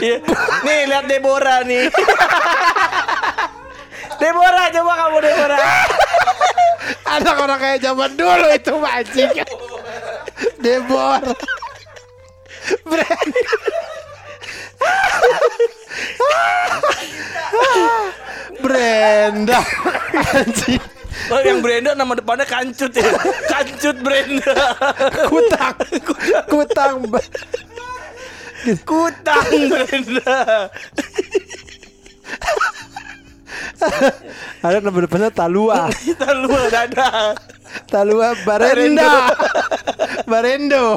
Iya. 0.00 0.16
Nih 0.64 0.78
lihat 0.88 1.04
Deborah 1.04 1.60
nih. 1.68 1.92
Deborah 4.24 4.66
coba 4.72 4.92
kamu 5.04 5.18
Deborah. 5.20 5.60
Anak 7.12 7.36
orang 7.36 7.58
kaya 7.60 7.76
zaman 7.76 8.10
dulu 8.16 8.48
itu 8.56 8.72
anjing. 8.72 9.30
Debor. 10.64 11.20
Brenda. 18.62 19.60
Anjing. 20.34 20.80
Oh 21.32 21.40
yang 21.40 21.64
Brenda 21.64 21.96
nama 21.96 22.12
depannya 22.16 22.44
Kancut 22.48 22.92
ya. 22.96 23.12
Kancut 23.48 23.96
Brenda. 24.00 24.54
Kutang. 25.28 25.76
Kutang. 26.48 26.94
Kutang 28.84 29.48
Brenda. 29.68 30.32
Ada 34.64 34.80
nama 34.80 34.98
depannya 35.04 35.28
Talua. 35.28 35.92
Kita 35.92 36.32
lu 36.32 36.48
dadah. 36.72 37.36
Talua 37.88 38.32
Barenda. 38.48 39.32
Barendo. 40.24 40.96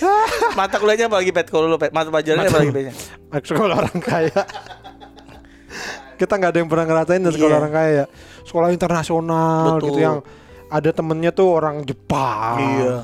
Mata 0.58 0.76
kuliahnya 0.76 1.06
apa 1.06 1.20
lagi 1.20 1.30
pet 1.30 1.46
kalau 1.48 1.66
lu 1.66 1.76
pet? 1.76 1.92
Mata 1.92 2.08
pelajarannya 2.08 2.48
apa 2.48 2.58
lagi 2.60 2.72
petnya? 2.72 2.94
Sekolah 3.40 3.74
orang 3.80 3.98
kaya. 4.00 4.42
Kita 6.16 6.32
nggak 6.36 6.50
ada 6.52 6.58
yang 6.60 6.68
pernah 6.68 6.86
ngerasain 6.88 7.20
dari 7.20 7.34
sekolah 7.34 7.56
Iya. 7.56 7.62
orang 7.64 7.72
kaya. 7.72 8.04
Sekolah 8.44 8.68
internasional 8.72 9.64
Betul. 9.76 9.86
gitu 9.88 9.98
yang 10.00 10.16
ada 10.68 10.90
temennya 10.92 11.30
tuh 11.32 11.48
orang 11.50 11.76
Jepang. 11.82 12.56
Iya. 12.60 12.94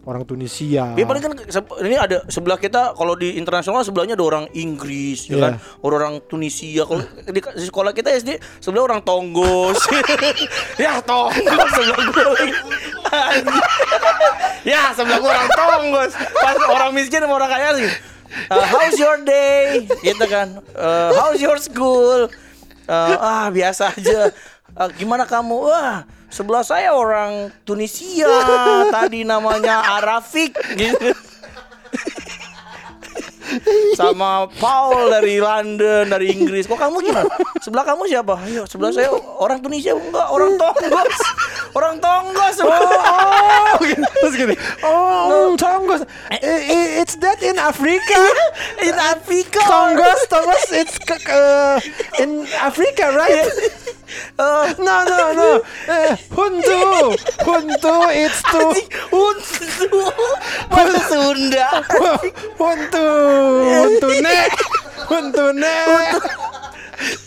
Orang 0.00 0.24
Tunisia. 0.24 0.96
Ya 0.96 1.04
paling 1.04 1.20
kan 1.20 1.36
ini 1.84 1.92
ada 1.92 2.24
sebelah 2.32 2.56
kita 2.56 2.96
kalau 2.96 3.12
di 3.12 3.36
internasional 3.36 3.84
sebelahnya 3.84 4.16
ada 4.16 4.24
orang 4.24 4.44
Inggris 4.56 5.28
ya 5.28 5.36
Iya. 5.36 5.42
kan, 5.44 5.52
orang 5.84 6.24
Tunisia. 6.24 6.88
Kalau 6.88 7.04
di, 7.04 7.40
di 7.44 7.64
sekolah 7.68 7.92
kita 7.92 8.08
SD 8.16 8.40
sebelah 8.64 8.88
orang 8.88 9.04
Tonggos. 9.04 9.76
ya 10.80 11.04
Tonggos 11.04 11.70
sebelah 11.76 12.00
gue 12.08 12.24
ya 14.72 14.88
sebelah 14.96 15.20
gue 15.20 15.28
orang 15.28 15.50
Tonggos. 15.52 16.12
Pas 16.16 16.56
orang 16.64 16.96
miskin 16.96 17.20
sama 17.20 17.36
orang 17.36 17.52
kaya 17.52 17.68
sih. 17.76 17.90
Uh, 18.48 18.64
how's 18.72 18.96
your 18.96 19.20
day? 19.20 19.84
Gitu 20.00 20.24
kan. 20.32 20.64
Uh, 20.72 21.12
how's 21.12 21.44
your 21.44 21.60
school? 21.60 22.24
Uh, 22.88 23.20
ah 23.20 23.52
biasa 23.52 23.92
aja. 23.92 24.32
Uh, 24.72 24.88
gimana 24.96 25.28
kamu? 25.28 25.68
Wah 25.68 26.08
sebelah 26.30 26.64
saya 26.64 26.94
orang 26.94 27.50
Tunisia. 27.66 28.30
Tadi 28.94 29.26
namanya 29.26 30.00
Arafik. 30.00 30.56
Gitu. 30.78 31.10
Sama 33.94 34.46
Paul 34.56 35.10
dari 35.10 35.38
London, 35.38 36.06
dari 36.06 36.30
Inggris. 36.30 36.66
Kok 36.66 36.78
kamu 36.78 36.96
gimana? 37.02 37.30
Sebelah 37.58 37.84
kamu 37.84 38.06
siapa? 38.06 38.34
Ayo, 38.46 38.64
sebelah 38.64 38.90
saya 38.90 39.10
orang 39.38 39.60
Tunisia 39.60 39.92
enggak, 39.92 40.28
orang 40.30 40.54
Tonggos. 40.56 41.16
Orang 41.70 41.96
Tonggos. 41.98 42.56
Oh, 42.62 43.78
gini. 43.80 44.02
terus 44.18 44.34
gini. 44.34 44.54
Oh, 44.82 45.54
Tonggos. 45.54 46.02
I- 46.30 46.42
i- 46.42 46.92
It's 47.00 47.16
that 47.18 47.40
in 47.40 47.56
Africa. 47.56 48.20
In 48.82 48.94
Afrika. 48.94 49.60
Tonggos, 49.62 50.20
Tonggos. 50.26 50.64
It's 50.72 50.96
uh, 51.26 51.78
in 52.18 52.44
Africa, 52.58 53.14
right? 53.14 53.46
Oh, 54.42 54.66
No, 54.82 55.06
no, 55.06 55.18
no. 55.32 55.50
Eh, 55.86 56.18
Huntu, 56.34 57.14
Huntu. 57.46 57.94
It's 58.10 58.42
to 58.42 58.74
Huntu. 59.14 60.02
Bahasa 60.66 60.98
Sunda. 61.06 61.68
Huntu, 62.58 63.06
Huntune, 63.40 64.38
Huntune. 65.08 65.76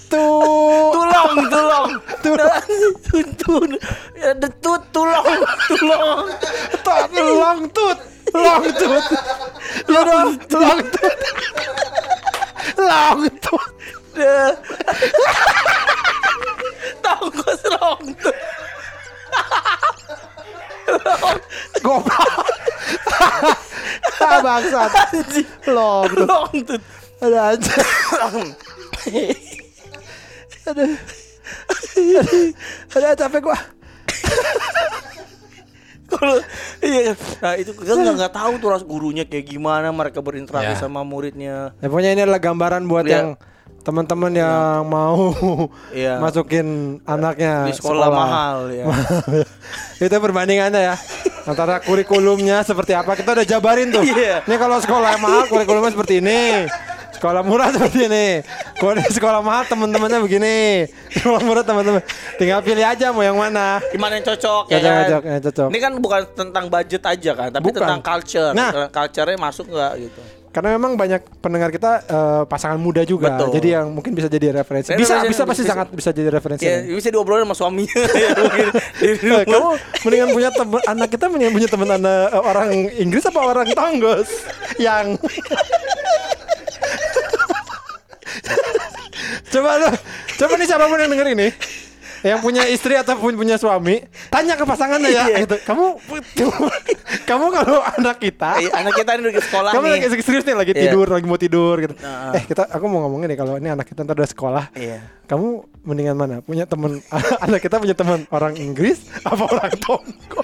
Tu. 0.10 0.26
Tulong, 0.94 1.36
tulong. 1.50 1.92
Tuntun. 3.10 3.70
Ya, 4.22 4.32
Detut, 4.38 4.82
tulong, 4.94 5.42
tulong. 5.68 6.30
Tak 6.86 7.10
long 7.18 7.62
tut, 7.74 7.98
long 8.34 8.66
tut, 8.78 9.06
long 9.90 10.28
long 10.54 10.78
tut, 10.94 11.18
long 12.78 13.22
tut. 13.42 13.72
Eh. 14.14 14.54
Tonggos 17.02 17.62
lontut. 17.66 18.36
Goblok. 21.86 22.30
bangsat. 24.44 24.92
Long 25.70 26.08
tuh. 26.10 26.26
Long 26.28 26.54
tuh. 26.66 26.80
Ada 27.24 27.40
aja. 27.56 27.76
Aduh. 30.68 30.92
Ada 32.94 33.08
capek 33.16 33.42
gua. 33.44 33.58
Kalau 36.14 36.38
iya, 36.84 37.18
nah 37.42 37.58
itu 37.58 37.74
kita 37.74 37.98
nggak 37.98 38.16
nggak 38.22 38.34
tahu 38.38 38.54
tuh 38.62 38.70
ras 38.70 38.84
gurunya 38.86 39.26
kayak 39.26 39.50
gimana 39.50 39.90
mereka 39.90 40.22
berinteraksi 40.22 40.78
Ya. 40.78 40.80
sama 40.80 41.02
muridnya. 41.02 41.74
Ya 41.82 41.88
pokoknya 41.90 42.14
ini 42.14 42.22
adalah 42.22 42.38
gambaran 42.38 42.86
buat 42.86 43.08
Iya. 43.08 43.14
yang 43.18 43.28
teman-teman 43.84 44.32
yang 44.32 44.82
mau 44.84 45.36
Iya. 45.92 46.18
masukin 46.18 46.68
anaknya 47.04 47.68
Di 47.68 47.76
sekolah, 47.76 48.08
mahal 48.08 48.72
ya. 48.72 48.86
itu 50.04 50.16
perbandingannya 50.16 50.82
ya 50.82 50.96
antara 51.44 51.80
kurikulumnya 51.80 52.64
seperti 52.64 52.96
apa 52.96 53.14
kita 53.14 53.36
udah 53.36 53.46
jabarin 53.46 53.92
tuh. 53.92 54.00
Iya. 54.02 54.42
Ini 54.44 54.56
kalau 54.56 54.80
sekolah 54.80 55.20
mahal 55.20 55.44
kurikulumnya 55.46 55.92
seperti 55.92 56.24
ini. 56.24 56.66
Sekolah 57.14 57.40
murah 57.40 57.72
seperti 57.72 58.12
ini. 58.12 58.44
Kalau 58.76 59.00
sekolah 59.00 59.40
mahal 59.40 59.64
teman-temannya 59.64 60.20
begini. 60.20 60.84
Sekolah 61.16 61.40
murah 61.40 61.64
teman-teman. 61.64 62.04
Tinggal 62.36 62.60
pilih 62.60 62.84
aja 62.84 63.16
mau 63.16 63.24
yang 63.24 63.40
mana. 63.40 63.80
Gimana 63.88 64.20
yang 64.20 64.28
cocok 64.28 64.68
ya 64.68 64.76
Cocok, 64.76 64.84
kan? 64.84 65.00
cocok, 65.00 65.22
ya, 65.24 65.36
cocok. 65.40 65.68
Ini 65.72 65.80
kan 65.80 65.92
bukan 66.00 66.22
tentang 66.36 66.66
budget 66.68 67.00
aja 67.00 67.32
kan, 67.32 67.48
tapi 67.48 67.64
Bukan. 67.64 67.80
tentang 67.80 68.02
culture. 68.02 68.52
Nah. 68.52 68.92
culture-nya 68.92 69.40
masuk 69.40 69.72
nggak 69.72 69.92
gitu. 70.04 70.22
Karena 70.54 70.78
memang 70.78 70.94
banyak 70.94 71.42
pendengar 71.42 71.68
kita 71.68 71.92
eh, 72.06 72.44
pasangan 72.46 72.78
muda 72.78 73.02
juga. 73.04 73.34
Betul. 73.36 73.58
Jadi 73.58 73.68
yang 73.74 73.90
mungkin 73.90 74.14
bisa 74.14 74.30
jadi 74.30 74.54
referensi. 74.54 74.94
Referensi- 74.94 75.02
Bisa 75.02 75.26
bisa 75.26 75.44
pasti 75.44 75.66
bisa- 75.66 75.74
sangat 75.74 75.88
bisa 75.90 76.10
jadi 76.10 76.30
referensi. 76.30 76.62
Ya, 76.62 76.86
bisa 76.86 77.10
diobrolin 77.10 77.42
sama 77.44 77.58
suaminya 77.58 77.90
ya 78.22 78.30
mungkin. 78.38 78.68
Eh, 79.02 79.18
kamu 79.44 79.70
mendingan 80.06 80.30
punya 80.30 80.50
teman 80.50 80.82
anak 80.86 81.10
kita 81.10 81.26
mendingan 81.28 81.54
punya 81.54 81.68
teman 81.68 81.90
anak 81.92 82.22
eh, 82.30 82.44
orang 82.44 82.70
Inggris 82.94 83.26
apa 83.26 83.40
orang 83.42 83.68
Tonggos 83.74 84.30
yang 84.78 85.18
coba 89.50 89.72
lu 89.78 89.90
coba 90.36 90.54
nih 90.56 90.68
siapa 90.68 90.86
pun 90.86 90.98
yang 90.98 91.12
denger 91.12 91.28
ini 91.32 91.48
yang 92.24 92.40
punya 92.40 92.64
istri 92.66 92.96
ataupun 92.96 93.36
punya 93.36 93.56
suami 93.56 94.00
tanya 94.28 94.56
ke 94.56 94.64
pasangannya 94.64 95.08
ya 95.08 95.24
Iya. 95.26 95.38
gitu. 95.44 95.56
kamu 95.62 95.86
kamu 97.30 97.46
kalau 97.52 97.80
anak 97.84 98.18
kita 98.18 98.58
Eh, 98.58 98.72
anak 98.72 98.96
kita 98.96 99.12
ini 99.14 99.30
di 99.30 99.42
sekolah 99.42 99.72
kamu 99.72 99.86
nih. 99.86 99.92
lagi 100.02 100.24
serius 100.24 100.44
nih 100.44 100.56
lagi 100.56 100.72
Iya. 100.72 100.82
tidur 100.88 101.08
lagi 101.10 101.26
mau 101.26 101.36
tidur 101.36 101.76
gitu 101.78 101.96
Nah. 101.98 102.32
eh 102.32 102.44
kita 102.44 102.64
aku 102.66 102.86
mau 102.86 103.04
ngomongin 103.04 103.28
nih 103.28 103.38
kalau 103.38 103.54
ini 103.56 103.70
anak 103.70 103.84
kita 103.86 104.02
ntar 104.02 104.16
udah 104.16 104.30
sekolah 104.30 104.66
Iya. 104.74 105.04
kamu 105.26 105.48
mendingan 105.84 106.16
mana? 106.16 106.36
Punya 106.40 106.64
temen 106.64 107.04
anak 107.46 107.60
kita 107.60 107.76
punya 107.76 107.92
teman 107.92 108.24
orang 108.30 108.56
Inggris 108.56 109.04
apa 109.22 109.44
orang 109.44 109.72
Tonggo? 109.78 110.42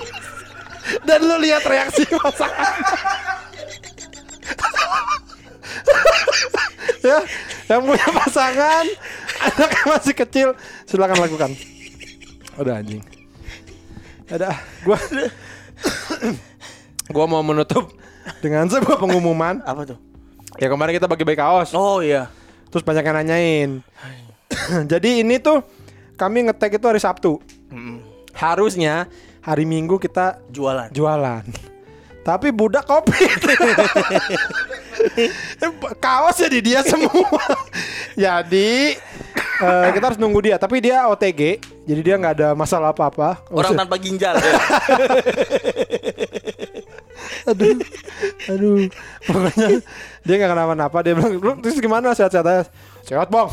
Dan 1.01 1.21
lu 1.21 1.37
lihat 1.37 1.63
reaksi 1.63 2.03
pasangan. 2.03 2.75
ya, 7.05 7.19
yang 7.67 7.81
punya 7.81 8.07
pasangan 8.11 8.85
anaknya 9.39 9.83
masih 9.87 10.13
kecil 10.15 10.47
silakan 10.83 11.19
lakukan. 11.19 11.51
Udah 12.59 12.79
anjing. 12.83 12.99
Ada 14.29 14.53
gua 14.83 14.97
gua 17.15 17.25
mau 17.25 17.41
menutup 17.41 17.89
dengan 18.43 18.67
sebuah 18.67 18.99
pengumuman. 18.99 19.63
Apa 19.63 19.95
tuh? 19.95 19.97
Ya 20.59 20.67
kemarin 20.67 20.93
kita 20.99 21.07
bagi-bagi 21.07 21.39
kaos. 21.39 21.71
Oh 21.71 22.03
iya. 22.03 22.27
Terus 22.69 22.83
banyak 22.83 23.01
yang 23.01 23.17
nanyain. 23.17 23.69
Jadi 24.91 25.23
ini 25.23 25.39
tuh 25.39 25.63
kami 26.19 26.45
ngetek 26.45 26.77
itu 26.77 26.85
hari 26.85 26.99
Sabtu. 27.01 27.39
Mm-mm. 27.71 28.03
Harusnya 28.35 29.07
hari 29.39 29.63
Minggu 29.65 29.97
kita 29.97 30.37
Jualan. 30.51 30.91
jualan. 30.91 31.43
Tapi 32.29 32.53
budak 32.53 32.85
kopi. 32.85 33.25
Kaos 35.97 36.37
jadi 36.37 36.59
dia 36.61 36.79
semua. 36.85 37.25
jadi 38.13 38.93
eh, 39.65 39.87
kita 39.97 40.13
harus 40.13 40.19
nunggu 40.21 40.45
dia. 40.45 40.61
Tapi 40.61 40.77
dia 40.77 41.09
OTG. 41.09 41.57
Jadi 41.89 42.01
dia 42.05 42.21
nggak 42.21 42.33
ada 42.37 42.49
masalah 42.53 42.93
apa-apa. 42.93 43.41
Orang 43.49 43.73
Maksud- 43.73 43.79
tanpa 43.81 43.97
ginjal 43.97 44.37
ya. 44.37 44.53
aduh 47.49 47.77
aduh 48.51 48.85
pokoknya 49.25 49.67
dia 50.27 50.35
nggak 50.39 50.51
kenapa-napa 50.53 50.97
dia 51.01 51.13
bilang 51.15 51.33
lu 51.39 51.51
terus 51.63 51.79
gimana 51.79 52.11
sehat-sehat 52.13 52.45
aja 52.45 52.63
sehat 53.09 53.27
bang 53.33 53.49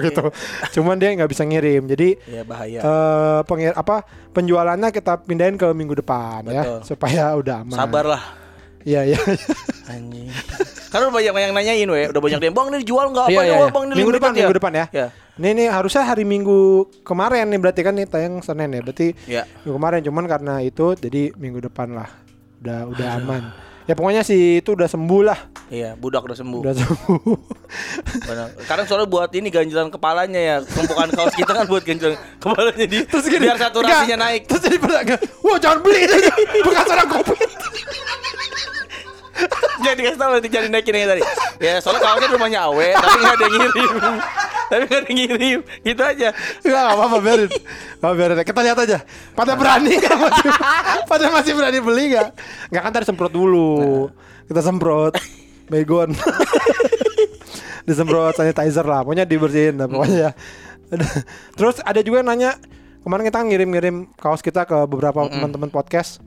gitu. 0.00 0.30
Cuman 0.72 0.94
dia 0.94 1.10
nggak 1.12 1.26
bisa 1.26 1.42
ngirim. 1.42 1.84
Jadi 1.84 2.14
ya 2.24 2.42
bahaya. 2.42 2.78
eh 2.78 3.38
pengir 3.44 3.74
apa 3.74 4.06
penjualannya 4.30 4.88
kita 4.88 5.18
pindahin 5.20 5.58
ke 5.58 5.66
minggu 5.70 5.98
depan 5.98 6.46
ya 6.46 6.62
Betul. 6.62 6.80
supaya 6.86 7.34
udah 7.34 7.56
aman. 7.60 7.74
Sabarlah. 7.74 8.22
iya 8.80 9.02
iya. 9.04 9.18
Anjing. 9.86 10.30
Karena 10.86 11.10
banyak 11.10 11.32
yang 11.34 11.52
nanyain 11.52 11.88
we, 11.88 12.02
udah 12.06 12.22
banyak 12.22 12.38
yang 12.40 12.54
bang 12.54 12.66
ini 12.68 12.76
dijual 12.80 13.06
nggak? 13.10 13.26
Apa 13.26 13.32
Iya, 13.32 13.40
ya, 13.40 13.44
iya, 13.44 13.56
iya. 13.58 13.68
bang 13.68 13.82
ini 13.82 13.92
minggu 13.92 13.98
limited 14.08 14.20
depan 14.22 14.32
minggu 14.32 14.56
depan 14.56 14.72
ya. 14.72 14.86
Ya. 14.88 15.06
ini 15.36 15.48
ini 15.52 15.64
harusnya 15.66 16.02
hari 16.02 16.24
minggu 16.24 16.58
kemarin 17.02 17.44
nih 17.46 17.58
berarti 17.58 17.80
kan 17.82 17.92
nih 17.92 18.06
tayang 18.06 18.38
senin 18.40 18.70
ya. 18.70 18.80
Berarti 18.80 19.06
Ya. 19.26 19.42
minggu 19.60 19.74
kemarin 19.74 20.00
cuman 20.00 20.24
karena 20.24 20.54
itu 20.62 20.94
jadi 20.94 21.34
minggu 21.34 21.58
depan 21.60 21.92
lah. 21.92 22.08
Udah 22.62 22.78
udah 22.86 23.08
aman. 23.18 23.42
Ya 23.84 23.92
pokoknya 23.92 24.22
sih 24.22 24.58
itu 24.58 24.72
udah 24.72 24.86
sembuh 24.86 25.22
lah 25.22 25.38
Iya, 25.66 25.98
budak 25.98 26.22
udah 26.22 26.38
sembuh. 26.38 26.62
udah 26.62 26.74
sembuh 26.78 27.18
Benar. 28.22 28.48
Kadang 28.70 28.86
soalnya 28.86 29.10
buat 29.10 29.30
ini 29.34 29.50
ganjilan 29.50 29.90
kepalanya 29.90 30.38
ya, 30.38 30.56
tumpukan 30.62 31.10
kaos 31.10 31.34
kita 31.34 31.52
kan 31.58 31.66
buat 31.66 31.82
ganjilan 31.82 32.14
kepalanya 32.38 32.86
di 32.86 33.02
Terus 33.02 33.26
gini, 33.26 33.50
biar 33.50 33.58
saturasinya 33.58 34.06
enggak, 34.06 34.18
naik. 34.22 34.42
Terus 34.46 34.62
jadi 34.62 34.76
pedagang, 34.78 35.20
wah 35.42 35.58
jangan 35.58 35.78
beli 35.82 36.06
itu 36.06 36.16
bekas 36.62 36.86
orang 36.86 37.08
kopi. 37.10 37.34
Jadi 39.76 40.00
kasih 40.02 40.18
tahu 40.18 40.30
nanti 40.38 40.48
jadi 40.48 40.66
naikin 40.70 40.94
yang 40.96 41.10
tadi. 41.12 41.22
Ya 41.62 41.78
soalnya 41.82 42.00
kaosnya 42.02 42.28
rumahnya 42.30 42.60
awe, 42.70 42.88
tapi 42.94 43.16
nggak 43.22 43.34
ada 43.34 43.44
yang 43.44 43.54
ngirim. 43.58 43.94
tapi 44.66 44.82
nggak 44.82 44.98
ada 44.98 45.06
yang 45.06 45.18
ngirim, 45.18 45.60
gitu 45.82 46.02
aja. 46.02 46.28
Enggak 46.62 46.80
nggak 46.82 46.96
apa-apa 46.96 47.16
biarin, 47.22 47.50
Nggak, 48.02 48.12
biarin. 48.18 48.36
Kita 48.42 48.60
lihat 48.66 48.78
aja. 48.82 48.98
Pada 49.34 49.52
berani 49.54 49.92
nggak 49.98 50.16
masih, 50.18 50.50
pada 51.10 51.24
masih 51.30 51.52
berani 51.54 51.78
beli 51.82 52.04
nggak? 52.14 52.28
Nggak 52.70 52.82
kan 52.82 52.90
tadi 52.94 53.04
semprot 53.06 53.32
dulu. 53.34 54.10
Kita 54.46 54.62
semprot, 54.62 55.12
megon. 55.72 56.12
Disemprot 57.86 58.34
sanitizer 58.34 58.82
lah, 58.82 59.06
pokoknya 59.06 59.24
dibersihin 59.26 59.78
lah 59.78 59.86
pokoknya. 59.86 60.34
Terus 61.58 61.78
ada 61.82 62.00
juga 62.02 62.22
yang 62.22 62.28
nanya 62.30 62.58
kemarin 63.06 63.26
kita 63.30 63.38
ngirim-ngirim 63.46 63.96
kaos 64.18 64.42
kita 64.42 64.66
ke 64.66 64.86
beberapa 64.90 65.26
teman-teman 65.30 65.70
podcast. 65.70 66.18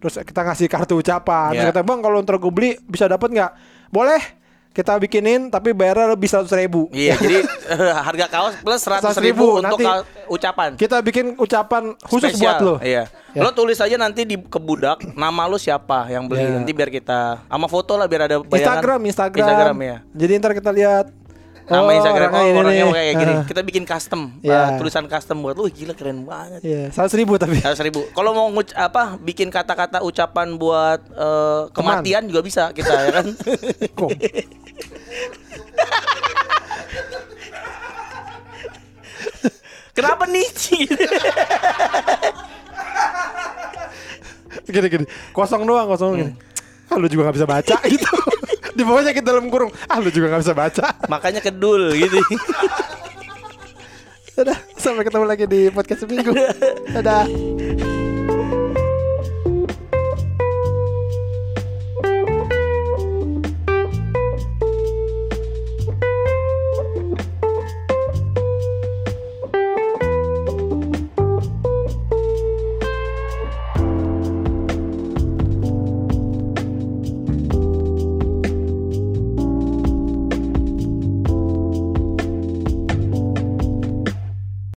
Terus 0.00 0.18
kita 0.24 0.42
ngasih 0.42 0.66
kartu 0.66 0.98
ucapan. 0.98 1.52
Terus 1.54 1.68
Kata 1.70 1.80
bang 1.84 2.00
kalau 2.00 2.18
ntar 2.24 2.36
gue 2.40 2.52
beli 2.52 2.70
bisa 2.88 3.06
dapat 3.06 3.28
nggak? 3.30 3.52
Boleh. 3.92 4.41
Kita 4.72 4.96
bikinin 4.96 5.52
tapi 5.52 5.70
bayarnya 5.70 6.08
lebih 6.08 6.24
seratus 6.24 6.48
ribu. 6.50 6.88
Iya, 6.88 7.12
jadi 7.14 7.44
harga 8.08 8.26
kaos 8.26 8.56
plus 8.56 8.80
seratus 8.80 9.12
100.000, 9.12 9.20
ribu 9.20 9.60
untuk 9.60 9.76
nanti- 9.76 10.08
ucapan. 10.26 10.70
Kita 10.74 10.96
bikin 10.98 11.36
ucapan 11.36 11.92
khusus 12.00 12.32
Spesial. 12.32 12.56
buat 12.56 12.58
lo. 12.58 12.74
Iya. 12.80 13.04
Ya. 13.32 13.40
Lo 13.40 13.52
tulis 13.52 13.76
aja 13.76 13.96
nanti 13.96 14.24
di 14.24 14.36
ke 14.36 14.56
budak 14.56 15.04
nama 15.12 15.44
lo 15.44 15.56
siapa 15.56 16.04
yang 16.06 16.24
beli 16.24 16.40
Ya. 16.42 16.52
nanti 16.52 16.72
biar 16.72 16.88
kita 16.88 17.40
sama 17.42 17.64
foto 17.64 17.96
lah 17.96 18.08
biar 18.08 18.26
ada 18.26 18.40
bayangan. 18.40 18.56
Instagram, 18.80 19.00
Instagram. 19.06 19.40
Instagram 19.42 19.76
ya. 19.78 19.96
Jadi 20.10 20.32
ntar 20.36 20.52
kita 20.52 20.70
lihat. 20.70 21.06
Nama 21.72 21.88
oh, 21.88 21.96
Instagram 21.96 22.28
orangnya 22.28 22.52
oh, 22.52 22.60
orangnya 22.60 22.84
nih. 22.84 22.92
kayak 22.92 23.14
gini. 23.16 23.34
Kita 23.48 23.60
bikin 23.64 23.84
custom, 23.88 24.20
Iya. 24.44 24.52
uh, 24.52 24.68
tulisan 24.76 25.08
custom 25.08 25.40
buat 25.40 25.56
lu 25.56 25.72
gila 25.72 25.96
keren 25.96 26.28
banget. 26.28 26.60
Iya, 26.60 26.92
seratus 26.92 27.16
ribu 27.16 27.40
tapi. 27.40 27.56
Seratus 27.64 27.80
ribu. 27.80 28.04
Kalau 28.12 28.36
mau 28.36 28.52
nguc 28.52 28.76
apa 28.76 29.16
bikin 29.16 29.48
kata-kata 29.48 30.04
ucapan 30.04 30.60
buat 30.60 31.00
eh, 31.08 31.62
kematian 31.72 32.28
juga 32.28 32.44
bisa 32.44 32.68
kita 32.76 32.92
ya 32.92 33.10
kan. 33.16 33.26
Kenapa 39.92 40.24
nih? 40.24 40.48
Gini 44.72 44.86
gini, 44.88 45.04
kosong 45.36 45.68
doang, 45.68 45.84
kosong 45.88 46.10
gini. 46.16 46.32
Ah 46.88 46.96
lu 47.00 47.08
juga 47.08 47.28
gak 47.28 47.36
bisa 47.40 47.48
baca 47.48 47.76
gitu. 47.88 48.08
Di 48.76 48.82
bawahnya 48.82 49.12
kita 49.12 49.36
dalam 49.36 49.52
kurung. 49.52 49.70
Ah 49.86 50.00
lu 50.00 50.08
juga 50.08 50.32
gak 50.32 50.42
bisa 50.42 50.54
baca. 50.56 50.84
Makanya 51.12 51.40
kedul 51.44 51.92
gitu. 51.96 52.18
Dadah, 54.32 54.58
sampai 54.80 55.04
ketemu 55.04 55.24
lagi 55.28 55.44
di 55.44 55.68
podcast 55.68 56.08
seminggu. 56.08 56.32
Dadah. 56.96 57.91